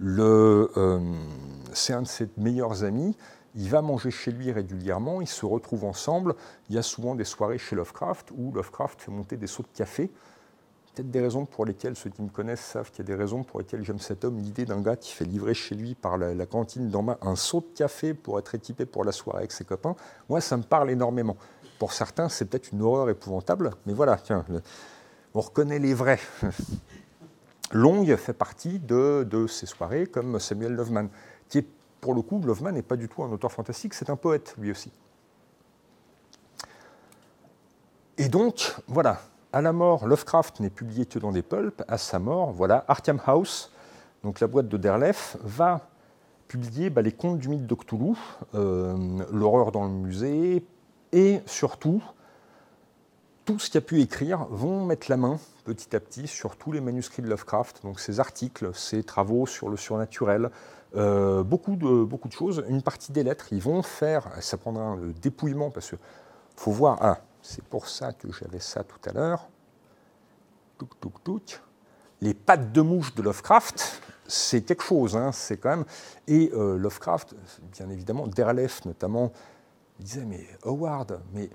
[0.01, 0.99] euh,
[1.73, 3.15] c'est un de ses meilleurs amis
[3.55, 6.35] il va manger chez lui régulièrement, ils se retrouvent ensemble.
[6.69, 9.77] Il y a souvent des soirées chez Lovecraft où Lovecraft fait monter des seaux de
[9.77, 10.11] café.
[10.93, 13.43] Peut-être des raisons pour lesquelles ceux qui me connaissent savent qu'il y a des raisons
[13.43, 14.39] pour lesquelles j'aime cet homme.
[14.39, 17.61] L'idée d'un gars qui fait livrer chez lui par la, cantine d'en bas un seau
[17.61, 19.95] de café pour être équipé pour la soirée avec ses copains,
[20.29, 21.35] moi ça me parle énormément.
[21.79, 24.45] Pour certains, c'est peut-être une horreur épouvantable, mais voilà, tiens,
[25.33, 26.19] on reconnaît les vrais.
[27.71, 31.09] Long fait partie de, de, ces soirées comme Samuel Loveman,
[31.49, 31.67] qui est
[32.03, 34.71] pour le coup, Loveman n'est pas du tout un auteur fantastique, c'est un poète lui
[34.71, 34.91] aussi.
[38.17, 39.21] Et donc, voilà,
[39.53, 41.81] à la mort, Lovecraft n'est publié que dans des pulps.
[41.87, 43.71] À sa mort, voilà, Arkham House,
[44.21, 45.87] donc la boîte de Derlef, va
[46.49, 48.17] publier bah, les contes du mythe de Cthulhu,
[48.53, 50.65] euh, l'horreur dans le musée,
[51.13, 52.03] et surtout,
[53.45, 56.73] tout ce qu'il a pu écrire vont mettre la main petit à petit sur tous
[56.73, 60.49] les manuscrits de Lovecraft, donc ses articles, ses travaux sur le surnaturel,
[60.95, 62.63] euh, beaucoup, de, beaucoup de choses.
[62.67, 65.97] Une partie des lettres, ils vont faire, ça prendra un dépouillement parce qu'il
[66.55, 69.47] faut voir, ah, c'est pour ça que j'avais ça tout à l'heure.
[72.21, 75.85] Les pattes de mouche de Lovecraft, c'est quelque chose, hein, c'est quand même.
[76.27, 77.35] Et euh, Lovecraft,
[77.71, 79.31] bien évidemment, Derlef notamment,
[79.99, 81.49] disait Mais Howard, mais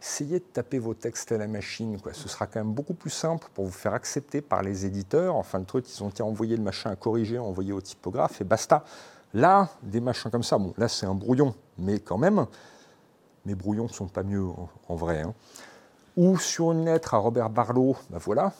[0.00, 2.00] essayez de taper vos textes à la machine.
[2.00, 2.12] Quoi.
[2.12, 5.36] Ce sera quand même beaucoup plus simple pour vous faire accepter par les éditeurs.
[5.36, 8.84] Enfin, le truc, ils ont envoyé le machin à corriger, envoyer au typographe, et basta.
[9.34, 12.46] Là, des machins comme ça, bon, là c'est un brouillon, mais quand même,
[13.44, 14.46] mes brouillons ne sont pas mieux
[14.88, 15.20] en, vrai.
[15.20, 15.34] Hein.
[16.16, 18.52] Ou sur une lettre à Robert Barlow, ben voilà,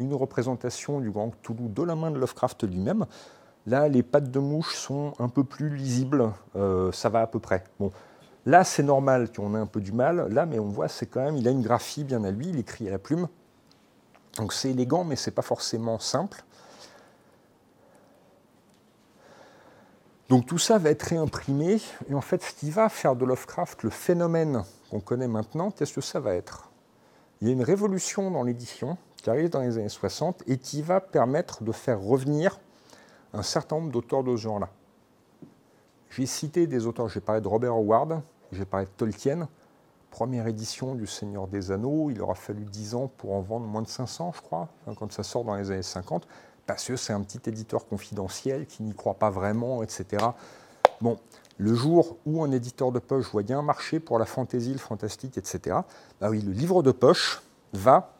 [0.00, 3.06] une représentation du grand Toulouse de la main de Lovecraft lui-même.
[3.66, 7.38] Là, les pattes de mouche sont un peu plus lisibles, euh, ça va à peu
[7.38, 7.62] près.
[7.78, 7.92] Bon,
[8.46, 10.28] Là, c'est normal qu'on ait un peu du mal.
[10.32, 12.58] Là, mais on voit, c'est quand même, il a une graphie bien à lui, il
[12.58, 13.28] écrit à la plume.
[14.36, 16.44] Donc c'est élégant, mais ce n'est pas forcément simple.
[20.28, 21.80] Donc tout ça va être réimprimé.
[22.08, 25.94] Et en fait, ce qui va faire de Lovecraft le phénomène qu'on connaît maintenant, qu'est-ce
[25.94, 26.70] que ça va être?
[27.40, 30.82] Il y a une révolution dans l'édition qui arrive dans les années 60 et qui
[30.82, 32.58] va permettre de faire revenir
[33.32, 34.70] un certain nombre d'auteurs de ce genre-là.
[36.10, 38.22] J'ai cité des auteurs, j'ai parlé de Robert Howard,
[38.54, 39.48] j'ai parlé de Tolkien.
[40.10, 43.82] première édition du Seigneur des Anneaux, il aura fallu 10 ans pour en vendre moins
[43.82, 46.26] de 500, je crois, hein, quand ça sort dans les années 50,
[46.66, 50.24] parce que c'est un petit éditeur confidentiel qui n'y croit pas vraiment, etc.
[51.00, 51.18] Bon,
[51.58, 55.38] le jour où un éditeur de poche voyait un marché pour la fantaisie, le fantastique,
[55.38, 55.78] etc.,
[56.20, 57.42] bah oui, le livre de poche
[57.72, 58.14] va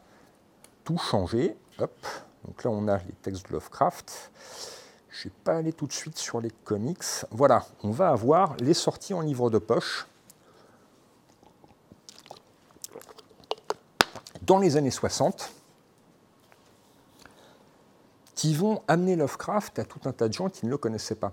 [0.85, 1.57] tout changer.
[1.79, 4.31] Donc là, on a les textes de Lovecraft.
[5.09, 7.05] Je ne vais pas aller tout de suite sur les comics.
[7.31, 10.07] Voilà, on va avoir les sorties en livre de poche.
[14.47, 15.53] Dans les années 60,
[18.35, 21.33] qui vont amener Lovecraft à tout un tas de gens qui ne le connaissaient pas.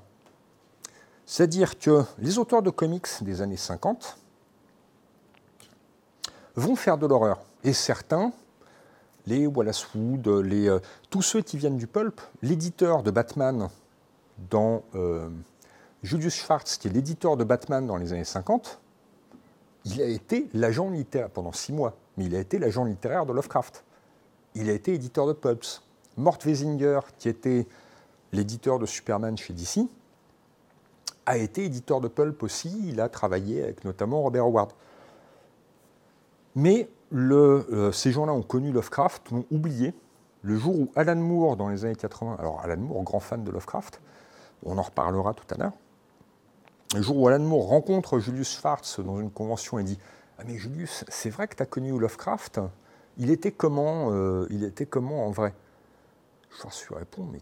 [1.26, 4.18] C'est-à-dire que les auteurs de comics des années 50
[6.56, 7.40] vont faire de l'horreur.
[7.64, 8.32] Et certains,
[9.26, 13.70] les Wallace Wood, euh, tous ceux qui viennent du pulp, l'éditeur de Batman
[14.50, 15.30] dans euh,
[16.04, 18.80] Julius Schwartz, qui est l'éditeur de Batman dans les années 50,
[19.86, 23.34] il a été l'agent littéraire pendant six mois, mais il a été l'agent littéraire de
[23.34, 23.84] Lovecraft.
[24.56, 25.84] Il a été éditeur de pulps.
[26.18, 27.68] Mort Weisinger, qui était
[28.34, 29.80] l'éditeur de Superman chez DC,
[31.26, 32.90] a été éditeur de pulp aussi.
[32.90, 34.72] Il a travaillé avec notamment Robert Howard.
[36.56, 39.94] Mais euh, ces gens-là ont connu Lovecraft, ont oublié
[40.44, 43.52] le jour où Alan Moore, dans les années 80, alors Alan Moore, grand fan de
[43.52, 44.02] Lovecraft,
[44.64, 45.74] on en reparlera tout à l'heure,
[46.96, 50.00] le jour où Alan Moore rencontre Julius Schwartz dans une convention et dit
[50.42, 52.60] Ah, mais Julius, c'est vrai que tu as connu Lovecraft
[53.18, 55.54] il était, comment, euh, il était comment en vrai?
[56.50, 57.42] Schwartz lui répond Mais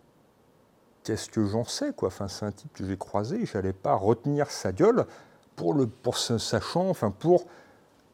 [1.03, 2.07] qu'est-ce que j'en sais quoi?
[2.07, 5.05] Enfin, C'est un type que j'ai croisé, je n'allais pas retenir sa gueule
[5.55, 7.45] pour, le, pour sachant, enfin, pour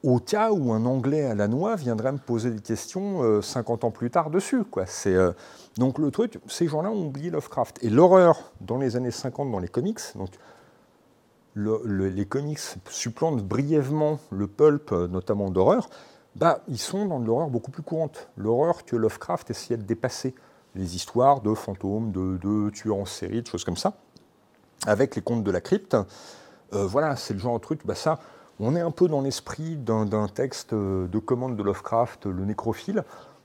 [0.03, 3.87] au cas où un Anglais à la noix viendrait me poser des questions 50 euh,
[3.87, 4.63] ans plus tard dessus.
[4.65, 4.85] Quoi.
[5.07, 5.33] Euh,
[5.77, 7.83] donc le truc, ces gens-là ont oublié Lovecraft.
[7.83, 9.99] Et l'horreur dans les années 50 dans les comics,
[11.55, 15.89] les comics supplantent brièvement le pulp, euh, notamment d'horreur,
[16.35, 18.29] bah, ils sont dans de l'horreur beaucoup plus courante.
[18.35, 20.35] L'horreur que Lovecraft essayait de dépasser.
[20.75, 23.93] Les histoires de fantômes, de, tueurs en série, de choses comme ça.
[24.85, 25.95] Avec les contes de la crypte,
[26.73, 28.19] voilà, c'est le genre de truc, bah, ça,
[28.59, 33.03] on est un peu dans l'esprit d'un texte de commande de Lovecraft, Le Nécrophile.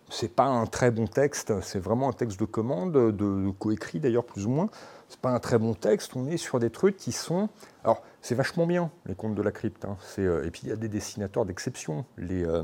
[0.09, 4.25] C'est pas un très bon texte, c'est vraiment un texte de commande, de, coécrit d'ailleurs
[4.25, 4.69] plus ou moins.
[5.11, 7.49] C'est pas un très bon texte, on est sur des trucs qui sont.
[7.83, 9.85] Alors, c'est vachement bien, les contes de la crypte.
[9.85, 9.97] Hein.
[10.21, 12.05] Euh, et puis, il y a des dessinateurs d'exception.
[12.17, 12.63] Les, euh,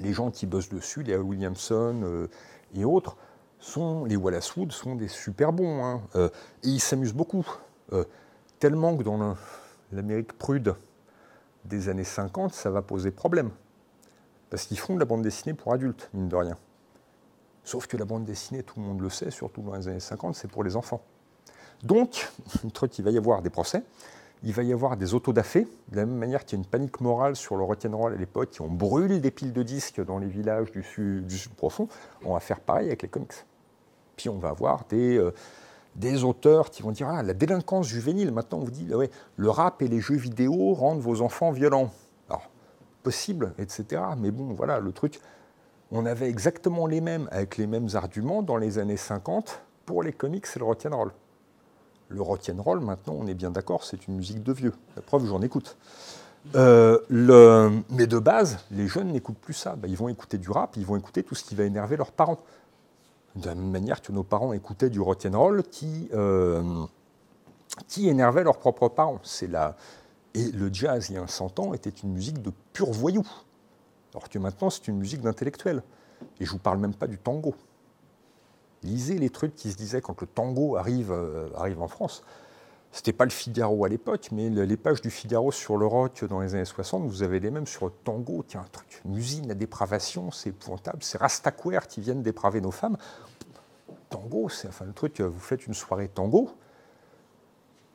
[0.00, 2.28] gens qui bossent dessus, les Williamson euh,
[2.76, 3.16] et autres,
[3.58, 5.84] sont, les Wallace Wood sont des super bons.
[5.84, 6.02] Hein.
[6.14, 7.44] et ils s'amusent beaucoup.
[8.60, 9.36] tellement que dans
[9.90, 10.76] l'Amérique prude,
[11.64, 13.50] des années 50, ça va poser problème.
[14.50, 16.56] Parce qu'ils font de la bande dessinée pour adultes, mine de rien.
[17.64, 20.36] Sauf que la bande dessinée, tout le monde le sait, surtout dans les années 50,
[20.36, 21.02] c'est pour les enfants.
[21.84, 22.30] Donc,
[22.98, 23.82] il va y avoir des procès,
[24.42, 27.00] il va y avoir des autodafés, de la même manière qu'il y a une panique
[27.00, 30.26] morale sur le rock'n'roll à l'époque, qui ont brûlé des piles de disques dans les
[30.26, 31.26] villages du sud,
[31.56, 31.88] profond,
[32.24, 33.32] on va faire pareil avec les comics.
[34.16, 38.58] Puis on va avoir des, euh, auteurs qui vont dire ah, la délinquance juvénile, maintenant
[38.58, 41.90] on vous dit ouais, le rap et les jeux vidéo rendent vos enfants violents.
[42.28, 42.48] Alors,
[43.02, 44.02] possible, etc.
[44.18, 45.20] Mais bon, voilà, le truc,
[45.90, 50.12] on avait exactement les mêmes, avec les mêmes arguments dans les années 50 pour les
[50.12, 51.12] comics et le rock'n'roll.
[52.14, 54.72] Le rock'n'roll, maintenant, on est bien d'accord, c'est une musique de vieux.
[54.94, 55.76] La preuve, j'en écoute.
[56.54, 57.82] Euh, le...
[57.90, 59.74] Mais de base, les jeunes n'écoutent plus ça.
[59.74, 62.12] Ben, ils vont écouter du rap, ils vont écouter tout ce qui va énerver leurs
[62.12, 62.38] parents
[63.34, 66.84] de la même manière que nos parents écoutaient du rock'n'roll qui, euh,
[67.88, 69.18] qui énervait leurs propres parents.
[69.24, 69.76] C'est la...
[70.34, 73.26] Et le jazz, il y a 100 ans, était une musique de pur voyou.
[74.12, 75.82] Alors que maintenant, c'est une musique d'intellectuel.
[76.38, 77.56] Et je ne vous parle même pas du tango.
[78.84, 82.22] Lisez les trucs qui se disaient quand le tango arrive, euh, en France.
[82.92, 86.40] C'était pas le Figaro à l'époque, mais les pages du Figaro sur le rock dans
[86.40, 89.50] les années 60, vous avez les mêmes sur le tango, est un truc, une usine
[89.50, 90.98] à dépravation, c'est épouvantable.
[91.00, 92.96] C'est Rastaquaire qui viennent dépraver nos femmes.
[94.10, 96.50] Tango, c'est enfin le truc, vous faites une soirée tango,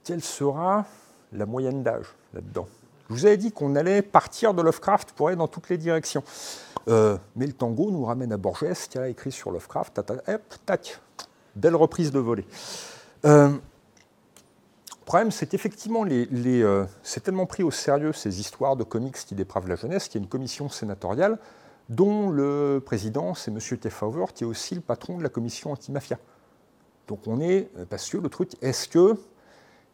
[0.03, 0.85] quelle sera
[1.31, 2.67] la moyenne d'âge là-dedans?
[3.09, 6.23] Je vous avais dit qu'on allait partir de Lovecraft pour aller dans toutes les directions.
[6.89, 10.99] Euh, mais le tango nous ramène à Borges, qui a écrit sur Lovecraft, hop, tac,
[11.55, 12.45] belle reprise de volée.
[13.25, 19.15] Euh, le problème, c'est qu'effectivement, euh, c'est tellement pris au sérieux ces histoires de comics
[19.15, 21.37] qui dépravent la jeunesse qu'il y a une commission sénatoriale
[21.89, 23.59] dont le président, c'est M.
[23.59, 26.19] Tefauver, qui est aussi le patron de la commission anti-mafia.
[27.07, 29.15] Donc on est, parce que le truc, est-ce que,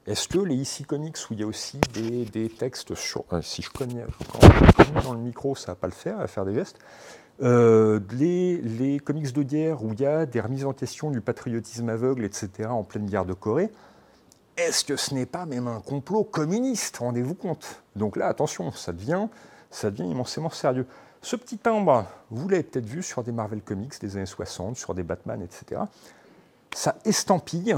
[0.07, 3.25] est que les ICI Comics, où il y a aussi des, textes sur...
[3.33, 4.05] Euh, si je connais,
[5.03, 6.77] dans le micro, ça va pas le faire, à faire des gestes.
[7.39, 11.89] les, les, comics de guerre, où il y a des remises en question du patriotisme
[11.89, 13.71] aveugle, etc., en pleine guerre de Corée,
[14.57, 16.97] est-ce que ce n'est pas même un complot communiste?
[16.97, 17.83] Rendez-vous compte.
[17.95, 19.27] Donc là, attention, ça devient,
[19.69, 20.87] ça devient immensément sérieux.
[21.21, 24.93] Ce petit timbre, vous l'avez peut-être vu sur des Marvel Comics des années 60, sur
[24.93, 25.81] des Batman, etc.
[26.73, 27.75] Ça estampille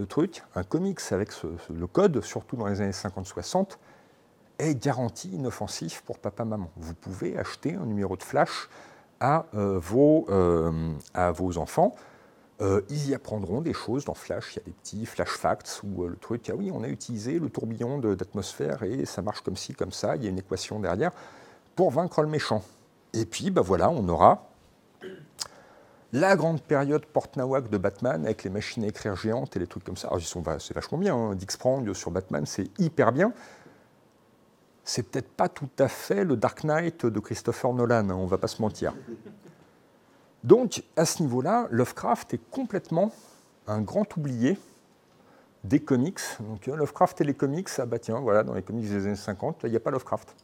[0.00, 3.76] le truc, un comics avec le code, surtout dans les années 50-60,
[4.58, 6.70] est garanti inoffensif pour papa-maman.
[6.76, 8.68] Vous pouvez acheter un numéro de flash
[9.20, 11.94] à, euh, vos, euh, à vos enfants.
[12.60, 14.54] Euh, ils y apprendront des choses dans Flash.
[14.54, 17.38] Il y a des petits Flash Facts où le truc, ah oui, on a utilisé
[17.38, 20.16] le tourbillon d'atmosphère et ça marche comme ci, comme ça.
[20.16, 21.12] Il y a une équation derrière
[21.74, 22.62] pour vaincre le méchant.
[23.14, 24.50] Et puis, ben voilà, on aura
[26.12, 29.84] la grande période Port-Nawak de Batman avec les machines à écrire géantes et les trucs
[29.84, 30.10] comme ça.
[30.58, 31.14] c'est vachement bien.
[31.14, 31.34] Hein.
[31.34, 33.32] Dix Prong sur Batman, c'est hyper bien
[34.90, 38.38] c'est peut-être pas tout à fait le Dark Knight de Christopher Nolan, hein, on va
[38.38, 38.92] pas se mentir.
[40.42, 43.12] Donc, à ce niveau-là, Lovecraft est complètement
[43.68, 44.58] un grand oublié
[45.62, 46.20] des comics.
[46.40, 49.14] Donc, euh, Lovecraft et les comics, ah bah tiens, voilà, dans les comics des années
[49.14, 50.34] 50, il n'y a pas Lovecraft.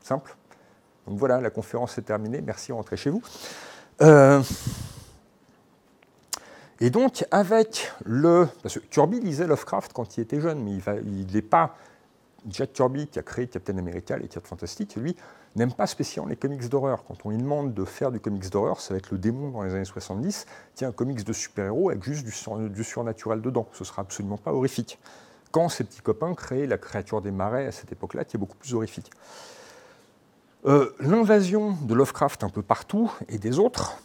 [0.00, 0.36] Simple.
[1.06, 3.22] Donc voilà, la conférence est terminée, merci, rentrez chez vous.
[4.02, 4.42] Euh,
[6.80, 8.48] et donc, avec le.
[8.62, 10.72] Parce que Kirby lisait Lovecraft quand il était jeune, mais
[11.04, 11.76] il n'est pas
[12.48, 15.16] Jack Kirby, qui a créé Captain America, les titres fantastiques, lui,
[15.56, 17.04] n'aime pas spécialement les comics d'horreur.
[17.06, 19.62] Quand on lui demande de faire du comics d'horreur, ça va être le démon dans
[19.62, 20.46] les années 70.
[20.74, 23.66] Tiens, un comics de super-héros avec juste du, surnaturel dedans.
[23.72, 24.98] Ce sera absolument pas horrifique.
[25.50, 28.56] Quand ses petits copains créent la créature des marais à cette époque-là, qui est beaucoup
[28.56, 29.10] plus horrifique.
[30.66, 33.98] Euh, l'invasion de Lovecraft un peu partout et des autres,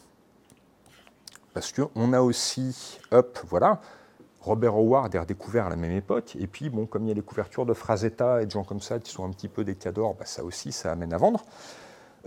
[1.53, 3.81] parce qu'on a aussi, hop, voilà,
[4.41, 6.35] Robert Howard est redécouvert à la même époque.
[6.39, 8.81] Et puis, bon, comme il y a les couvertures de Frazetta et de gens comme
[8.81, 11.45] ça qui sont un petit peu des cadors, bah, ça aussi, ça amène à vendre.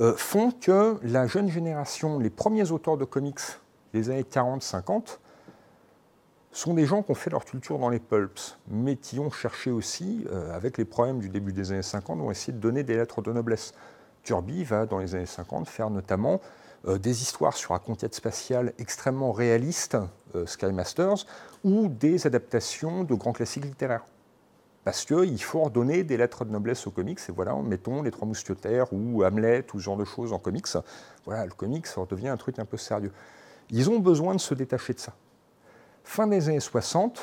[0.01, 3.41] Euh, font que la jeune génération, les premiers auteurs de comics
[3.93, 5.19] des années 40-50,
[6.53, 9.73] sont des gens qui ont fait leur culture dans les pulps, mais qui ont cherché
[9.73, 12.97] aussi, euh, avec les problèmes du début des années 50, ont essayé de donner des
[12.97, 13.75] lettres de noblesse.
[14.23, 16.41] Kirby va, dans les années 50, faire notamment
[16.87, 19.97] des histoires sur la conquête spatiale extrêmement réalistes,
[20.47, 21.27] Sky Masters,
[21.63, 24.05] ou des adaptations de grands classiques littéraires.
[24.85, 28.29] Parce qu'il faut redonner des lettres de noblesse aux comics, et voilà, mettons les Trois
[28.29, 30.67] Mousquetaires ou Hamlet ou ce genre de choses en comics.
[31.25, 33.13] Voilà, le comics redevient un truc un peu sérieux.
[33.71, 35.15] Ils ont besoin de se détacher de ça.
[36.05, 37.19] Fin des années 60,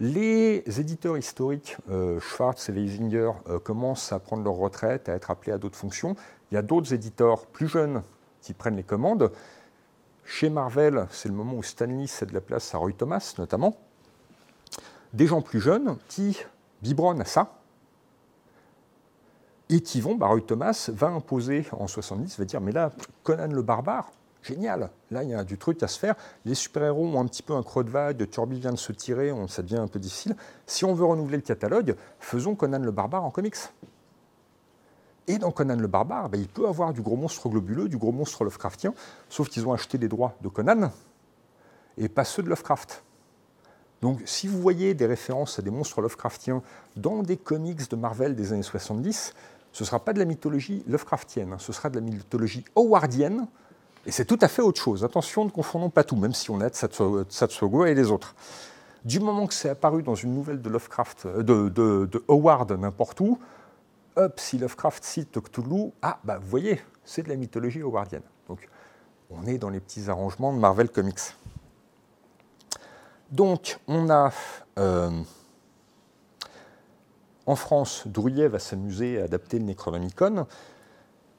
[0.00, 5.30] les éditeurs historiques, euh, Schwartz et Weisinger, euh, commencent à prendre leur retraite, à être
[5.30, 6.16] appelés à d'autres fonctions.
[6.50, 8.02] Il y a d'autres éditeurs plus jeunes
[8.40, 9.30] qui prennent les commandes.
[10.24, 13.76] Chez Marvel, c'est le moment où Stanley cède la place à Roy Thomas, notamment.
[15.12, 16.38] Des gens plus jeunes qui
[16.82, 17.56] biberonnent à ça
[19.68, 22.90] et qui vont, bah, Roy Thomas va imposer en 70, va dire Mais là,
[23.22, 24.10] Conan le barbare,
[24.42, 26.16] génial, là il y a du truc à se faire.
[26.44, 29.32] Les super-héros ont un petit peu un creux de vague, Turby vient de se tirer,
[29.48, 30.36] ça devient un peu difficile.
[30.66, 33.56] Si on veut renouveler le catalogue, faisons Conan le barbare en comics.
[35.30, 38.10] Et dans Conan le Barbare, ben, il peut avoir du gros monstre globuleux, du gros
[38.10, 38.92] monstre Lovecraftien,
[39.28, 40.90] sauf qu'ils ont acheté les droits de Conan
[41.98, 43.04] et pas ceux de Lovecraft.
[44.02, 46.62] Donc si vous voyez des références à des monstres Lovecraftiens
[46.96, 49.34] dans des comics de Marvel des années 70,
[49.70, 53.46] ce ne sera pas de la mythologie Lovecraftienne, ce sera de la mythologie howardienne,
[54.06, 55.04] et c'est tout à fait autre chose.
[55.04, 58.34] Attention, ne confondons pas tout, même si on a Satsugo et les autres.
[59.04, 63.20] Du moment que c'est apparu dans une nouvelle de Lovecraft, euh, de, de Howard n'importe
[63.20, 63.38] où,
[64.20, 68.22] hop, si Lovecraft cite Cthulhu, ah, bah vous voyez, c'est de la mythologie howardienne.
[68.48, 68.68] Donc,
[69.30, 71.34] on est dans les petits arrangements de Marvel Comics.
[73.30, 74.32] Donc, on a
[74.78, 75.10] euh,
[77.46, 80.46] en France, Drouillet va s'amuser à adapter le Necronomicon.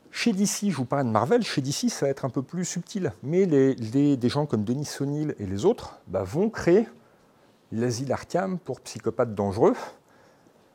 [0.10, 2.66] Chez DC, je vous parlais de Marvel, chez DC, ça va être un peu plus
[2.66, 6.88] subtil, mais les, des gens comme Denis O'Neill et les autres bah, vont créer
[7.72, 9.76] l'asile Arkham pour psychopathes dangereux,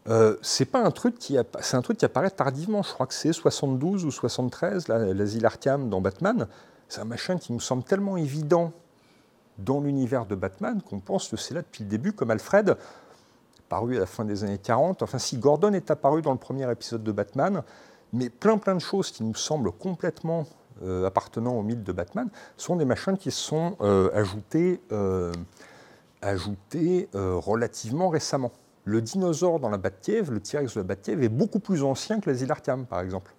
[0.08, 2.82] euh, c'est pas un truc qui c'est un truc qui apparaît tardivement.
[2.82, 6.46] Je crois que c'est 72 ou 73, l'asile Arkham dans Batman.
[6.88, 8.72] C'est un machin qui nous semble tellement évident
[9.58, 12.76] dans l'univers de Batman qu'on pense que c'est là depuis le début, comme Alfred,
[13.68, 15.02] paru à la fin des années 40.
[15.02, 17.62] Enfin, si Gordon est apparu dans le premier épisode de Batman,
[18.12, 20.46] mais plein plein de choses qui nous semblent complètement
[20.84, 24.80] euh, appartenant au mythe de Batman sont des machins qui sont euh, ajoutés,
[26.22, 28.52] ajoutés relativement récemment
[28.86, 32.30] le dinosaure dans la Batcave, le T-Rex de la Batcave, est beaucoup plus ancien que
[32.30, 33.34] l'asile Arkham, par exemple.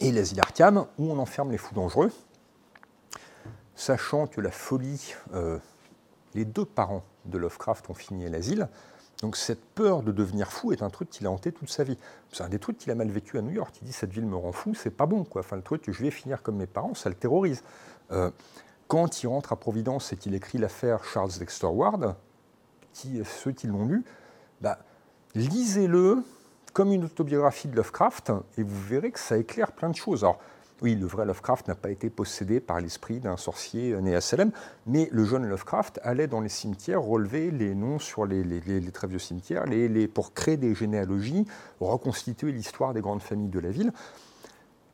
[0.00, 2.10] Et l'asile Arkham, où on enferme les fous dangereux,
[3.76, 5.58] sachant que la folie, euh,
[6.34, 8.68] les deux parents de Lovecraft ont fini à l'asile,
[9.20, 11.96] donc cette peur de devenir fou est un truc qu'il a hanté toute sa vie.
[12.32, 13.72] C'est un des trucs qu'il a mal vécu à New York.
[13.80, 15.24] Il dit cette ville me rend fou, c'est pas bon.
[15.36, 17.62] Enfin, le truc je vais finir comme mes parents, ça le terrorise.
[18.10, 18.32] Euh,
[18.92, 22.14] quand il rentre à Providence et qu'il écrit l'affaire Charles Dexter Ward,
[22.92, 24.04] ceux qui l'ont lu,
[24.60, 24.80] bah,
[25.34, 26.22] lisez-le
[26.74, 30.24] comme une autobiographie de Lovecraft et vous verrez que ça éclaire plein de choses.
[30.24, 30.40] Alors,
[30.82, 34.50] oui, le vrai Lovecraft n'a pas été possédé par l'esprit d'un sorcier né à Salem,
[34.86, 38.44] mais le jeune Lovecraft allait dans les cimetières relever les noms sur les,
[38.92, 39.64] très vieux cimetières
[40.12, 41.46] pour créer des généalogies,
[41.80, 43.90] reconstituer l'histoire des grandes familles de la ville.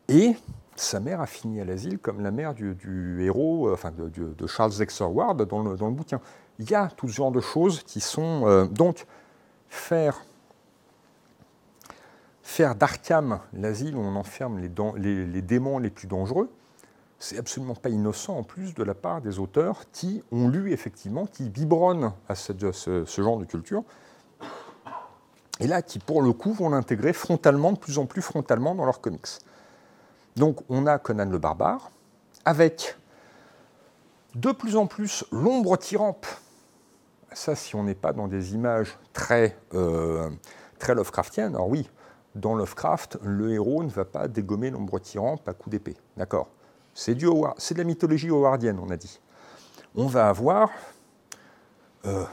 [0.06, 0.36] Et
[0.80, 4.76] sa mère a fini à l'asile comme la mère du, héros, euh, enfin de, Charles
[4.76, 6.20] Dexter Ward dans le, bouquin.
[6.58, 8.46] Il y a tout ce genre de choses qui sont.
[8.46, 9.06] Euh, donc,
[9.68, 10.22] faire
[12.48, 16.50] faire d'Arkham l'asile où on enferme les, démons les plus dangereux,
[17.18, 21.26] c'est absolument pas innocent en plus de la part des auteurs qui ont lu effectivement,
[21.26, 22.52] qui biberonnent à ce,
[23.18, 23.84] genre de culture,
[25.60, 28.86] et là qui pour le coup vont l'intégrer frontalement, de plus en plus frontalement dans
[28.86, 29.28] leurs comics.
[30.38, 31.90] Donc on a Conan le barbare,
[32.44, 32.96] avec
[34.36, 36.26] de plus en plus l'ombre tyrampe.
[37.32, 40.30] Ça, si on n'est pas dans des images très, euh,
[40.78, 41.90] très Lovecraftiennes, alors oui,
[42.36, 45.96] dans Lovecraft, le héros ne va pas dégommer l'ombre tyran à coup d'épée.
[46.16, 46.48] D'accord
[46.94, 49.20] C'est de la mythologie howardienne, on a dit.
[49.96, 50.70] On va avoir
[52.06, 52.24] euh,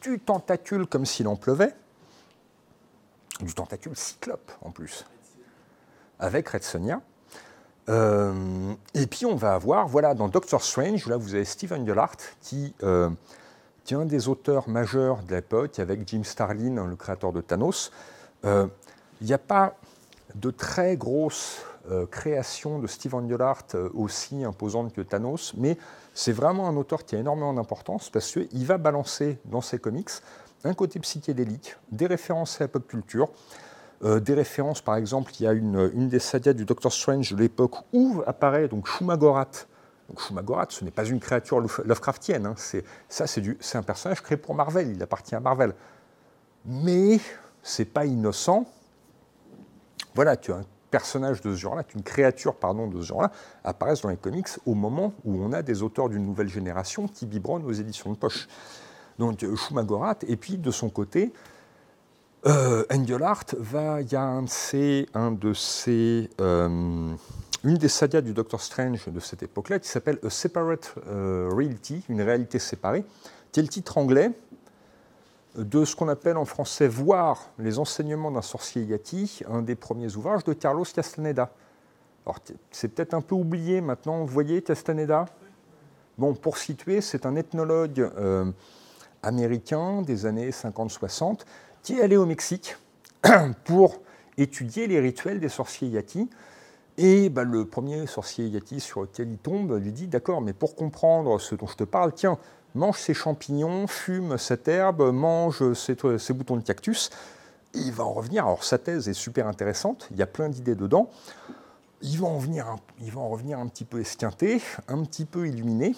[0.00, 1.74] du tentacule comme s'il en pleuvait,
[3.40, 5.04] du tentacule cyclope en plus,
[6.20, 7.00] avec Red Sonja.
[7.88, 12.16] Euh, et puis on va avoir, voilà, dans Doctor Strange, là vous avez Stephen Gellhart,
[12.40, 13.10] qui, euh,
[13.84, 17.90] qui est un des auteurs majeurs de l'époque, avec Jim Starlin, le créateur de Thanos.
[18.44, 18.68] Euh,
[19.20, 19.74] il n'y a pas
[20.36, 21.64] de très grosse
[22.10, 25.76] création de Steve Englehart euh, aussi imposante que Thanos, mais
[26.14, 30.10] c'est vraiment un auteur qui a énormément d'importance parce qu'il va balancer dans ses comics
[30.64, 33.30] un côté psychédélique, des références à la pop culture,
[34.02, 37.36] euh, des références, par exemple, il y a une, des sagas du Doctor Strange de
[37.36, 39.50] l'époque où apparaît donc Shumagorat.
[40.18, 44.36] Shumagorat, ce n'est pas une créature Lovecraftienne, hein, c'est, ça c'est, c'est un personnage créé
[44.36, 45.74] pour Marvel, il appartient à Marvel.
[46.64, 47.20] Mais
[47.62, 48.66] c'est pas innocent,
[50.14, 53.30] voilà, tu as un personnage de ce genre-là, une créature pardon, de ce genre-là,
[53.62, 57.26] apparaissent dans les comics au moment où on a des auteurs d'une nouvelle génération qui
[57.26, 58.48] biberonnent aux éditions de poche.
[59.18, 61.32] Donc euh, Shumagorat, et puis de son côté,
[62.46, 67.14] euh, Engelhardt va, il y a un de de euh,
[67.64, 72.02] une des sagas du Doctor Strange de cette époque-là qui s'appelle A Separate euh, Reality,
[72.08, 73.04] une réalité séparée,
[73.52, 74.32] qui est le titre anglais,
[75.56, 80.16] de ce qu'on appelle en français Voir les enseignements d'un sorcier yati, un des premiers
[80.16, 81.50] ouvrages de Carlos Castaneda.
[82.24, 82.38] Alors,
[82.70, 85.26] c'est peut-être un peu oublié maintenant, vous voyez Castaneda?
[86.16, 88.50] Bon, pour situer, c'est un ethnologue euh,
[89.22, 91.40] américain des années 50-60
[91.82, 92.76] qui est allé au Mexique
[93.64, 94.00] pour
[94.38, 96.28] étudier les rituels des sorciers yati.
[96.98, 100.74] Et bah, le premier sorcier yati sur lequel il tombe lui dit D'accord, mais pour
[100.74, 102.38] comprendre ce dont je te parle, tiens,
[102.74, 105.94] mange ces champignons, fume cette herbe, mange ces,
[106.32, 107.10] boutons de cactus.
[107.74, 108.46] il va en revenir.
[108.46, 111.10] Alors sa thèse est super intéressante, il y a plein d'idées dedans.
[112.02, 112.40] Il va, en
[113.02, 115.94] il va en revenir un petit peu esquinté, un petit peu illuminé,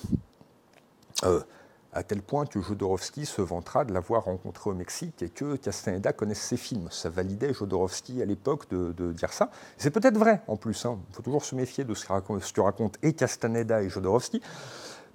[1.22, 1.40] euh,
[1.93, 6.12] à tel point que Jodorowsky se vantera de l'avoir rencontré au Mexique et que Castaneda
[6.12, 6.89] connaisse ses films.
[6.90, 9.51] Ça validait Jodorowsky à l'époque de, dire ça.
[9.77, 10.98] C'est peut-être vrai en plus, hein.
[11.10, 14.40] il faut toujours se méfier de ce que, racontent et Castaneda et Jodorowsky.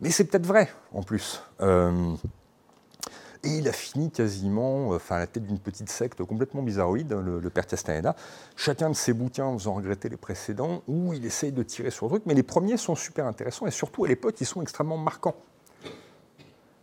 [0.02, 1.41] Mais c'est peut-être vrai, en plus.
[1.62, 2.16] Euh,
[3.44, 7.49] et il a fini quasiment enfin, à la tête d'une petite secte complètement bizarroïde, le,
[7.49, 8.16] père Castaneda.
[8.56, 12.12] Chacun de ses bouquins faisant regretter les précédents, où il essaye de tirer sur le
[12.12, 15.36] truc, mais les premiers sont super intéressants, et surtout à l'époque, ils sont extrêmement marquants.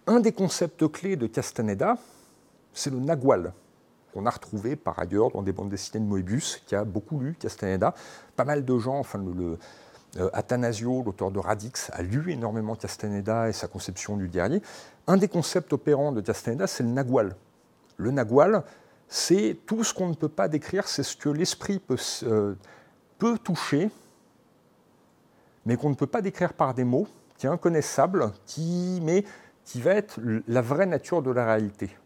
[0.06, 1.96] Un des concepts clés de Castaneda,
[2.74, 3.54] c'est le nagual,
[4.12, 7.34] qu'on a retrouvé par ailleurs dans des bandes dessinées de Moebius, qui a beaucoup lu
[7.38, 7.94] Castaneda.
[8.36, 9.58] Pas mal de gens, enfin, le
[10.18, 14.62] euh, Athanasio, l'auteur de Radix, a lu énormément Castaneda et sa conception du guerrier.
[15.06, 17.34] Un des concepts opérants de Castaneda, c'est le nagual.
[17.96, 18.62] Le nagual,
[19.08, 22.54] c'est tout ce qu'on ne peut pas décrire, c'est ce que l'esprit peut, euh,
[23.42, 23.90] toucher,
[25.64, 27.08] mais qu'on ne peut pas décrire par des mots,
[27.38, 29.24] qui est inconnaissable, qui, mais
[29.64, 31.96] qui va être la vraie nature de la réalité.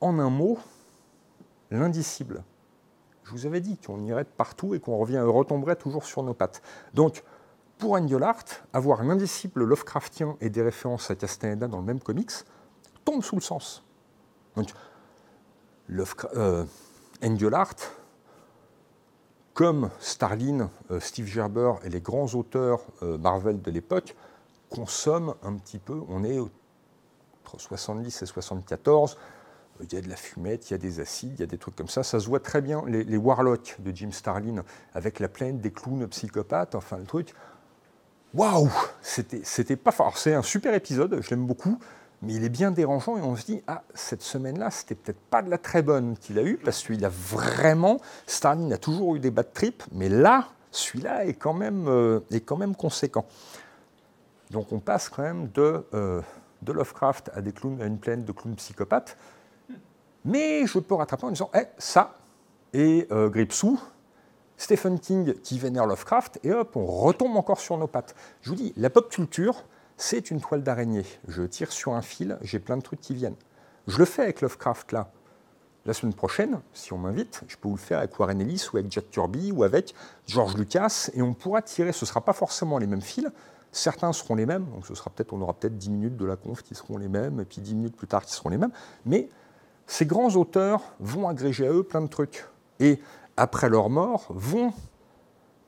[0.00, 0.58] En un mot,
[1.70, 2.42] l'indicible.
[3.24, 6.62] Je vous avais dit qu'on irait partout et qu'on retomberait toujours sur nos pattes.
[6.94, 7.24] Donc,
[7.78, 12.30] pour Engelhardt, avoir un indisciple Lovecraftien et des références à Castaneda dans le même comics
[13.04, 13.84] tombe sous le sens.
[14.56, 14.70] Donc,
[16.34, 16.64] euh,
[17.22, 17.76] Engelhardt,
[19.54, 24.16] comme Starlin, euh, Steve Gerber et les grands auteurs euh, Marvel de l'époque,
[24.76, 29.16] consomme un petit peu, on est entre 70 et 74,
[29.82, 31.58] il y a de la fumette, il y a des acides, il y a des
[31.58, 32.02] trucs comme ça.
[32.02, 36.06] Ça se voit très bien, les, Warlocks de Jim Starlin, avec la plaine des clowns
[36.08, 37.34] psychopathes, enfin le truc.
[38.34, 38.70] Waouh
[39.02, 40.18] C'était pas fort.
[40.18, 41.78] C'est un super épisode, je l'aime beaucoup,
[42.22, 45.42] mais il est bien dérangeant et on se dit, ah, cette semaine-là, c'était peut-être pas
[45.42, 49.20] de la très bonne qu'il a eue, parce qu'il a vraiment, Starling a toujours eu
[49.20, 53.26] des bad trips, mais là, celui-là est, quand même, euh, est quand même conséquent.
[54.50, 56.22] Donc on passe quand même de, euh,
[56.62, 59.16] de Lovecraft à, des clowns, à une plaine de clowns psychopathes,
[60.24, 62.14] mais je peux rattraper en disant, eh, ça,
[62.72, 63.80] et euh, Gripsou,
[64.56, 68.14] Stephen King qui vénère Lovecraft, et hop, on retombe encore sur nos pattes.
[68.42, 69.64] Je vous dis, la pop culture,
[69.96, 71.04] c'est une toile d'araignée.
[71.28, 73.36] Je tire sur un fil, j'ai plein de trucs qui viennent.
[73.86, 75.10] Je le fais avec Lovecraft là.
[75.84, 78.76] La semaine prochaine, si on m'invite, je peux vous le faire avec Warren Ellis ou
[78.76, 79.94] avec Jack Kirby ou avec
[80.26, 83.28] George Lucas, et on pourra tirer, ce ne sera pas forcément les mêmes fils,
[83.76, 84.84] certains seront les mêmes, donc
[85.32, 87.74] on aura peut-être 10 minutes de la conf qui seront les mêmes, et puis 10
[87.74, 88.72] minutes plus tard qui seront les mêmes,
[89.04, 89.28] mais
[89.86, 92.46] ces grands auteurs vont agréger à eux plein de trucs.
[92.80, 93.00] Et
[93.36, 94.72] après leur mort, vont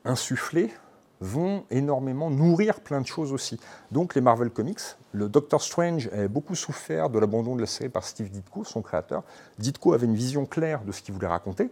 [0.04, 0.72] insuffler,
[1.20, 3.60] vont énormément nourrir plein de choses aussi.
[3.92, 4.80] Donc les Marvel Comics,
[5.12, 8.82] le Doctor Strange a beaucoup souffert de l'abandon de la série par Steve Ditko, son
[8.82, 9.22] créateur.
[9.58, 11.70] Ditko avait une vision claire de ce qu'il voulait raconter.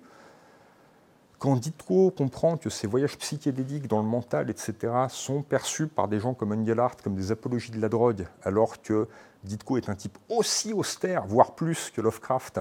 [1.39, 6.19] Quand Ditko comprend que ces voyages psychédéliques dans le mental, etc., sont perçus par des
[6.19, 9.07] gens comme Engelhardt comme des apologies de la drogue, alors que
[9.45, 12.61] Ditko est un type aussi austère, voire plus que Lovecraft,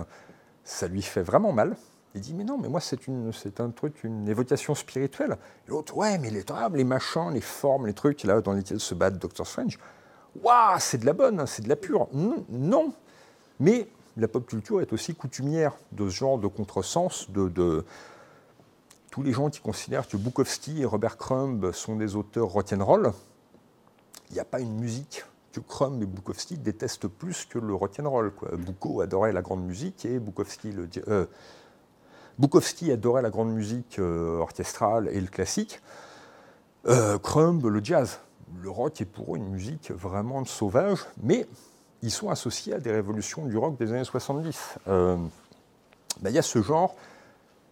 [0.65, 1.77] ça lui fait vraiment mal.
[2.15, 2.99] Il dit, mais non, mais moi, c'est,
[3.59, 5.37] un truc, une évocation spirituelle.
[5.67, 6.43] L'autre, ouais, mais les
[6.73, 9.77] les machins, les formes, les trucs là dans lesquels se bat Doctor Strange,
[10.41, 12.07] waouh, c'est de la bonne, c'est de la pure.
[12.13, 12.93] Non,
[13.59, 13.87] mais
[14.17, 17.85] la pop culture est aussi coutumière de ce genre de contresens, de
[19.15, 23.13] tous les gens qui considèrent que Bukowski et Robert Crumb sont des auteurs rock'n'roll.
[24.29, 25.23] Il n'y a pas une musique
[25.53, 28.33] que Crumb et Bukowski détestent plus que le rock'n'roll.
[28.57, 30.73] Bukowski adorait la grande musique et Bukowski
[31.07, 31.27] euh,
[32.91, 35.79] adorait la grande musique euh, orchestrale et le classique.
[36.85, 38.19] Euh, Crumb, le jazz.
[38.61, 41.47] Le rock est pour eux une musique vraiment sauvage, mais
[42.01, 44.75] ils sont associés à des révolutions du rock des années 70.
[44.89, 45.15] Euh,
[46.19, 46.97] ben, il y a ce genre,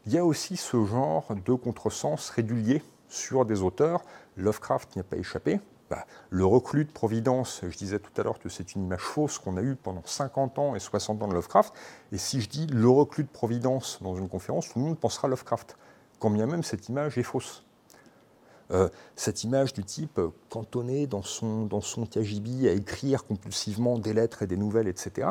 [0.05, 4.01] il y a aussi ce genre de contresens régulier sur des auteurs.
[4.37, 5.59] Lovecraft n'y a pas échappé.
[5.89, 9.37] Bah, le reclus de Providence, je disais tout à l'heure que c'est une image fausse
[9.37, 11.73] qu'on a eue pendant 50 ans et 60 ans de Lovecraft.
[12.11, 15.27] Et si je dis le reclus de Providence dans une conférence, tout le monde pensera
[15.27, 15.77] Lovecraft,
[16.19, 17.63] quand bien même cette image est fausse.
[18.71, 24.13] Euh, cette image du type euh, cantonné dans son, dans son à écrire compulsivement des
[24.13, 25.27] lettres et des nouvelles, etc.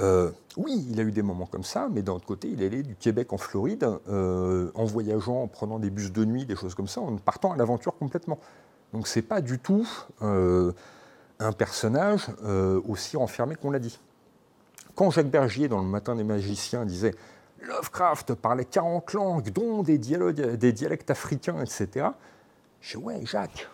[0.00, 2.66] Euh, oui, il a eu des moments comme ça, mais d'un autre côté, il est
[2.66, 6.74] allé du Québec en Floride, en voyageant, en prenant des bus de nuit, des choses
[6.74, 8.38] comme ça, en partant à l'aventure complètement.
[8.94, 9.88] Donc c'est pas du tout
[10.22, 10.72] euh,
[11.40, 13.98] un personnage euh, aussi renfermé qu'on l'a dit.
[14.94, 17.12] Quand Jacques Bergier, dans le Matin des magiciens, disait
[17.60, 22.06] Lovecraft parlait 40 langues, dont des, des dialectes africains, etc.,
[22.80, 23.68] je dis Ouais, Jacques,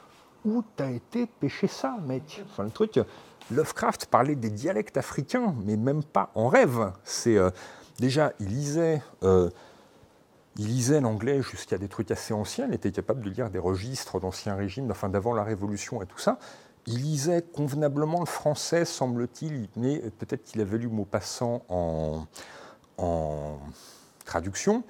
[0.46, 2.42] où t'as été pêcher ça, mec?
[2.46, 2.98] Enfin, le truc,
[3.50, 6.92] Lovecraft parlait des dialectes africains, mais même pas en rêve.
[7.04, 7.50] C'est euh,
[7.98, 9.02] déjà, il lisait
[10.56, 14.20] il lisait l'anglais jusqu'à des trucs assez anciens, il était capable de lire des registres
[14.20, 16.38] d'ancien régime, enfin d'avant la Révolution et tout ça.
[16.86, 22.26] Il lisait convenablement le français, semble-t-il, mais peut-être qu'il avait lu Maupassant en
[24.24, 24.82] traduction.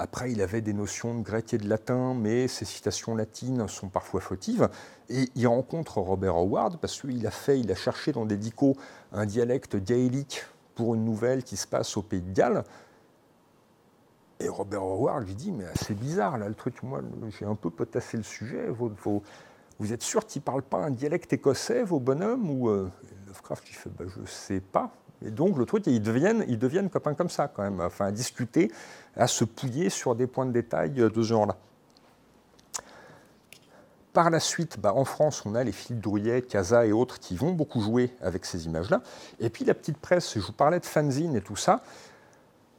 [0.00, 3.88] Après, il avait des notions de grec et de latin, mais ses citations latines sont
[3.88, 4.68] parfois fautives.
[5.08, 8.76] Et il rencontre Robert Howard parce qu'il a fait, il a cherché dans des dicos
[9.12, 10.44] un dialecte gaélique
[10.76, 12.62] pour une nouvelle qui se passe au Pays de Galles.
[14.38, 17.00] Et Robert Howard lui dit, mais c'est bizarre, là, le truc, moi,
[17.36, 21.32] j'ai un peu potassé le sujet, vous êtes sûr qu'ils ne parlent pas un dialecte
[21.32, 22.88] écossais, vos bonhommes Ou euh,
[23.26, 24.92] Lovecraft, il fait, bah, je ne sais pas.
[25.22, 28.12] Et donc, le truc, ils deviennent, ils deviennent copains comme ça, quand même, enfin, à
[28.12, 28.70] discuter,
[29.18, 31.56] à se pouiller sur des points de détail de ce genre-là.
[34.12, 37.36] Par la suite, bah, en France, on a les Philippe Drouillet, Casa et autres qui
[37.36, 39.02] vont beaucoup jouer avec ces images-là.
[39.38, 41.82] Et puis la petite presse, je vous parlais de fanzine et tout ça,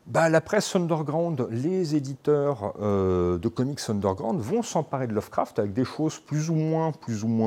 [0.07, 5.71] bah, la presse underground, les éditeurs euh, de comics underground vont s'emparer de Lovecraft avec
[5.73, 6.91] des choses plus ou moins,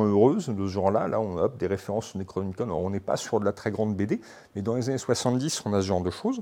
[0.07, 1.09] heureuses de ce genre-là.
[1.09, 2.71] Là, on a des références Necronomicon.
[2.71, 4.21] On n'est pas sur de la très grande BD,
[4.55, 6.41] mais dans les années 70, on a ce genre de choses.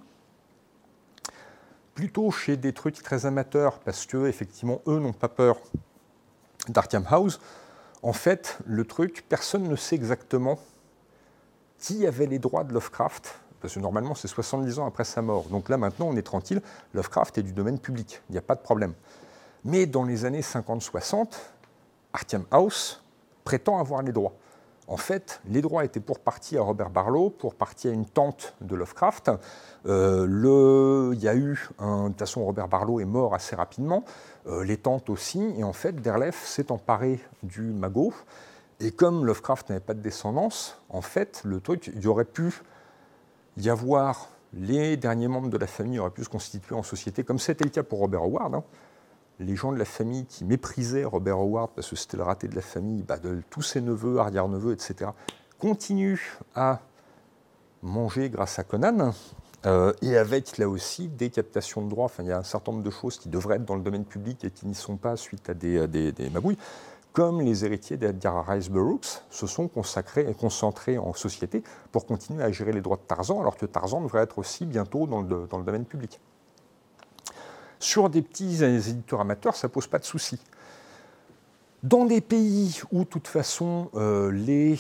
[2.00, 5.58] Plutôt chez des trucs très amateurs, parce que effectivement, eux n'ont pas peur
[6.66, 7.42] d'Arkham House.
[8.02, 10.58] En fait, le truc, personne ne sait exactement
[11.78, 15.44] qui avait les droits de Lovecraft parce que normalement c'est 70 ans après sa mort.
[15.50, 16.62] Donc là maintenant on est tranquille,
[16.94, 18.94] Lovecraft est du domaine public, il n'y a pas de problème.
[19.66, 21.34] Mais dans les années 50-60,
[22.14, 23.04] Arkham House
[23.44, 24.32] prétend avoir les droits.
[24.90, 28.54] En fait, les droits étaient pour partie à Robert Barlow, pour partie à une tante
[28.60, 29.30] de Lovecraft.
[29.86, 34.04] Euh, il y a eu, de toute façon, Robert Barlow est mort assez rapidement,
[34.48, 38.12] euh, les tantes aussi, et en fait, Derlef s'est emparé du magot
[38.80, 42.60] Et comme Lovecraft n'avait pas de descendance, en fait, le truc, il aurait pu
[43.58, 47.38] y avoir les derniers membres de la famille auraient pu se constituer en société, comme
[47.38, 48.56] c'était le cas pour Robert Howard.
[48.56, 48.64] Hein.
[49.40, 52.54] Les gens de la famille qui méprisaient Robert Howard parce que c'était le raté de
[52.54, 53.16] la famille, bah,
[53.48, 55.10] tous ses neveux, arrière-neveux, etc.,
[55.58, 56.20] continuent
[56.54, 56.80] à
[57.82, 59.14] manger grâce à Conan.
[59.66, 62.72] Euh, et avec là aussi des captations de droits, enfin, il y a un certain
[62.72, 65.16] nombre de choses qui devraient être dans le domaine public et qui n'y sont pas
[65.16, 66.58] suite à des, des, magouilles,
[67.12, 71.62] comme les héritiers d'Edgar Rice Burroughs se sont consacrés et concentrés en société
[71.92, 75.06] pour continuer à gérer les droits de Tarzan, alors que Tarzan devrait être aussi bientôt
[75.06, 76.20] dans le domaine public.
[77.80, 80.38] Sur des petits éditeurs amateurs, ça ne pose pas de souci.
[81.82, 84.78] Dans des pays où, de toute façon, euh, les,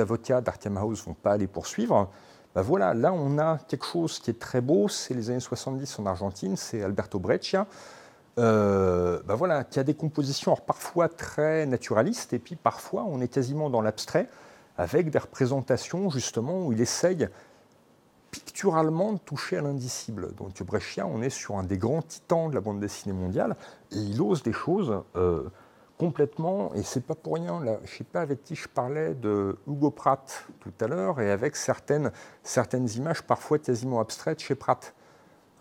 [0.00, 2.10] avocats d'Arkham House ne vont pas les poursuivre,
[2.54, 6.00] ben voilà, là on a quelque chose qui est très beau, c'est les années 70
[6.00, 7.66] en Argentine, c'est Alberto Breccia,
[8.38, 13.28] euh, ben voilà, qui a des compositions parfois très naturalistes, et puis parfois on est
[13.28, 14.28] quasiment dans l'abstrait,
[14.76, 17.28] avec des représentations justement où il essaye
[18.32, 20.34] picturalement toucher à l'indicible.
[20.34, 23.56] Donc Breccia, on est sur un des grands titans de la bande dessinée mondiale,
[23.92, 25.02] et il ose des choses...
[25.14, 25.48] Euh,
[25.98, 29.56] complètement, et c'est pas pour rien, là, je sais pas avec qui je parlais de
[29.68, 32.10] Hugo Pratt tout à l'heure, et avec certaines,
[32.42, 34.96] certaines images parfois quasiment abstraites chez Pratt.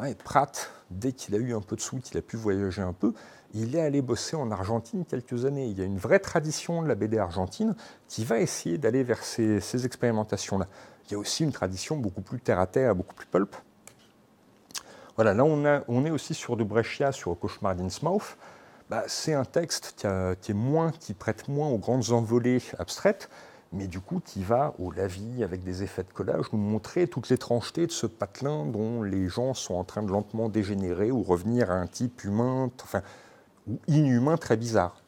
[0.04, 2.94] et Pratt, dès qu'il a eu un peu de sous, qu'il a pu voyager un
[2.94, 3.14] peu,
[3.54, 5.68] il est allé bosser en Argentine quelques années.
[5.68, 7.76] Il y a une vraie tradition de la BD argentine
[8.08, 10.68] qui va essayer d'aller vers ces, ces expérimentations-là.
[11.08, 13.56] Il y a aussi une tradition beaucoup plus terre-à-terre, beaucoup plus pulp.
[15.16, 18.38] Voilà, là on, est aussi sur de Brescia, sur Cauchemar d'Innsmouth,
[18.90, 20.06] bah, c'est un texte
[20.42, 23.30] qui, est moins, qui prête moins aux grandes envolées abstraites,
[23.74, 27.30] mais du coup qui va au lavis avec des effets de collage, nous montrer toute
[27.30, 31.72] l'étrangeté de ce patelin dont les gens sont en train de lentement dégénérer ou revenir
[31.72, 33.02] à un type humain, enfin,
[33.68, 35.02] ou inhumain très bizarre.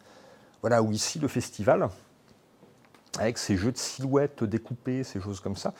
[0.61, 1.89] Voilà, où ici le festival,
[3.19, 5.73] avec ces jeux de silhouettes découpées, ces choses comme ça,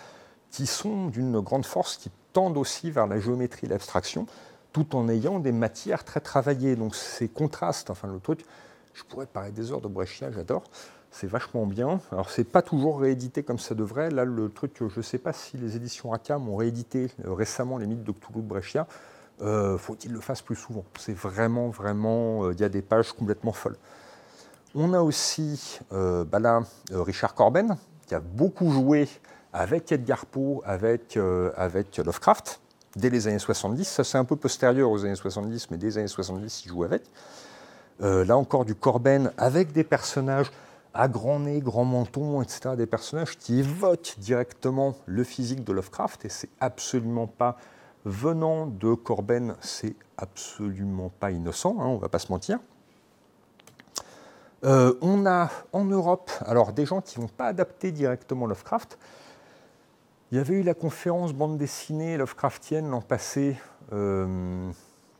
[0.52, 4.28] qui sont d'une grande force, qui tendent aussi vers la géométrie et l'abstraction,
[4.72, 6.76] tout en ayant des matières très travaillées.
[6.76, 8.46] Donc ces contrastes, enfin le truc,
[8.94, 10.64] je pourrais parler des heures de Brescia, j'adore.
[11.12, 12.02] C'est vachement bien.
[12.12, 14.10] Alors c'est pas toujours réédité comme ça devrait.
[14.10, 17.78] Là le truc, je ne sais pas si les éditions Rackham ont réédité euh, récemment
[17.78, 18.88] les mythes de Cthulhu de Brescia.
[19.42, 20.86] Euh, faut qu'il le fasse plus souvent?
[21.00, 23.78] C'est vraiment, vraiment, euh, il y a des pages complètement folles.
[24.76, 27.78] On a aussi bah là, Richard Corben,
[28.08, 29.08] qui a beaucoup joué
[29.54, 31.18] avec Edgar Poe, avec,
[31.56, 32.60] avec Lovecraft
[32.96, 33.88] dès les années 70.
[33.88, 36.84] Ça, c'est un peu postérieur aux années 70, mais dès les années 70, il joue
[36.84, 37.04] avec.
[38.02, 40.52] Euh, là encore, du Corben avec des personnages
[40.94, 42.76] à grand nez, grand menton, etc.
[42.76, 47.58] Des personnages qui évoquent directement le physique de Lovecraft, et c'est absolument pas
[48.06, 52.60] venant de Corben, c'est absolument pas innocent, hein, on va pas se mentir.
[54.64, 58.98] Euh, on a en Europe, alors des gens qui vont pas adapter directement Lovecraft,
[60.32, 63.58] il y avait eu la conférence bande dessinée Lovecraftienne l'an passé.
[63.92, 64.72] Euh,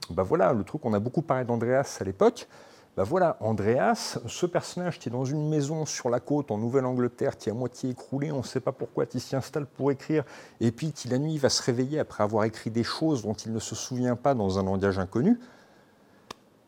[0.10, 2.48] bah voilà, le truc, on a beaucoup parlé d'Andreas à l'époque.
[2.96, 7.38] Ben voilà, Andreas, ce personnage qui est dans une maison sur la côte en Nouvelle-Angleterre,
[7.38, 10.24] qui est à moitié écroulée, on ne sait pas pourquoi, qui s'y installe pour écrire,
[10.62, 13.52] et puis qui la nuit va se réveiller après avoir écrit des choses dont il
[13.52, 15.40] ne se souvient pas dans un langage inconnu.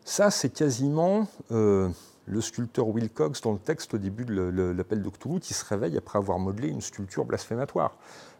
[0.04, 1.88] Ça, c'est quasiment euh,
[2.26, 5.96] le sculpteur Wilcox dans le texte au début de l'appel de Cthulhu qui se réveille
[5.96, 7.96] après avoir modelé une sculpture blasphématoire.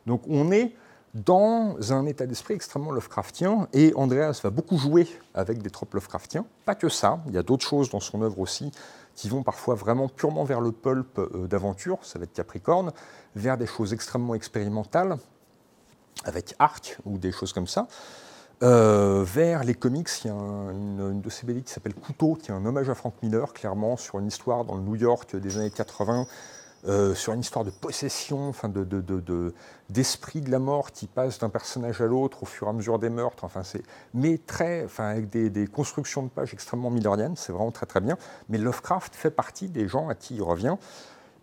[0.06, 0.74] Donc on est
[1.14, 6.44] dans un état d'esprit extrêmement Lovecraftien, et Andreas va beaucoup jouer avec des tropes Lovecraftiens.
[6.66, 8.70] Pas que ça, il y a d'autres choses dans son œuvre aussi
[9.14, 12.92] qui vont parfois vraiment purement vers le pulp euh, d'aventure, ça va être Capricorne,
[13.34, 15.16] vers des choses extrêmement expérimentales,
[16.24, 17.88] avec Arc ou des choses comme ça.
[18.62, 22.50] Euh, vers les comics, il y a une, de ces BD qui s'appelle Couteau, qui
[22.50, 25.58] est un hommage à Frank Miller, clairement, sur une histoire dans le New York des
[25.58, 26.26] années 80,
[26.88, 28.82] euh, sur une histoire de possession, enfin de,
[29.90, 32.98] d'esprit de, la mort qui passe d'un personnage à l'autre au fur et à mesure
[32.98, 33.44] des meurtres.
[33.44, 33.82] Enfin, c'est,
[34.14, 38.16] mais très, enfin, avec des, constructions de pages extrêmement milleriennes, c'est vraiment très très bien.
[38.48, 40.76] Mais Lovecraft fait partie des gens à qui il revient,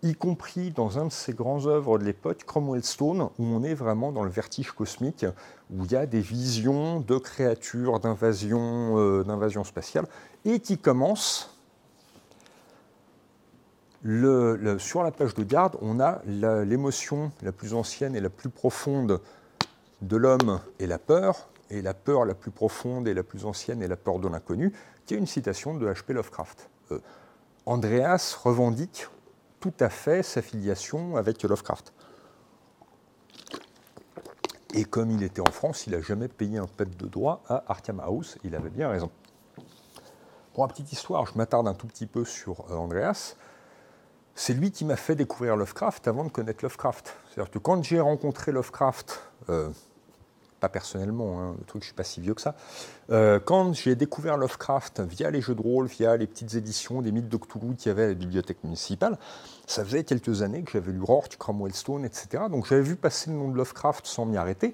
[0.03, 3.73] y compris dans un de ses grands œuvres de l'époque, Cromwell Stone, où on est
[3.73, 5.25] vraiment dans le vertige cosmique,
[5.71, 10.05] où il y a des visions de créatures, d'invasion, euh, spatiale,
[10.45, 11.49] et qui commence
[14.03, 19.21] sur la page de garde, on a l'émotion la, plus ancienne et la plus profonde
[20.01, 23.81] de l'homme et la peur, et la peur la plus profonde et la plus ancienne
[23.81, 24.73] est la peur de l'inconnu,
[25.05, 26.13] qui est une citation de H.P.
[26.13, 26.69] Lovecraft.
[26.91, 26.99] Euh,
[27.65, 29.07] Andreas revendique
[29.63, 31.93] tout à fait sa filiation avec Lovecraft.
[34.73, 37.63] Et comme il était en France, il n'a jamais payé un pet de droit à
[37.67, 39.09] Arkham House, il avait bien raison.
[40.53, 43.37] Pour la petite histoire, je m'attarde un tout petit peu sur euh, Andreas.
[44.35, 47.15] c'est lui qui m'a fait découvrir Lovecraft avant de connaître Lovecraft.
[47.29, 49.69] C'est-à-dire que quand j'ai rencontré Lovecraft, euh,
[50.63, 52.55] pas personnellement, hein, le truc, je suis pas si vieux que ça,
[53.09, 57.11] euh, quand j'ai découvert Lovecraft via les jeux de rôle, via les petites éditions des
[57.11, 59.17] mythes de Cthulhu qu'il y avait à la bibliothèque municipale,
[59.67, 62.45] ça faisait quelques années que j'avais lu Rorke, Cromwell Stone, etc.
[62.49, 64.73] Donc j'avais vu passer le nom de Lovecraft sans m'y arrêter.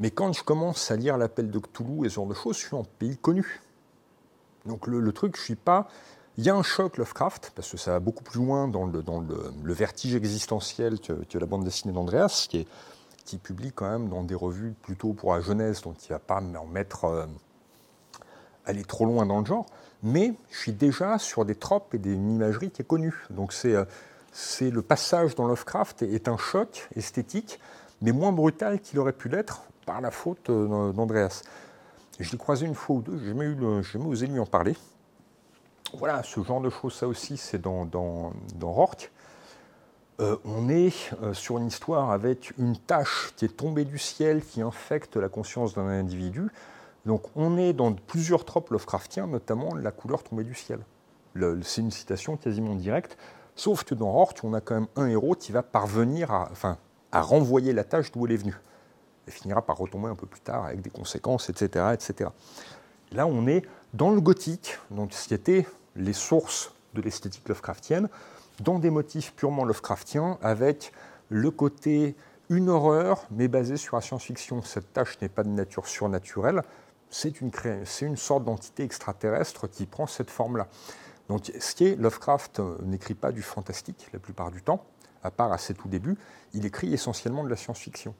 [0.00, 2.66] Mais quand je commence à lire l'appel de Cthulhu et ce genre de choses, je
[2.66, 3.60] suis en pays connu.
[4.66, 5.86] Donc le, truc, je suis pas.
[6.36, 9.02] Il y a un choc Lovecraft, parce que ça va beaucoup plus loin dans le,
[9.04, 12.66] dans le, vertige existentiel que, la bande dessinée d'Andreas, qui, est,
[13.24, 16.20] qui publie quand même dans des revues plutôt pour la jeunesse, donc il ne va
[16.20, 17.04] pas en mettre.
[17.04, 17.26] Euh,
[18.66, 19.66] aller trop loin dans le genre.
[20.02, 23.14] Mais je suis déjà sur des tropes et des, une imagerie qui est connue.
[23.30, 23.54] Donc.
[23.64, 23.84] Euh,
[24.32, 27.58] c'est le passage dans Lovecraft est un choc esthétique,
[28.00, 31.42] mais moins brutal qu'il aurait pu l'être par la faute euh, d'Andreas.
[32.18, 34.76] Je l'ai croisé une fois ou deux, j'ai jamais, jamais osé lui en parler.
[35.94, 39.10] Voilà, ce genre de choses, ça aussi, c'est dans, dans, dans Rorke.
[40.20, 40.92] Euh, on est
[41.22, 45.28] euh, sur une histoire avec une tâche qui est tombée du ciel, qui infecte la
[45.28, 46.50] conscience d'un individu.
[47.06, 50.80] Donc on est dans plusieurs tropes Lovecraftiens, notamment la couleur tombée du ciel.
[51.62, 53.16] C'est une citation quasiment directe,
[53.54, 56.76] sauf que dans Rorke, on a quand même un héros qui va parvenir à, enfin,
[57.12, 58.56] à renvoyer la tâche d'où elle est venue
[59.26, 61.94] et finira par retomber un peu plus tard avec des conséquences, etc.
[61.94, 62.30] etc.
[63.12, 63.62] Là, on est
[63.94, 65.66] dans le gothique, donc ce qui était
[65.96, 68.08] les sources de l'esthétique Lovecraftienne,
[68.60, 70.92] dans des motifs purement Lovecraftiens, avec
[71.28, 72.14] le côté
[72.48, 74.62] une horreur, mais basée sur la science-fiction.
[74.62, 76.62] Cette tâche n'est pas de nature surnaturelle,
[77.08, 77.50] c'est une,
[78.02, 80.68] une sorte d'entité extraterrestre qui prend cette forme-là.
[81.28, 84.84] Donc, ce qui est, Lovecraft n'écrit pas du fantastique la plupart du temps,
[85.22, 86.16] à part à ses tout débuts,
[86.54, 88.14] il écrit essentiellement de la science-fiction.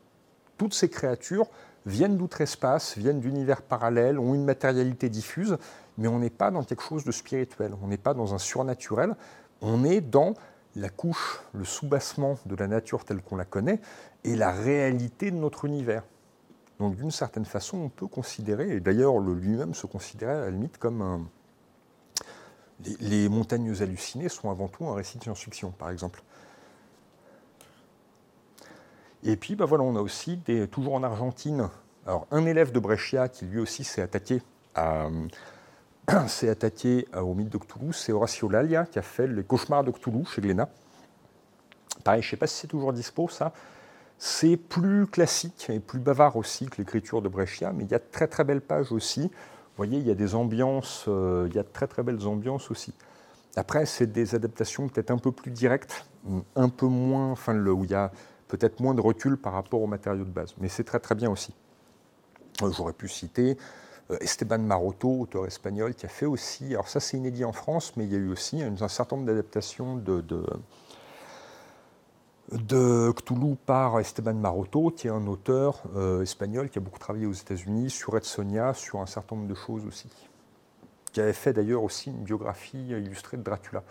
[0.59, 1.47] Toutes ces créatures
[1.87, 5.57] viennent d'outre-espace, viennent d'univers parallèles, ont une matérialité diffuse,
[5.99, 9.17] mais on n'est pas dans quelque chose de spirituel, on n'est pas dans un surnaturel,
[9.61, 10.35] on est dans
[10.77, 13.81] la couche, le soubassement de la nature telle qu'on la connaît
[14.25, 16.05] et la réalité de notre univers.
[16.79, 20.79] Donc d'une certaine façon, on peut considérer, et d'ailleurs lui-même se considérait à la limite
[20.79, 21.21] comme un...
[22.85, 26.23] Les, les montagnes hallucinées sont avant tout un récit de science-fiction, par exemple.
[29.23, 31.69] Et puis, bah voilà, on a aussi, toujours en Argentine,
[32.07, 34.41] alors, un élève de Brescia qui lui aussi s'est attaqué,
[36.29, 39.91] s'est attaqué au mythe de Cthulhu, c'est Horacio Lalia qui a fait Les cauchemars de
[39.91, 40.69] Cthulhu chez Glénat.
[42.05, 43.53] Pareil, je ne sais pas si c'est toujours dispo ça.
[44.19, 47.99] C'est plus classique et plus bavard aussi que l'écriture de Brescia, mais il y a
[47.99, 49.23] de très très belles pages aussi.
[49.23, 52.27] Vous voyez, il y a des ambiances, euh, il y a de très très belles
[52.27, 52.93] ambiances aussi.
[53.57, 56.05] Après, c'est des adaptations peut-être un peu plus directes,
[56.55, 58.13] un peu moins, enfin, où il y a
[58.49, 60.55] peut-être moins de recul par rapport aux matériaux de base.
[60.61, 61.55] Mais c'est très très bien aussi.
[62.63, 63.55] Euh, j'aurais pu citer euh,
[64.21, 68.05] Esteban Maroto, auteur espagnol, qui a fait aussi, alors ça c'est inédit en France, mais
[68.05, 70.21] il y a eu aussi un certain nombre d'adaptations de,
[72.51, 77.27] de, Cthulhu par Esteban Maroto, qui est un auteur euh, espagnol qui a beaucoup travaillé
[77.27, 80.09] aux États-Unis, sur Ed Sonia, sur un certain nombre de choses aussi.
[81.13, 83.85] Qui avait fait d'ailleurs aussi une biographie illustrée de Dracula,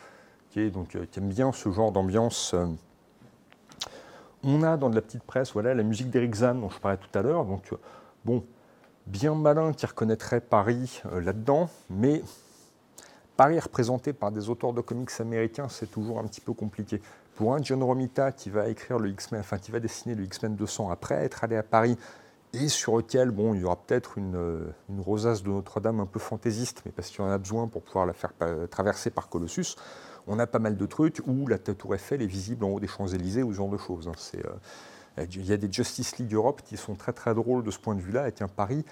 [0.52, 2.56] qui, est, donc, qui aime bien ce genre d'ambiance.
[4.44, 6.98] On a dans de la petite presse voilà, la musique d'Eric Zahn dont je parlais
[6.98, 7.41] tout à l'heure.
[7.41, 7.78] Euh,
[8.24, 8.44] bon,
[9.10, 12.22] bien malin qui reconnaîtrait Paris euh, là-dedans, mais
[13.38, 17.02] Paris représenté par des auteurs de comics américains, c'est toujours un petit peu compliqué.
[17.36, 20.56] Pour un John Romita qui va écrire le X-Men, enfin qui va dessiner le X-Men
[20.56, 21.98] 200 après être allé à Paris
[22.53, 26.19] et sur lequel bon, il y aura peut-être une, euh, rosace de Notre-Dame un peu
[26.19, 28.34] fantaisiste, mais parce qu'il en a besoin pour pouvoir la faire
[28.69, 29.76] traverser par Colossus
[30.30, 32.88] on a pas mal de trucs où la Tour Eiffel est visible en haut des
[32.88, 34.07] Champs-Élysées ou ce genre de choses.
[34.07, 34.14] Hein.
[34.36, 34.49] Euh,
[35.24, 37.96] il y a des Justice League Europe qui sont très très drôles de ce point
[37.96, 38.86] de vue-là, avec un Paris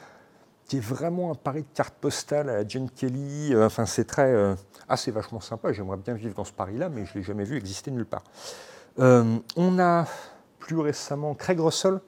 [0.67, 3.53] qui est vraiment un Paris de carte postale à la Jane Kelly.
[3.53, 4.33] Euh, enfin, c'est très.
[4.33, 4.53] Euh,
[4.89, 7.45] ah, c'est vachement sympa, j'aimerais bien vivre dans ce Paris-là, mais je ne l'ai jamais
[7.45, 8.23] vu exister nulle part.
[8.97, 10.05] on a
[10.59, 11.99] plus récemment Craig Russell.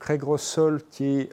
[0.00, 1.32] Craig Russell qui est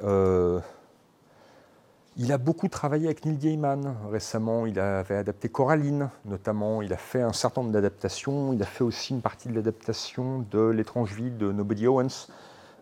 [2.17, 4.65] il a beaucoup travaillé avec Neil Gaiman récemment.
[4.65, 6.81] Il avait adapté Coraline, notamment.
[6.81, 8.53] Il a fait un certain nombre d'adaptations.
[8.53, 12.27] Il a fait aussi une partie de l'adaptation de L'étrange vie de Nobody Owens.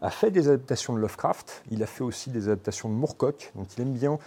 [0.02, 1.64] A fait des adaptations de Lovecraft.
[1.72, 4.20] Il a fait aussi des adaptations de Moorcock, dont il aime bien.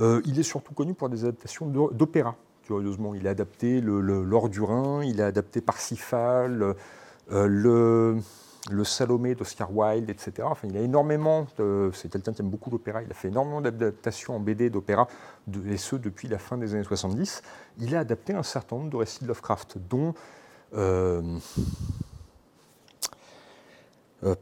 [0.00, 2.36] Euh, il est surtout connu pour des adaptations d'opéra.
[2.62, 5.02] Curieusement, il a adapté le, du Rhin.
[5.02, 6.74] Il a adapté Parsifal,
[7.32, 8.18] euh, le
[8.70, 10.32] le Salomé d'Oscar Wilde, etc.
[10.42, 11.46] Enfin, il a énormément,
[11.92, 15.06] c'est quelqu'un qui aime beaucoup l'opéra, il a fait énormément d'adaptations en BD d'opéra,
[15.66, 17.42] et ce depuis la fin des années 70.
[17.78, 20.14] Il a adapté un certain nombre de récits de Lovecraft, dont
[20.74, 21.38] euh,
[24.24, 24.34] euh,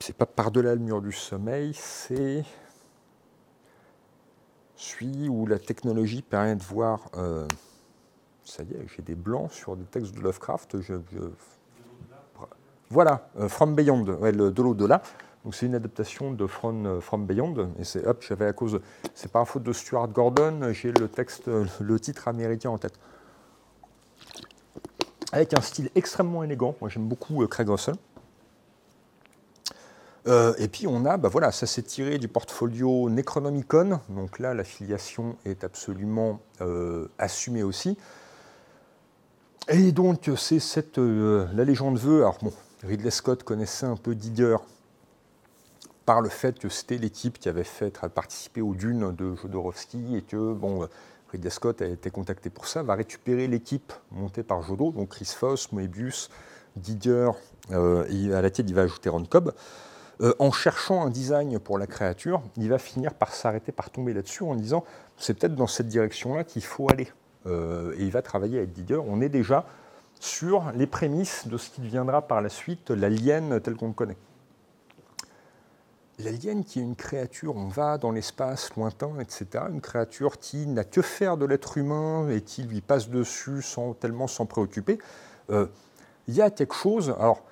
[0.00, 2.44] c'est pas par-delà le mur du sommeil, c'est
[4.74, 7.08] celui où la technologie permet de voir.
[7.16, 7.46] Euh,
[8.44, 10.76] ça y est, j'ai des blancs sur des textes de Lovecraft.
[12.90, 15.02] Voilà, From Beyond, de l'au-delà.
[15.44, 18.80] Donc c'est une adaptation de From, From Beyond, et c'est hop, j'avais à cause,
[19.14, 22.98] c'est pas faute de Stuart Gordon, j'ai le texte, le titre américain en tête.
[25.32, 27.94] Avec un style extrêmement élégant, moi j'aime beaucoup Craig Russell.
[30.26, 34.52] Euh, et puis on a, bah voilà, ça s'est tiré du portfolio Necronomicon, donc là
[34.52, 37.96] l'affiliation est absolument euh, assumée aussi.
[39.68, 42.52] Et donc c'est cette, euh, la légende veut, alors bon,
[42.82, 44.56] Ridley Scott connaissait un peu Didier
[46.06, 50.22] par le fait que c'était l'équipe qui avait fait participer aux dunes de Jodorowsky et
[50.22, 50.88] que bon,
[51.30, 55.32] Ridley Scott a été contacté pour ça, va récupérer l'équipe montée par Jodo, donc Chris
[55.36, 56.30] Foss, Moebius,
[56.76, 57.30] Didier,
[57.70, 59.52] et à laquelle il va ajouter Ron Cobb.
[60.22, 64.12] Euh, en cherchant un design pour la créature, il va finir par s'arrêter, par tomber
[64.12, 64.84] là-dessus en disant
[65.16, 67.08] c'est peut-être dans cette direction-là qu'il faut aller.
[67.46, 68.96] Euh, et il va travailler avec Didier.
[68.96, 69.64] On est déjà
[70.20, 74.16] sur les prémices de ce qui deviendra par la suite l'alien tel qu'on le connaît.
[76.18, 79.64] L'alien qui est une créature, on va dans l'espace lointain, etc.
[79.70, 83.94] Une créature qui n'a que faire de l'être humain et qui lui passe dessus sans
[83.94, 84.98] tellement s'en préoccuper.
[85.48, 85.66] Euh,
[86.28, 87.14] il y a quelque chose.
[87.18, 87.42] Alors,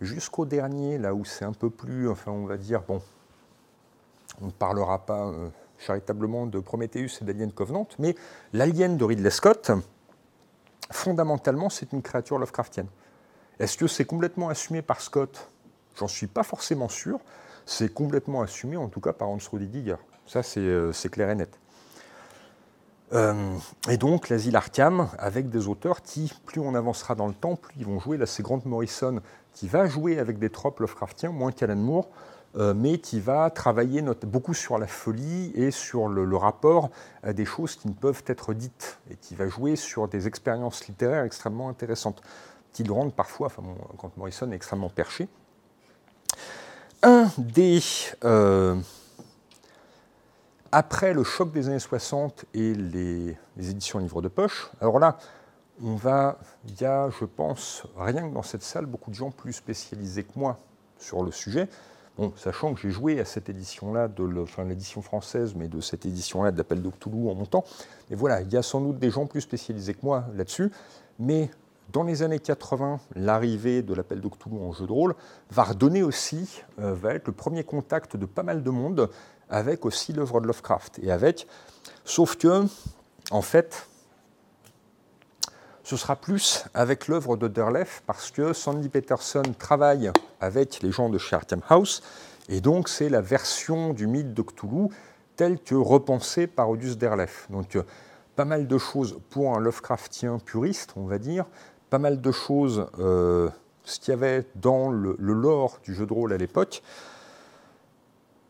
[0.00, 3.02] jusqu'au dernier, là où c'est un peu plus, enfin on va dire, bon,
[4.40, 8.14] on ne parlera pas euh, charitablement de Prometheus et d'Alien Covenant, mais
[8.52, 9.72] l'alien de Ridley Scott,
[10.90, 12.88] fondamentalement, c'est une créature Lovecraftienne.
[13.58, 15.50] Est-ce que c'est complètement assumé par Scott?
[15.98, 17.18] J'en suis pas forcément sûr.
[17.64, 19.96] C'est complètement assumé, en tout cas, par Hans Rudy Giger.
[20.26, 21.58] Ça, c'est euh, clair et net.
[23.12, 23.56] Euh,
[23.88, 27.74] et donc l'asile Arkham, avec des auteurs qui, plus on avancera dans le temps, plus
[27.78, 28.16] ils vont jouer.
[28.16, 29.20] Là, c'est Grant Morrison
[29.52, 32.08] qui va jouer avec des tropes Lovecraftiens, moins qu'Alan Moore,
[32.54, 36.90] mais qui va travailler beaucoup sur la folie et sur le, rapport
[37.22, 40.86] à des choses qui ne peuvent être dites, et qui va jouer sur des expériences
[40.88, 42.22] littéraires extrêmement intéressantes,
[42.72, 43.62] qui le rendent parfois, enfin,
[43.96, 45.28] Grant Morrison est extrêmement perché.
[47.02, 47.80] Un des...
[48.24, 48.76] Euh,
[50.72, 55.16] après le choc des années 60 et les, éditions livres de poche, alors là,
[55.82, 59.30] on va, il y a, je pense, rien que dans cette salle, beaucoup de gens
[59.30, 60.58] plus spécialisés que moi
[60.98, 61.68] sur le sujet.
[62.16, 64.24] Bon, sachant que j'ai joué à cette édition-là, de
[64.66, 67.64] l'édition française, mais de cette édition-là de l'Appel de Cthulhu en montant.
[68.10, 70.70] Et voilà, il y a sans doute des gens plus spécialisés que moi là-dessus.
[71.18, 71.50] Mais
[71.92, 75.14] dans les années 80, l'arrivée de l'Appel de en jeu de rôle
[75.50, 79.10] va redonner aussi, euh, va être le premier contact de pas mal de monde
[79.50, 80.98] avec aussi l'œuvre de Lovecraft.
[81.02, 81.46] Et avec,
[82.04, 82.64] sauf que,
[83.30, 83.88] en fait,
[85.86, 90.10] ce sera plus avec l'œuvre de Derleth parce que Sandy Peterson travaille
[90.40, 91.38] avec les gens de chez
[91.68, 92.02] House
[92.48, 94.88] et donc c'est la version du mythe de Cthulhu
[95.36, 97.46] telle que repensée par Odus Derleth.
[97.50, 97.78] Donc
[98.34, 101.46] pas mal de choses pour un Lovecraftien puriste, on va dire,
[101.88, 103.48] pas mal de choses, euh,
[103.84, 106.82] ce qu'il y avait dans le, le, lore du jeu de rôle à l'époque,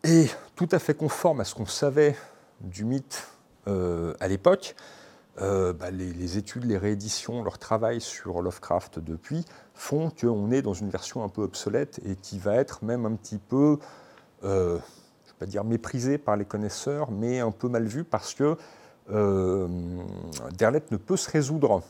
[0.05, 2.17] et tout à fait conforme à ce qu'on savait
[2.63, 3.29] du mythe
[3.69, 4.75] euh, à l'époque,
[5.41, 9.45] euh, bah, les, études, les rééditions, leur travail sur Lovecraft depuis
[9.75, 13.15] font qu'on est dans une version un peu obsolète et qui va être même un
[13.15, 13.79] petit peu,
[14.45, 18.05] euh, je ne vais pas dire méprisée par les connaisseurs, mais un peu mal vue
[18.05, 18.57] parce que
[19.11, 19.69] euh,
[20.57, 21.83] Derleth ne peut se résoudre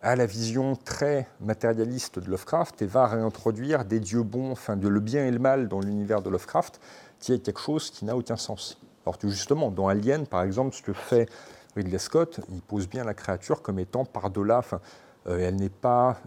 [0.00, 4.88] à la vision très matérialiste de Lovecraft et va réintroduire des dieux bons, enfin de
[4.88, 6.80] le bien et le mal dans l'univers de Lovecraft,
[7.20, 8.80] qui est quelque chose qui n'a aucun sens.
[9.04, 11.28] Alors que justement, dans Alien, par exemple, ce que fait
[11.76, 14.62] Ridley Scott, il pose bien la créature comme étant par-delà,
[15.26, 16.20] euh, elle n'est pas,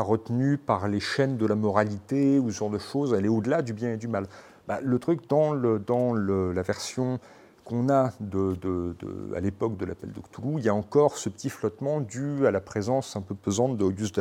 [0.00, 3.62] retenue par les chaînes de la moralité ou ce genre de choses, elle est au-delà
[3.62, 4.26] du bien et du mal.
[4.66, 7.18] Bah, le truc dans, la version
[7.64, 8.12] qu'on a
[9.36, 12.50] à l'époque de l'appel de Cthulhu, il y a encore ce petit flottement dû à
[12.50, 14.20] la présence un peu pesante de Auguste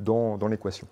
[0.00, 0.86] dans, l'équation.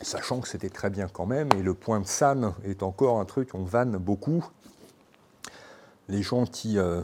[0.00, 3.24] Sachant que c'était très bien quand même, et le point de San est encore un
[3.24, 4.46] truc, on vanne beaucoup,
[6.08, 7.02] les gens qui, euh,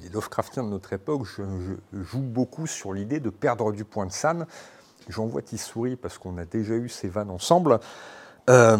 [0.00, 1.26] les Lovecraftiens de notre époque,
[1.92, 4.46] jouent beaucoup sur l'idée de perdre du point de San.
[5.08, 7.80] J'en vois qui sourit parce qu'on a déjà eu ces vannes ensemble.
[8.48, 8.78] Euh,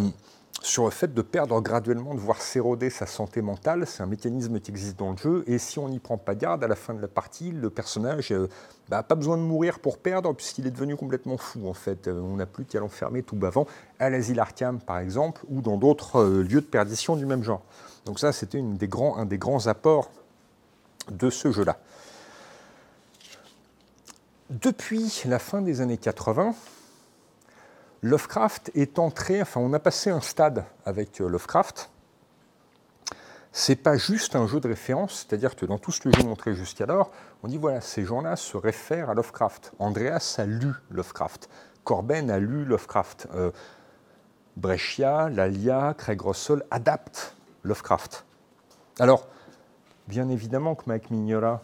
[0.63, 3.87] sur le fait de perdre graduellement, de voir s'éroder sa santé mentale.
[3.87, 5.45] C'est un mécanisme qui existe dans le jeu.
[5.47, 8.31] Et si on n'y prend pas garde, à la fin de la partie, le personnage
[8.31, 8.47] n'a euh,
[8.89, 12.09] bah, pas besoin de mourir pour perdre, puisqu'il est devenu complètement fou, en fait.
[12.09, 13.67] On n'a plus qu'à l'enfermer tout bavant,
[13.99, 17.63] à l'asile Arkham, par exemple, ou dans d'autres lieux de perdition du même genre.
[18.05, 18.75] Donc ça, c'était un
[19.25, 20.11] des grands apports
[21.11, 21.79] de ce jeu-là.
[24.51, 26.55] Depuis la fin des années 80,
[28.03, 31.91] Lovecraft est entré, enfin on a passé un stade avec euh, Lovecraft,
[33.53, 36.55] c'est pas juste un jeu de référence, c'est-à-dire que dans tout ce que j'ai montré
[36.55, 37.11] jusqu'alors,
[37.43, 39.73] on dit voilà, ces gens-là se réfèrent à Lovecraft.
[39.79, 41.49] Andreas a lu Lovecraft.
[41.85, 43.29] Corben a lu Lovecraft.
[43.35, 43.51] Euh,
[44.57, 48.25] Brescia, Lalia, Craig Russell adaptent Lovecraft.
[48.99, 49.27] Alors,
[50.09, 51.63] bien évidemment que Mike Mignola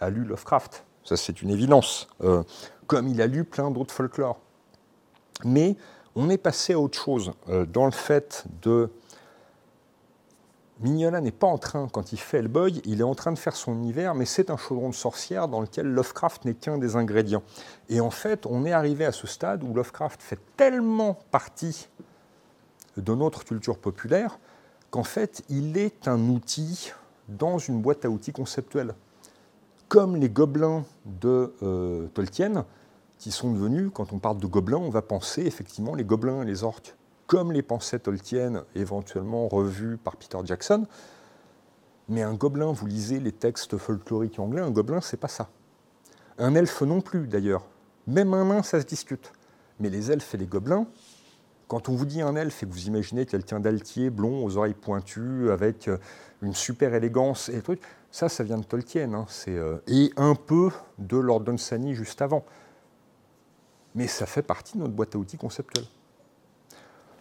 [0.00, 2.42] a lu Lovecraft, ça c'est une évidence, euh,
[2.86, 4.38] comme il a lu plein d'autres folklore.
[5.44, 5.76] Mais
[6.14, 8.90] on est passé à autre chose euh, dans le fait de
[10.80, 13.54] Mignola n'est pas en train, quand il fait Hellboy, il est en train de faire
[13.54, 17.42] son univers, mais c'est un chaudron de sorcière dans lequel Lovecraft n'est qu'un des ingrédients.
[17.90, 21.90] Et en fait, on est arrivé à ce stade où Lovecraft fait tellement partie
[22.96, 24.38] de notre culture populaire
[24.90, 26.92] qu'en fait, il est un outil
[27.28, 28.94] dans une boîte à outils conceptuelle.
[29.88, 32.64] Comme les gobelins de euh, Tolkien,
[33.18, 36.46] qui sont devenus, quand on parle de gobelins, on va penser effectivement les gobelins et
[36.46, 36.94] les orques
[37.30, 40.84] comme les pensées Tolkien, éventuellement revus par Peter Jackson.
[42.08, 45.48] Mais un gobelin, vous lisez les textes folkloriques anglais, un gobelin, c'est pas ça.
[46.38, 47.62] Un elfe non plus, d'ailleurs.
[48.08, 49.30] Même un nain, ça se discute.
[49.78, 50.88] Mais les elfes et les gobelins,
[51.70, 54.74] quand on vous dit un elfe et que vous imaginez quelqu'un d'altier, blond, aux oreilles
[54.74, 55.98] pointues, avec euh,
[56.42, 57.80] une super élégance et trucs,
[58.10, 59.14] ça, ça vient de Tolkien.
[59.14, 59.26] Hein.
[59.46, 62.44] Euh, et un peu de Lord Dunsany juste avant.
[63.94, 65.84] Mais ça fait partie de notre boîte à outils conceptuelle.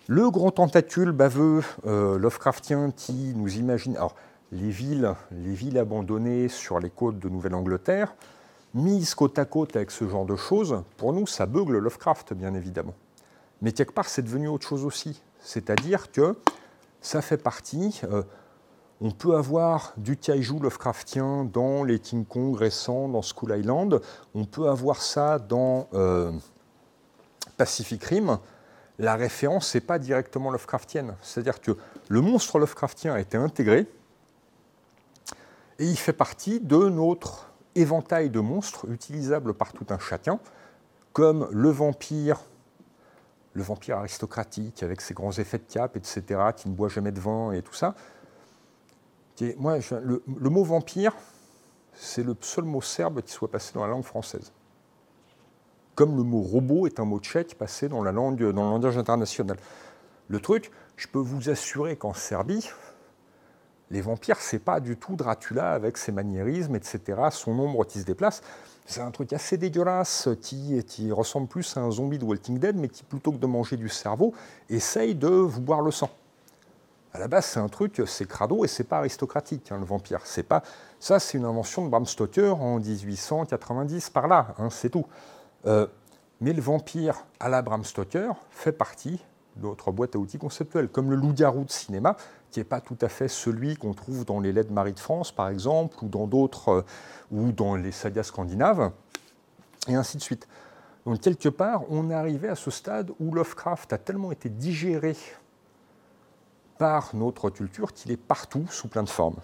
[0.07, 3.97] Le gros tentacule baveux euh, Lovecraftien qui nous imagine.
[3.97, 4.15] Alors,
[4.51, 8.15] les villes, les villes abandonnées sur les côtes de Nouvelle-Angleterre,
[8.73, 12.55] mises côte à côte avec ce genre de choses, pour nous, ça beugle Lovecraft, bien
[12.55, 12.95] évidemment.
[13.61, 15.21] Mais quelque part, c'est devenu autre chose aussi.
[15.41, 16.37] C'est-à-dire que
[17.01, 18.01] ça fait partie.
[18.03, 18.23] Euh,
[19.01, 24.01] on peut avoir du kaiju Lovecraftien dans les King Kong récents, dans School Island.
[24.33, 26.31] On peut avoir ça dans euh,
[27.57, 28.39] Pacific Rim
[28.99, 31.15] la référence n'est pas directement Lovecraftienne.
[31.21, 31.71] C'est-à-dire que
[32.09, 33.87] le monstre Lovecraftien a été intégré
[35.79, 40.39] et il fait partie de notre éventail de monstres utilisables par tout un chacun,
[41.13, 42.41] comme le vampire,
[43.53, 46.23] le vampire aristocratique avec ses grands effets de cap, etc.,
[46.55, 47.95] qui ne boit jamais de vin et tout ça.
[49.57, 51.13] moi, le, mot vampire,
[51.93, 54.51] c'est le seul mot serbe qui soit passé dans la langue française
[55.99, 58.97] comme le mot robot est un mot tchèque passé dans, la langue, dans le langage
[58.97, 59.57] international.
[60.29, 62.69] Le truc, je peux vous assurer qu'en Serbie,
[63.91, 68.05] les vampires, c'est pas du tout Dracula avec ses maniérismes, etc., son ombre qui se
[68.05, 68.41] déplace.
[68.89, 72.87] C'est un truc assez dégueulasse qui, ressemble plus à un zombie de Walking Dead, mais
[72.87, 74.33] qui, plutôt que de manger du cerveau,
[74.67, 76.09] essaye de vous boire le sang.
[77.13, 80.21] À la base, c'est un truc, c'est crado et c'est pas aristocratique, hein, le vampire.
[80.23, 80.63] C'est pas,
[80.99, 85.05] ça, c'est une invention de Bram Stoker en 1890, par là, hein, c'est tout.
[85.67, 85.85] Euh,
[86.41, 89.23] mais le vampire à la Bram Stoker fait partie
[89.57, 92.17] de notre boîte à outils conceptuelle, comme le loup-garou de cinéma,
[92.51, 95.31] qui n'est pas tout à fait celui qu'on trouve dans les Lettres Marie de France,
[95.31, 96.85] par exemple, ou dans d'autres, euh,
[97.31, 98.91] ou dans les sagas scandinaves,
[99.87, 100.47] et ainsi de suite.
[101.05, 105.15] Donc, quelque part, on est arrivé à ce stade où Lovecraft a tellement été digéré
[106.77, 109.37] par notre culture qu'il est partout sous plein de formes.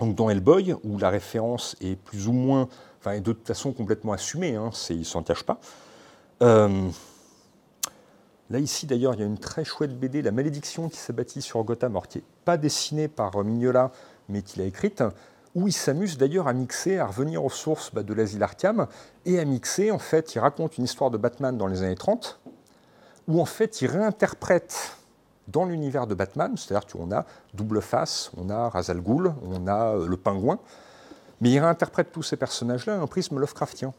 [0.00, 2.68] Donc, dans Hellboy, où la référence est plus ou moins
[3.00, 5.58] enfin, de toute façon complètement assumé, hein, il ne s'en cache pas.
[6.42, 6.88] Euh,
[8.50, 11.62] là, ici, d'ailleurs, il y a une très chouette BD, La malédiction qui bâtie sur
[11.64, 13.90] Gotham, qui n'est pas dessinée par Mignola,
[14.28, 15.02] mais qu'il a écrite,
[15.54, 18.86] où il s'amuse d'ailleurs à mixer, à revenir aux sources bah, de l'asile Arkham,
[19.24, 22.40] et à mixer, en fait, il raconte une histoire de Batman dans les années 30,
[23.28, 24.96] où en fait, il réinterprète
[25.48, 29.96] dans l'univers de Batman, c'est-à-dire qu'on a Double Face, on a Razal Ghul, on a
[29.96, 30.58] euh, le Pingouin,
[31.40, 33.92] mais il réinterprète tous ces personnages-là à un prisme Lovecraftien.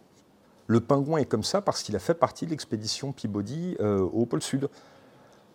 [0.68, 4.26] Le pingouin est comme ça parce qu'il a fait partie de l'expédition Peabody euh, au
[4.26, 4.70] pôle Sud.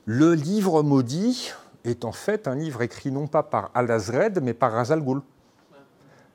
[0.07, 1.53] Le livre maudit
[1.85, 5.21] est en fait un livre écrit non pas par Al-Azred, mais par Razal Ghul,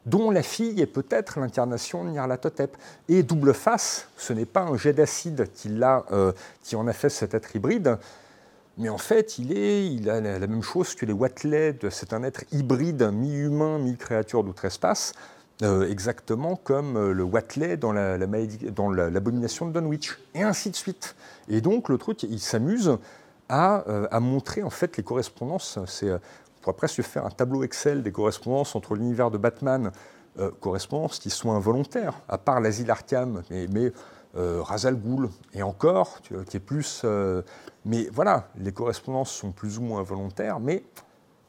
[0.05, 2.75] dont la fille est peut-être l'incarnation de Nyarlathotep.
[3.07, 6.31] Et double face, ce n'est pas un jet d'acide qui, euh,
[6.73, 7.97] en a fait cet être hybride,
[8.77, 12.23] mais en fait, il, est, il a la même chose que les Watley, c'est un
[12.23, 15.13] être hybride, mi-humain, mi-créature d'outre-espace,
[15.63, 21.15] euh, exactement comme euh, le Watley dans l'abomination la, de Dunwich, et ainsi de suite.
[21.47, 22.97] Et donc le truc, il s'amuse
[23.47, 25.79] à, euh, montrer en fait les correspondances.
[25.87, 26.19] C'est, on
[26.61, 29.91] pourrait presque faire un tableau Excel des correspondances entre l'univers de Batman,
[30.59, 33.93] correspondances qui sont involontaires, à part l'asile Arkham, mais, mais
[34.33, 36.19] Razal Ghul, et encore,
[36.49, 37.05] qui est plus...
[37.85, 40.83] mais voilà, les correspondances sont plus ou moins volontaires, mais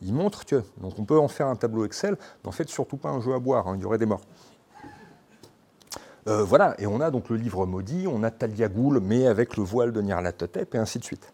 [0.03, 0.63] il montre que.
[0.79, 3.35] Donc on peut en faire un tableau Excel, mais en fait surtout pas un jeu
[3.35, 4.23] à boire, hein, il y aurait des morts.
[6.29, 9.57] Euh, voilà, et on a donc le livre maudit, on a Talia Ghul, mais avec
[9.57, 11.33] le voile de Nyarlathotep, et ainsi de suite.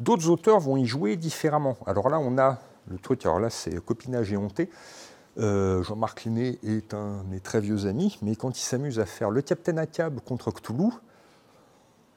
[0.00, 1.76] D'autres auteurs vont y jouer différemment.
[1.86, 2.58] Alors là, on a
[2.90, 4.68] le truc, alors là c'est copinage et honté.
[5.38, 9.30] Jean-Marc Linet est un de mes très vieux amis, mais quand il s'amuse à faire
[9.30, 10.90] le Captain Akab contre Cthulhu,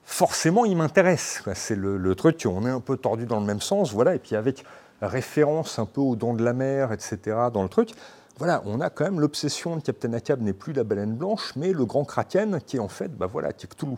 [0.04, 1.42] forcément il m'intéresse.
[1.54, 4.36] C'est le, truc, on est un peu tordu dans le même sens, voilà, et puis
[4.36, 4.64] avec
[5.08, 7.90] référence un peu aux dents de la mer, etc., dans le truc,
[8.38, 11.72] voilà, on a quand même l'obsession de Captain Akab n'est plus la baleine blanche, mais
[11.72, 13.96] le grand kraken qui est en fait, bah voilà, qui est Cthulhu.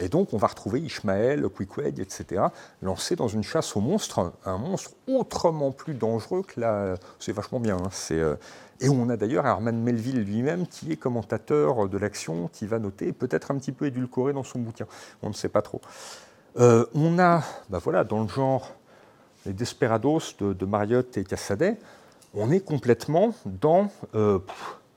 [0.00, 2.42] Et donc, on va retrouver Ishmael, Quickweg, etc.,
[2.82, 6.94] lancés dans une chasse aux monstres, un monstre autrement plus dangereux que la.
[7.18, 7.78] C'est vachement bien.
[7.78, 8.36] Hein, euh,
[8.80, 13.12] et on a d'ailleurs Herman Melville lui-même qui est commentateur de l'action, qui va noter,
[13.12, 14.86] peut-être un petit peu édulcoré dans son bouquin.
[15.22, 15.80] On ne sait pas trop.
[16.60, 18.74] Euh, on a, bah voilà, dans le genre
[19.46, 21.78] les Desperados de, Marriott et Cassaday,
[22.34, 24.38] on est complètement dans euh,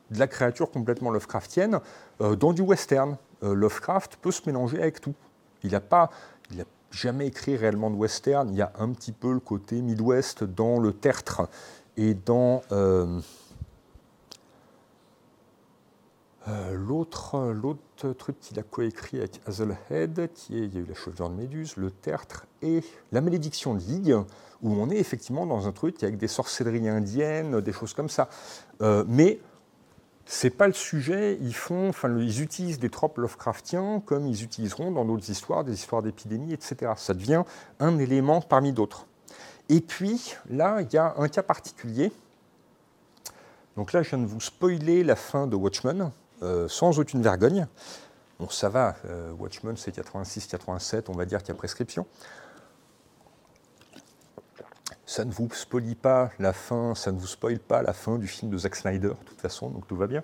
[0.10, 1.80] de la créature complètement Lovecraftienne,
[2.20, 3.18] euh, dans du western.
[3.44, 5.16] Euh, Lovecraft peut se mélanger avec tout.
[5.64, 5.82] Il n'a
[6.92, 8.50] jamais écrit réellement de western.
[8.50, 11.48] Il y a un petit peu le côté Midwest dans le tertre
[11.98, 12.62] et dans
[16.74, 21.30] l'autre, l'autre truc qu'il a coécrit avec Hazelhead, qui il y a eu la chevelure
[21.30, 24.18] de Méduse, le tertre et la malédiction de Ligue
[24.62, 28.30] où on est effectivement dans un truc avec des sorcelleries indiennes, des choses comme ça.
[28.82, 29.40] Euh, mais
[30.26, 31.38] c'est pas le sujet.
[31.42, 35.74] Ils font, enfin, ils utilisent des tropes Lovecraftiens comme ils utiliseront dans d'autres histoires, des
[35.74, 36.94] histoires d'épidémie, etc.
[36.96, 37.44] Ça devient
[37.80, 39.08] un élément parmi d'autres.
[39.70, 42.12] Et puis là, il y a un cas particulier.
[43.78, 46.12] Donc là, je viens de vous spoiler la fin de Watchmen
[46.42, 47.68] euh, sans aucune vergogne.
[48.40, 52.08] Bon, ça va, euh, Watchmen c'est 86-87, on va dire qu'il y a prescription
[55.12, 58.28] ça ne vous spoile pas la fin, ça ne vous spoile pas la fin du
[58.28, 60.24] film de Zack Snyder, de toute façon, donc tout va bien.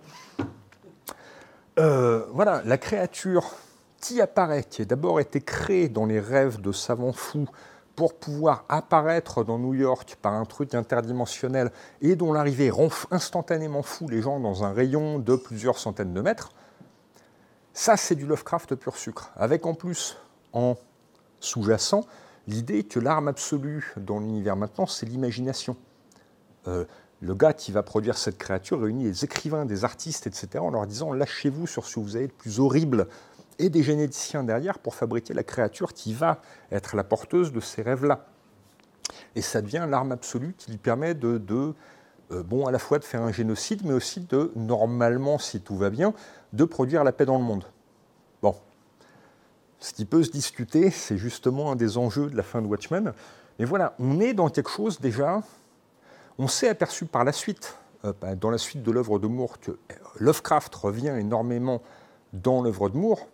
[1.78, 3.56] Euh, voilà, la créature
[4.00, 7.50] qui apparaît, qui a d'abord été créée dans les rêves de savants fous
[7.98, 11.72] pour pouvoir apparaître dans New York par un truc interdimensionnel
[12.02, 16.22] et dont l'arrivée rend instantanément fou les gens dans un rayon de plusieurs centaines de
[16.22, 16.52] mètres,
[17.74, 20.16] ça c'est du Lovecraft pur sucre, avec en plus
[20.54, 20.76] en
[21.40, 22.06] sous-jacent
[22.48, 25.76] l'idée que l'arme absolue dans l'univers maintenant, c'est l'imagination.
[26.68, 26.86] Euh,
[27.20, 30.86] le gars qui va produire cette créature réunit des écrivains, des artistes, etc., en leur
[30.86, 33.08] disant lâchez-vous sur ce que vous avez de plus horrible,
[33.60, 37.82] et des généticiens derrière pour fabriquer la créature qui va être la porteuse de ces
[37.82, 38.28] rêves-là.
[39.36, 41.42] Et ça devient l'arme absolue qui lui permet de,
[42.32, 45.78] euh, bon, à la fois de faire un génocide, mais aussi de, normalement, si tout
[45.78, 46.14] va bien,
[46.54, 47.66] de produire la paix dans le monde.
[48.42, 48.56] Bon,
[49.80, 53.14] ce qui peut se discuter, c'est justement un des enjeux de la fin de Watchmen.
[53.60, 55.42] Mais voilà, on est dans quelque chose déjà.
[56.38, 59.60] On s'est aperçu par la suite, euh, bah, dans la suite de l'œuvre de Moore,
[59.60, 59.78] que
[60.20, 61.82] Lovecraft revient énormément
[62.34, 63.28] dans l'œuvre de Moore,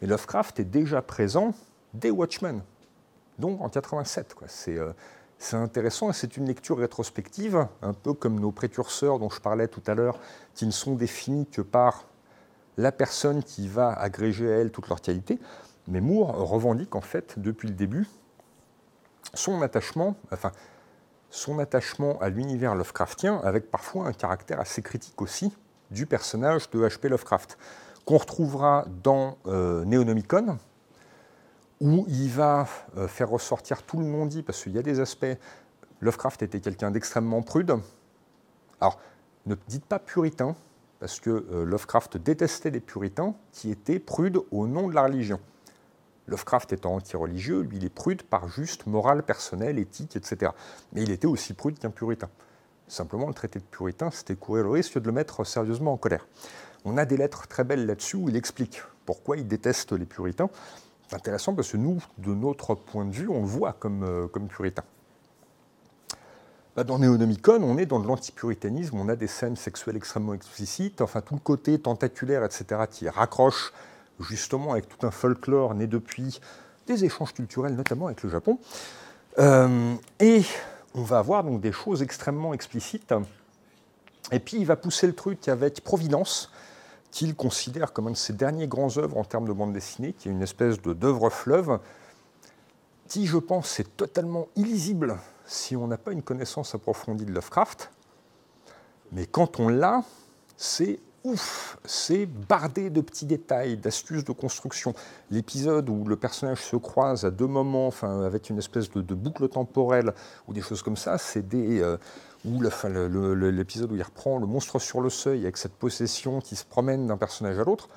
[0.00, 1.54] mais Lovecraft est déjà présent
[1.94, 2.62] dès Watchmen,
[3.38, 4.34] donc en 87.
[4.68, 4.92] Euh,
[5.38, 9.68] c'est intéressant et c'est une lecture rétrospective, un peu comme nos précurseurs dont je parlais
[9.68, 10.18] tout à l'heure,
[10.54, 12.04] qui ne sont définis que par
[12.76, 15.38] la personne qui va agréger à elle toutes leurs qualités.
[15.88, 18.06] Mais Moore revendique en fait depuis le début
[19.34, 20.52] son attachement, enfin,
[21.30, 25.52] son attachement à l'univers Lovecraftien, avec parfois un caractère assez critique aussi
[25.90, 27.08] du personnage de H.P.
[27.08, 27.58] Lovecraft,
[28.06, 30.58] qu'on retrouvera dans euh, Neonomicon,
[31.80, 32.66] où il va
[32.96, 35.26] euh, faire ressortir tout le non-dit, parce qu'il y a des aspects.
[36.00, 37.74] Lovecraft était quelqu'un d'extrêmement prude.
[38.80, 38.98] Alors,
[39.44, 40.54] ne dites pas puritain,
[41.00, 45.40] parce que euh, Lovecraft détestait les puritains qui étaient prudes au nom de la religion.
[46.28, 50.52] Lovecraft étant anti-religieux, lui, il est prude par juste morale personnelle, éthique, etc.
[50.92, 52.28] Mais il était aussi prude qu'un puritain.
[52.88, 56.26] Simplement, le traité de puritain, c'était courir le risque de le mettre sérieusement en colère.
[56.86, 60.48] On a des lettres très belles là-dessus où il explique pourquoi il déteste les puritains.
[61.08, 64.28] C'est intéressant parce que nous, de notre point de vue, on le voit comme, euh,
[64.48, 64.84] puritain.
[66.76, 71.00] Bah, dans Néonomicon, on est dans de l'antipuritanisme, on a des scènes sexuelles extrêmement explicites,
[71.00, 73.72] enfin tout le côté tentaculaire, etc., qui raccroche
[74.20, 76.40] justement avec tout un folklore né depuis
[76.86, 78.60] des échanges culturels, notamment avec le Japon.
[79.38, 80.42] Euh, et
[80.94, 83.12] on va avoir donc des choses extrêmement explicites.
[84.30, 86.50] Et puis il va pousser le truc avec Providence,
[87.10, 90.28] qu'il considère comme un de ses derniers grands œuvres en termes de bande dessinée, qui
[90.28, 91.78] est une espèce d'œuvre fleuve,
[93.08, 97.90] qui, je pense, est totalement illisible si on n'a pas une connaissance approfondie de Lovecraft.
[99.12, 100.02] Mais quand on l'a,
[100.56, 104.94] c'est ouf, c'est bardé de petits détails, d'astuces de construction.
[105.30, 109.48] L'épisode où le personnage se croise à deux moments, enfin, avec une espèce de, boucle
[109.48, 110.12] temporelle
[110.46, 111.80] ou des choses comme ça, c'est des.
[111.80, 111.96] Euh,
[112.46, 116.64] ou l'épisode où il reprend le monstre sur le seuil avec cette possession qui se
[116.64, 117.88] promène d'un personnage à l'autre.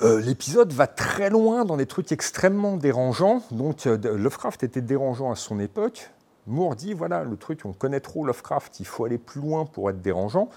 [0.00, 3.42] Euh, l'épisode va très loin dans des trucs extrêmement dérangeants.
[3.50, 6.10] Donc, euh, Lovecraft était dérangeant à son époque.
[6.46, 9.90] Moore dit voilà, le truc, on connaît trop Lovecraft, il faut aller plus loin pour
[9.90, 10.48] être dérangeant.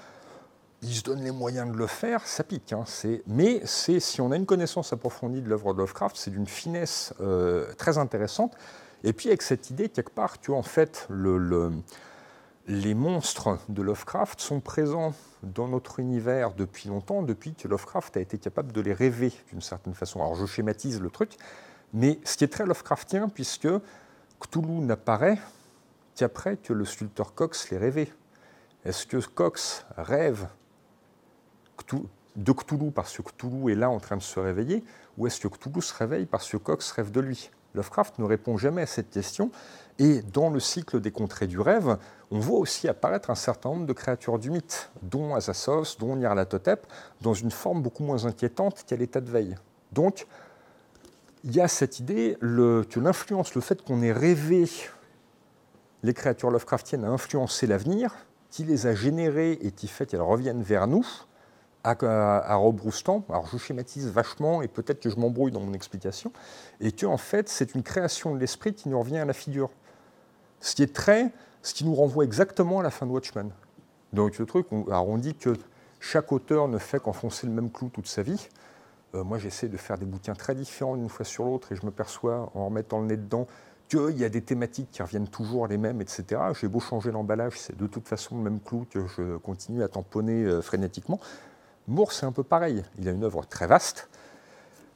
[0.82, 2.74] Il se donne les moyens de le faire, ça pique.
[2.74, 2.86] Hein,
[3.28, 7.72] mais si on a une connaissance approfondie de l'œuvre de Lovecraft, c'est d'une finesse euh,
[7.78, 8.54] très intéressante.
[9.04, 11.72] Et puis avec cette idée, quelque part, que en fait, le,
[12.68, 15.14] les monstres de Lovecraft sont présents
[15.44, 19.62] dans notre univers depuis longtemps, depuis que Lovecraft a été capable de les rêver d'une
[19.62, 20.20] certaine façon.
[20.20, 21.38] Alors je schématise le truc,
[21.94, 23.68] mais ce qui est très Lovecraftien, puisque
[24.40, 25.38] Cthulhu n'apparaît
[26.16, 28.12] qu'après que le sculpteur Cox l'ait rêvé.
[28.84, 30.48] Est-ce que Cox rêve
[32.36, 34.84] de Cthulhu parce que Cthulhu est là en train de se réveiller,
[35.18, 37.52] ou est-ce que Cthulhu se réveille parce que Cox rêve de lui?
[37.76, 39.52] Lovecraft ne répond jamais à cette question,
[39.98, 41.98] et dans le cycle des contrées du rêve,
[42.32, 46.86] on voit aussi apparaître un certain nombre de créatures du mythe, dont Azasos, dont Nyarlathotep,
[47.22, 49.56] dans une forme beaucoup moins inquiétante qu'à l'état de veille.
[49.94, 50.28] Donc,
[51.44, 54.66] il y a cette idée que l'influence, le fait qu'on ait rêvé
[56.04, 58.14] les créatures Lovecraftiennes à influencer l'avenir,
[58.50, 61.06] qui les a générées et qui fait qu'elles reviennent vers nous,
[61.84, 66.32] à, à, rebroustant, alors je schématise vachement et peut-être que je m'embrouille dans mon explication,
[66.82, 69.70] et que en fait c'est une création de l'esprit qui nous revient à la figure.
[70.62, 73.52] Ce qui est très, ce qui nous renvoie exactement à la fin de Watchmen.
[74.14, 75.56] Donc le truc, on, alors on dit que
[76.00, 78.48] chaque auteur ne fait qu'enfoncer le même clou toute sa vie.
[79.16, 81.86] Euh, moi, j'essaie de faire des bouquins très différents d'une fois sur l'autre et je
[81.86, 83.48] me perçois, en remettant le nez dedans,
[83.90, 86.42] qu'il y a des thématiques qui reviennent toujours les mêmes, etc.
[86.60, 89.88] J'ai beau changer l'emballage, c'est de toute façon le même clou que je continue à
[89.88, 91.20] tamponner euh, frénétiquement.
[91.88, 92.84] Moore, c'est un peu pareil.
[93.00, 94.10] Il a une œuvre très vaste,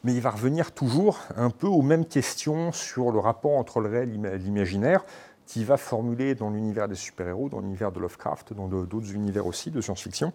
[0.03, 3.89] mais il va revenir toujours un peu aux mêmes questions sur le rapport entre le
[3.89, 5.05] réel et l'imaginaire
[5.49, 9.71] qu'il va formuler dans l'univers des super-héros, dans l'univers de Lovecraft, dans d'autres univers aussi
[9.71, 10.31] de science-fiction.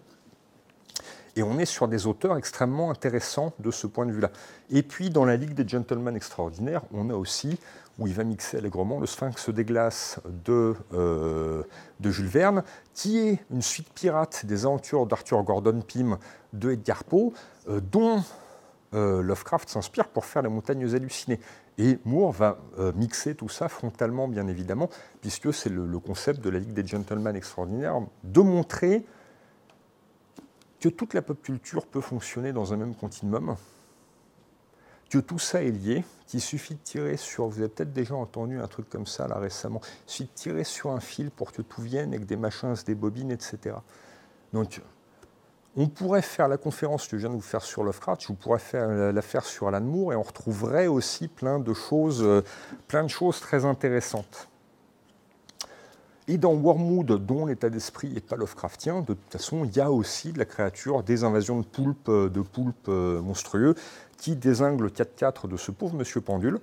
[1.37, 4.29] Et on est sur des auteurs extrêmement intéressants de ce point de vue-là.
[4.69, 7.57] Et puis, dans la Ligue des Gentlemen Extraordinaires, on a aussi,
[7.97, 11.63] où il va mixer allègrement, le Sphinx des glaces de, euh,
[12.01, 12.63] de Jules Verne,
[12.93, 16.17] qui est une suite pirate des aventures d'Arthur Gordon Pym
[16.51, 17.31] de Edgar Poe,
[17.69, 18.21] euh, dont
[18.93, 21.39] euh, Lovecraft s'inspire pour faire les montagnes hallucinées.
[21.77, 22.57] Et Moore va
[22.95, 24.89] mixer tout ça frontalement, bien évidemment,
[25.21, 29.05] puisque c'est le, concept de la Ligue des Gentlemen Extraordinaires, de montrer
[30.79, 33.55] que toute la pop culture peut fonctionner dans un même continuum,
[35.09, 38.59] que tout ça est lié, qu'il suffit de tirer sur, vous avez peut-être déjà entendu
[38.59, 41.61] un truc comme ça là récemment, il suffit de tirer sur un fil pour que
[41.61, 43.75] tout vienne avec des machins, des bobines, etc.
[44.53, 44.81] Donc,
[45.77, 48.59] on pourrait faire la conférence que je viens de vous faire sur Lovecraft, je pourrais
[48.59, 52.43] faire la faire sur Alan Moore et on retrouverait aussi plein de choses, euh,
[52.87, 54.47] plein de choses très intéressantes.
[56.27, 59.91] Et dans Wormwood, dont l'état d'esprit n'est pas Lovecraftien, de toute façon, il y a
[59.91, 63.75] aussi de la créature, des invasions de poulpes, euh, de poulpes euh, monstrueux,
[64.17, 66.59] qui désinguent le 4-4 de ce pauvre monsieur Pendule.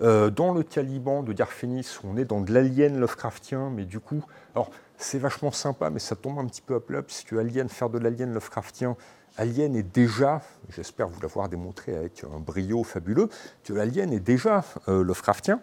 [0.00, 4.24] Dans le Caliban de Garfénis, on est dans de l'alien Lovecraftien, mais du coup,
[4.54, 7.88] alors c'est vachement sympa, mais ça tombe un petit peu à plat, puisque Alien, faire
[7.88, 8.96] de l'alien Lovecraftien,
[9.36, 13.28] Alien est déjà, j'espère vous l'avoir démontré avec un brio fabuleux,
[13.64, 15.60] que l'Alien est déjà Lovecraftien,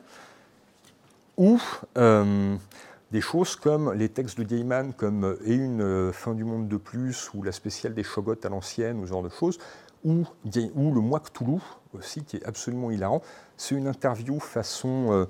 [1.36, 1.60] ou
[3.16, 6.68] des choses comme les textes de Gaiman, comme euh, Et une euh, fin du monde
[6.68, 9.58] de plus, ou la spéciale des Shogots à l'ancienne, ou ce genre de choses,
[10.04, 11.62] ou, le Moi Cthulhu,
[11.94, 13.22] aussi, qui est absolument hilarant.
[13.58, 15.26] C'est une interview façon, euh,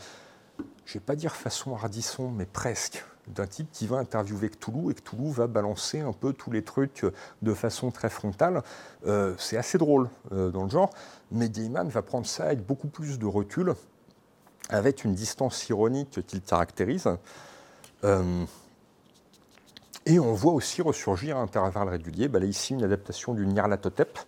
[0.86, 4.92] je ne vais pas dire façon Hardisson, mais presque, d'un type qui va interviewer Cthulhu,
[4.92, 7.06] et Cthulhu va balancer un peu tous les trucs
[7.42, 8.62] de façon très frontale.
[9.38, 10.92] c'est assez drôle dans le genre,
[11.32, 13.74] mais Gaiman va prendre ça avec beaucoup plus de recul,
[14.70, 17.10] avec une distance ironique qu'il caractérise.
[18.04, 18.46] Euh,
[20.06, 24.20] et on voit aussi ressurgir à intervalles réguliers, bah ici une adaptation du Nyarlathotep,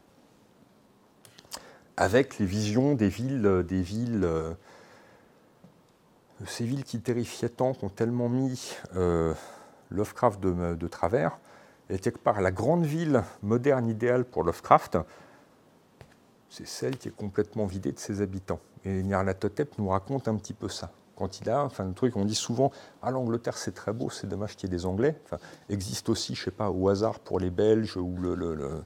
[1.98, 4.53] avec les visions des villes, euh, euh,
[6.45, 8.76] ces villes qui terrifiaient tant, qui ont tellement mis
[9.89, 11.39] Lovecraft de, travers,
[11.89, 14.99] et quelque part la grande ville moderne idéale pour Lovecraft,
[16.49, 18.59] c'est celle qui est complètement vidée de ses habitants.
[18.85, 22.26] Et Nyarlathotep nous raconte un petit peu ça quand il a, enfin le truc, on
[22.26, 25.19] dit souvent, ah l'Angleterre c'est très beau, c'est dommage qu'il y ait des Anglais.
[25.26, 25.38] Enfin,
[25.68, 28.84] existe aussi, je sais pas, au hasard pour les Belges ou le,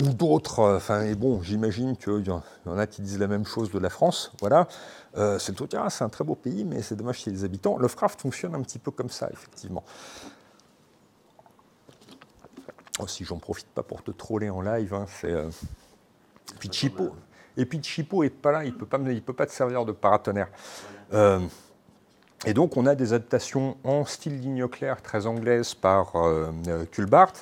[0.00, 0.76] ou d'autres.
[0.76, 3.90] Enfin, et bon, j'imagine qu'il y en a qui disent la même chose de la
[3.90, 4.32] France.
[4.40, 4.68] Voilà,
[5.16, 7.38] euh, c'est le ah, c'est un très beau pays, mais c'est dommage qu'il y ait
[7.38, 7.76] des habitants.
[7.78, 9.84] Lovecraft fonctionne un petit peu comme ça, effectivement.
[12.98, 15.32] Oh, si j'en profite pas pour te troller en live, hein, c'est.
[15.32, 15.50] Euh...
[16.58, 17.10] Puis Chipo.
[17.56, 19.92] Et puis Chipo est pas là, il peut pas, il peut pas te servir de
[19.92, 20.48] paratonnerre.
[21.12, 21.40] Euh,
[22.44, 26.50] et donc, on a des adaptations en style ligne claire très anglaise par euh,
[26.90, 27.32] Kulbart,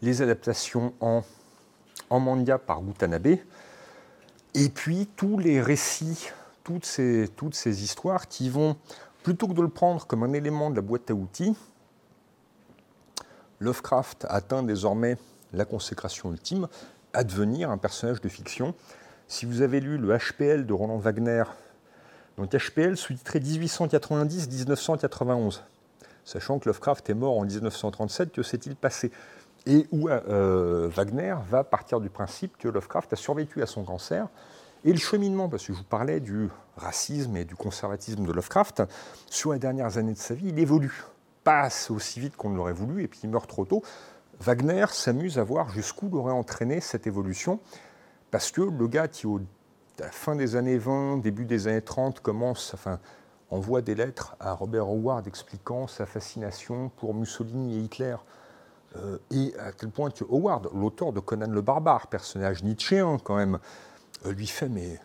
[0.00, 1.22] les adaptations en,
[2.10, 3.38] en manga par Watanabe,
[4.54, 6.28] et puis tous les récits,
[6.64, 8.76] toutes ces, toutes ces histoires qui vont
[9.28, 11.54] Plutôt que de le prendre comme un élément de la boîte à outils,
[13.60, 15.18] Lovecraft atteint désormais
[15.52, 16.68] la consécration ultime
[17.12, 18.74] à devenir un personnage de fiction.
[19.26, 21.42] Si vous avez lu le HPL de Roland Wagner,
[22.36, 25.62] donc HPL sous-titré 1890-1991,
[26.24, 29.10] sachant que Lovecraft est mort en 1937, que s'est-il passé?
[29.68, 34.26] Et où euh, Wagner va partir du principe que Lovecraft a survécu à son cancer.
[34.84, 38.82] Et le cheminement, parce que je vous parlais du racisme et du conservatisme de Lovecraft,
[39.26, 41.04] sur les dernières années de sa vie, il évolue
[41.48, 43.82] passe aussi vite qu'on l'aurait voulu et puis il meurt trop tôt.
[44.38, 47.58] Wagner s'amuse à voir jusqu'où l'aurait entraîné cette évolution,
[48.30, 49.38] parce que le gars qui, au,
[49.98, 53.00] à la fin des années 20, début des années 30, commence, enfin,
[53.50, 58.16] envoie des lettres à Robert Howard expliquant sa fascination pour Mussolini et Hitler,
[58.96, 63.36] euh, et à tel point que Howard, l'auteur de Conan le Barbare, personnage nietzschéen quand
[63.36, 63.58] même,
[64.26, 64.98] euh, lui fait mais,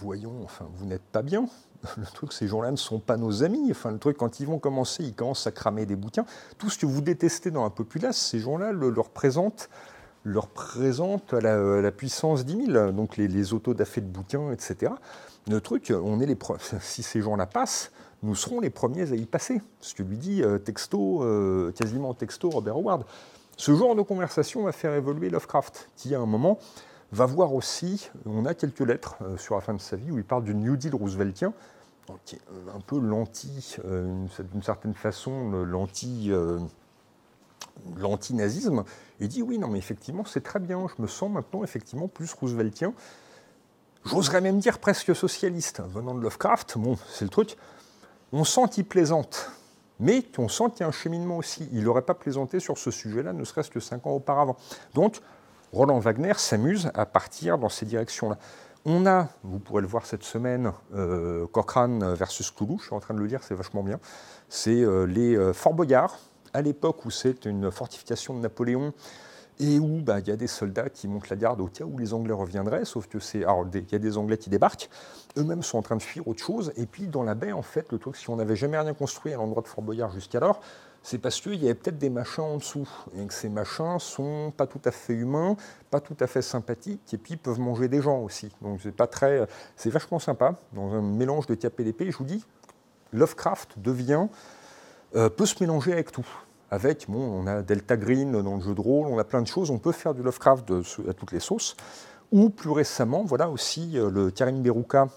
[0.00, 1.46] voyons, enfin, vous n'êtes pas bien
[1.96, 3.68] le truc, ces gens-là ne sont pas nos amis.
[3.72, 6.24] Enfin, le truc, quand ils vont commencer, ils commencent à cramer des bouquins.
[6.56, 9.68] Tout ce que vous détestez dans la populace, ces gens-là le, leur présente
[10.24, 14.92] la, puissance 10 000, donc les, les autodafés de bouquins, etc.
[15.48, 16.38] Le truc, on est les
[16.80, 17.90] si ces gens-là passent,
[18.22, 19.60] nous serons les premiers à y passer.
[19.80, 23.04] Ce que lui dit euh, texto, euh, quasiment texto Robert Howard.
[23.56, 26.58] Ce genre de conversation va faire évoluer Lovecraft, qui à un moment
[27.10, 30.18] va voir aussi, on a quelques lettres euh, sur la fin de sa vie où
[30.18, 31.52] il parle du New Deal rooseveltien,
[32.24, 32.40] qui est
[32.74, 36.32] un peu l'anti, d'une certaine façon, l'anti,
[37.96, 38.82] l'anti-nazisme.
[39.20, 42.32] Il dit oui, non, mais effectivement, c'est très bien, je me sens maintenant effectivement plus
[42.34, 42.92] rooseveltien.
[44.04, 45.80] J'oserais même dire presque socialiste.
[45.94, 47.56] Venant de Lovecraft, bon, c'est le truc.
[48.32, 49.50] On sent qu'il plaisante,
[50.00, 51.68] mais on sent qu'il y a un cheminement aussi.
[51.72, 54.56] Il n'aurait pas plaisanté sur ce sujet-là, ne serait-ce que cinq ans auparavant.
[54.94, 55.20] Donc,
[55.72, 58.38] Roland Wagner s'amuse à partir dans ces directions-là.
[58.84, 63.00] On a, vous pourrez le voir cette semaine, euh, Cochrane versus Cthulhu, je suis en
[63.00, 64.00] train de le lire, c'est vachement bien.
[64.48, 66.18] C'est euh, les euh, Fort Boyard,
[66.52, 68.92] à l'époque où c'est une fortification de Napoléon
[69.62, 71.96] et où bah, il y a des soldats qui montent la garde au cas où
[71.96, 73.44] les Anglais reviendraient, sauf que c'est.
[73.74, 74.90] Il y a des Anglais qui débarquent,
[75.38, 77.90] eux-mêmes sont en train de fuir autre chose, et puis dans la baie, en fait,
[77.92, 80.60] le truc, si on n'avait jamais rien construit à l'endroit de Fort Boyard jusqu'alors,
[81.04, 84.52] c'est parce qu'il y avait peut-être des machins en dessous, et que ces machins sont
[84.56, 85.56] pas tout à fait humains,
[85.90, 88.50] pas tout à fait sympathiques, et puis peuvent manger des gens aussi.
[88.62, 92.10] Donc c'est pas très, c'est vachement sympa, dans un mélange de d'épée.
[92.10, 92.44] Je vous dis,
[93.12, 94.26] Lovecraft devient,
[95.14, 96.26] euh, peut se mélanger avec tout.
[96.72, 99.70] Avec, on a Delta Green dans le jeu de rôle, on a plein de choses,
[99.70, 100.72] on peut faire du Lovecraft
[101.06, 101.76] à toutes les sauces.
[102.32, 105.08] Ou plus récemment, voilà aussi euh, le Karim Berouka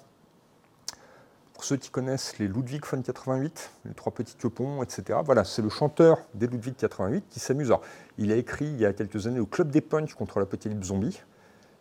[1.54, 5.62] pour ceux qui connaissent les Ludwig von 88, les trois petits quepons, etc., voilà, c'est
[5.62, 7.74] le chanteur des Ludwig 88 qui s'amuse.
[8.18, 11.22] Il a écrit il y a quelques années au Club des Punks contre l'apocalypse zombie.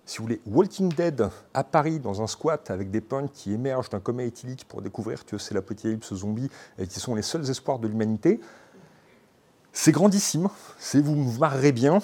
[0.06, 3.88] Si vous voulez, Walking Dead à Paris dans un squat avec des punks qui émergent
[3.88, 7.80] d'un coma éthylique pour découvrir que c'est l'apocalypse zombie et qui sont les seuls espoirs
[7.80, 8.38] de l'humanité.
[9.76, 10.48] C'est grandissime,
[10.78, 11.98] c'est vous vous marrerez bien.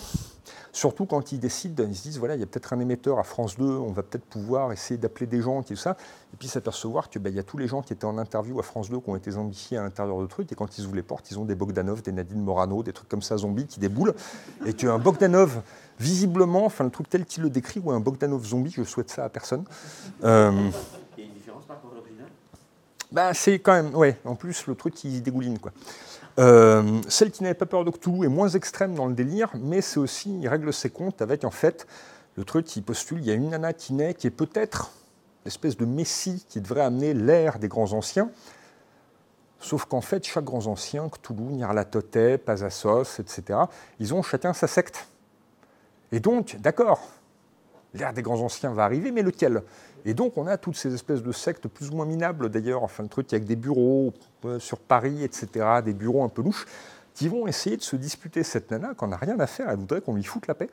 [0.72, 3.22] Surtout quand ils décident, ils se disent voilà, il y a peut-être un émetteur à
[3.22, 5.97] France 2, on va peut-être pouvoir essayer d'appeler des gens, et tout ça,
[6.34, 8.64] et puis s'apercevoir qu'il ben, y a tous les gens qui étaient en interview à
[8.64, 11.02] France 2 qui ont été zombifiés à l'intérieur de trucs, et quand ils ouvrent les
[11.02, 14.14] portes, ils ont des Bogdanov, des Nadine Morano, des trucs comme ça, zombies qui déboulent,
[14.66, 15.62] et qu'un Bogdanov,
[16.01, 19.24] visiblement, enfin le truc tel qu'il le décrit, ou un Bogdanov zombie, je souhaite ça
[19.24, 19.64] à personne.
[20.24, 20.70] Euh,
[21.16, 22.28] il y a une différence par rapport à l'original
[23.12, 25.72] ben, C'est quand même, ouais, en plus le truc qui dégouline, quoi.
[26.39, 29.81] Euh, celle qui n'avait pas peur de Cthulhu est moins extrême dans le délire, mais
[29.81, 31.86] c'est aussi, il règle ses comptes avec en fait
[32.36, 34.93] le truc qui postule, il y a une nana qui naît, qui est peut-être
[35.44, 38.31] l'espèce de messie qui devrait amener l'ère des grands anciens,
[39.59, 43.59] sauf qu'en fait, chaque grand ancien, Cthulhu, Nyarlathotep, Pazassos, etc.,
[43.98, 45.07] ils ont chacun sa secte.
[46.12, 47.01] Et donc, d'accord,
[47.94, 49.62] l'ère des grands anciens va arriver, mais lequel?
[50.05, 53.02] Et donc, on a toutes ces espèces de sectes plus ou moins minables, d'ailleurs, enfin,
[53.02, 54.12] le truc avec des bureaux
[54.44, 56.66] euh, sur Paris, etc., des bureaux un peu louches,
[57.14, 60.01] qui vont essayer de se disputer cette nana qu'on n'a rien à faire, elle voudrait
[60.01, 60.70] qu'on lui foute la paix,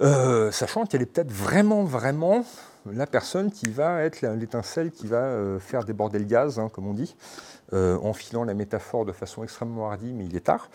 [0.00, 2.44] euh, sachant qu'elle est peut-être vraiment, vraiment
[2.90, 6.86] la personne qui va être l'étincelle qui va euh, faire déborder le gaz, hein, comme
[6.86, 7.16] on dit,
[7.72, 10.70] en filant la métaphore de façon extrêmement hardie, mais il est tard.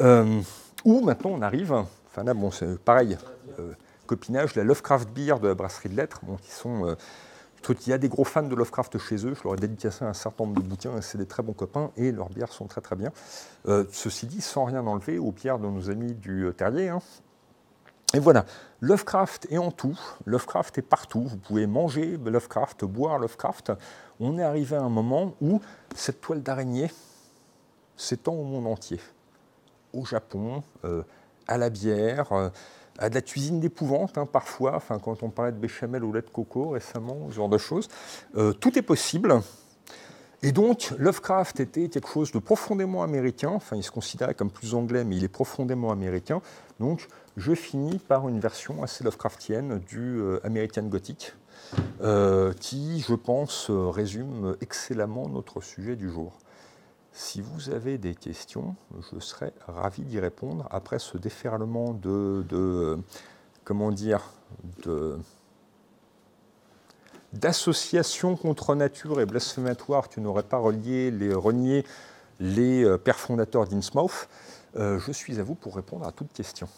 [0.00, 3.18] ou maintenant, on arrive, enfin là, bon, c'est pareil
[4.08, 6.86] copinage, la Lovecraft Beer de la brasserie de lettres, sont.
[6.86, 6.94] Euh,
[7.68, 10.14] il y a des gros fans de Lovecraft chez eux, je leur ai dédicacé un
[10.14, 12.96] certain nombre de bouquins, c'est des très bons copains, et leurs bières sont très très
[12.96, 13.10] bien.
[13.66, 16.88] Euh, ceci dit, sans rien enlever aux pierres de nos amis du euh, Terrier.
[16.88, 17.00] Hein.
[18.14, 18.46] Et voilà,
[18.80, 23.72] Lovecraft est en tout, Lovecraft est partout, vous pouvez manger Lovecraft, boire Lovecraft.
[24.20, 25.60] On est arrivé à un moment où
[25.94, 26.90] cette toile d'araignée
[27.96, 29.00] s'étend au monde entier.
[29.92, 30.62] Au Japon,
[31.46, 32.50] à la bière,
[32.98, 36.30] à de la cuisine d'épouvante, hein, parfois, quand on parlait de béchamel au lait de
[36.30, 37.88] coco récemment, ce genre de choses.
[38.36, 39.40] Euh, tout est possible.
[40.42, 44.74] Et donc, Lovecraft était quelque chose de profondément américain, enfin il se considérait comme plus
[44.74, 46.40] anglais, mais il est profondément américain.
[46.78, 51.34] Donc, je finis par une version assez Lovecraftienne du euh, American Gothic,
[52.02, 56.38] euh, qui, je pense, résume excellemment notre sujet du jour.
[57.20, 58.76] Si vous avez des questions,
[59.12, 62.96] je serais ravi d'y répondre après ce déferlement de,
[63.64, 64.22] comment dire,
[64.84, 65.18] de
[67.32, 71.84] d'associations contre nature et blasphématoires qui n'auraient pas relié les, renié
[72.38, 74.28] les euh, pères fondateurs d'Innsmouth,
[74.76, 76.68] euh, je suis à vous pour répondre à toute question.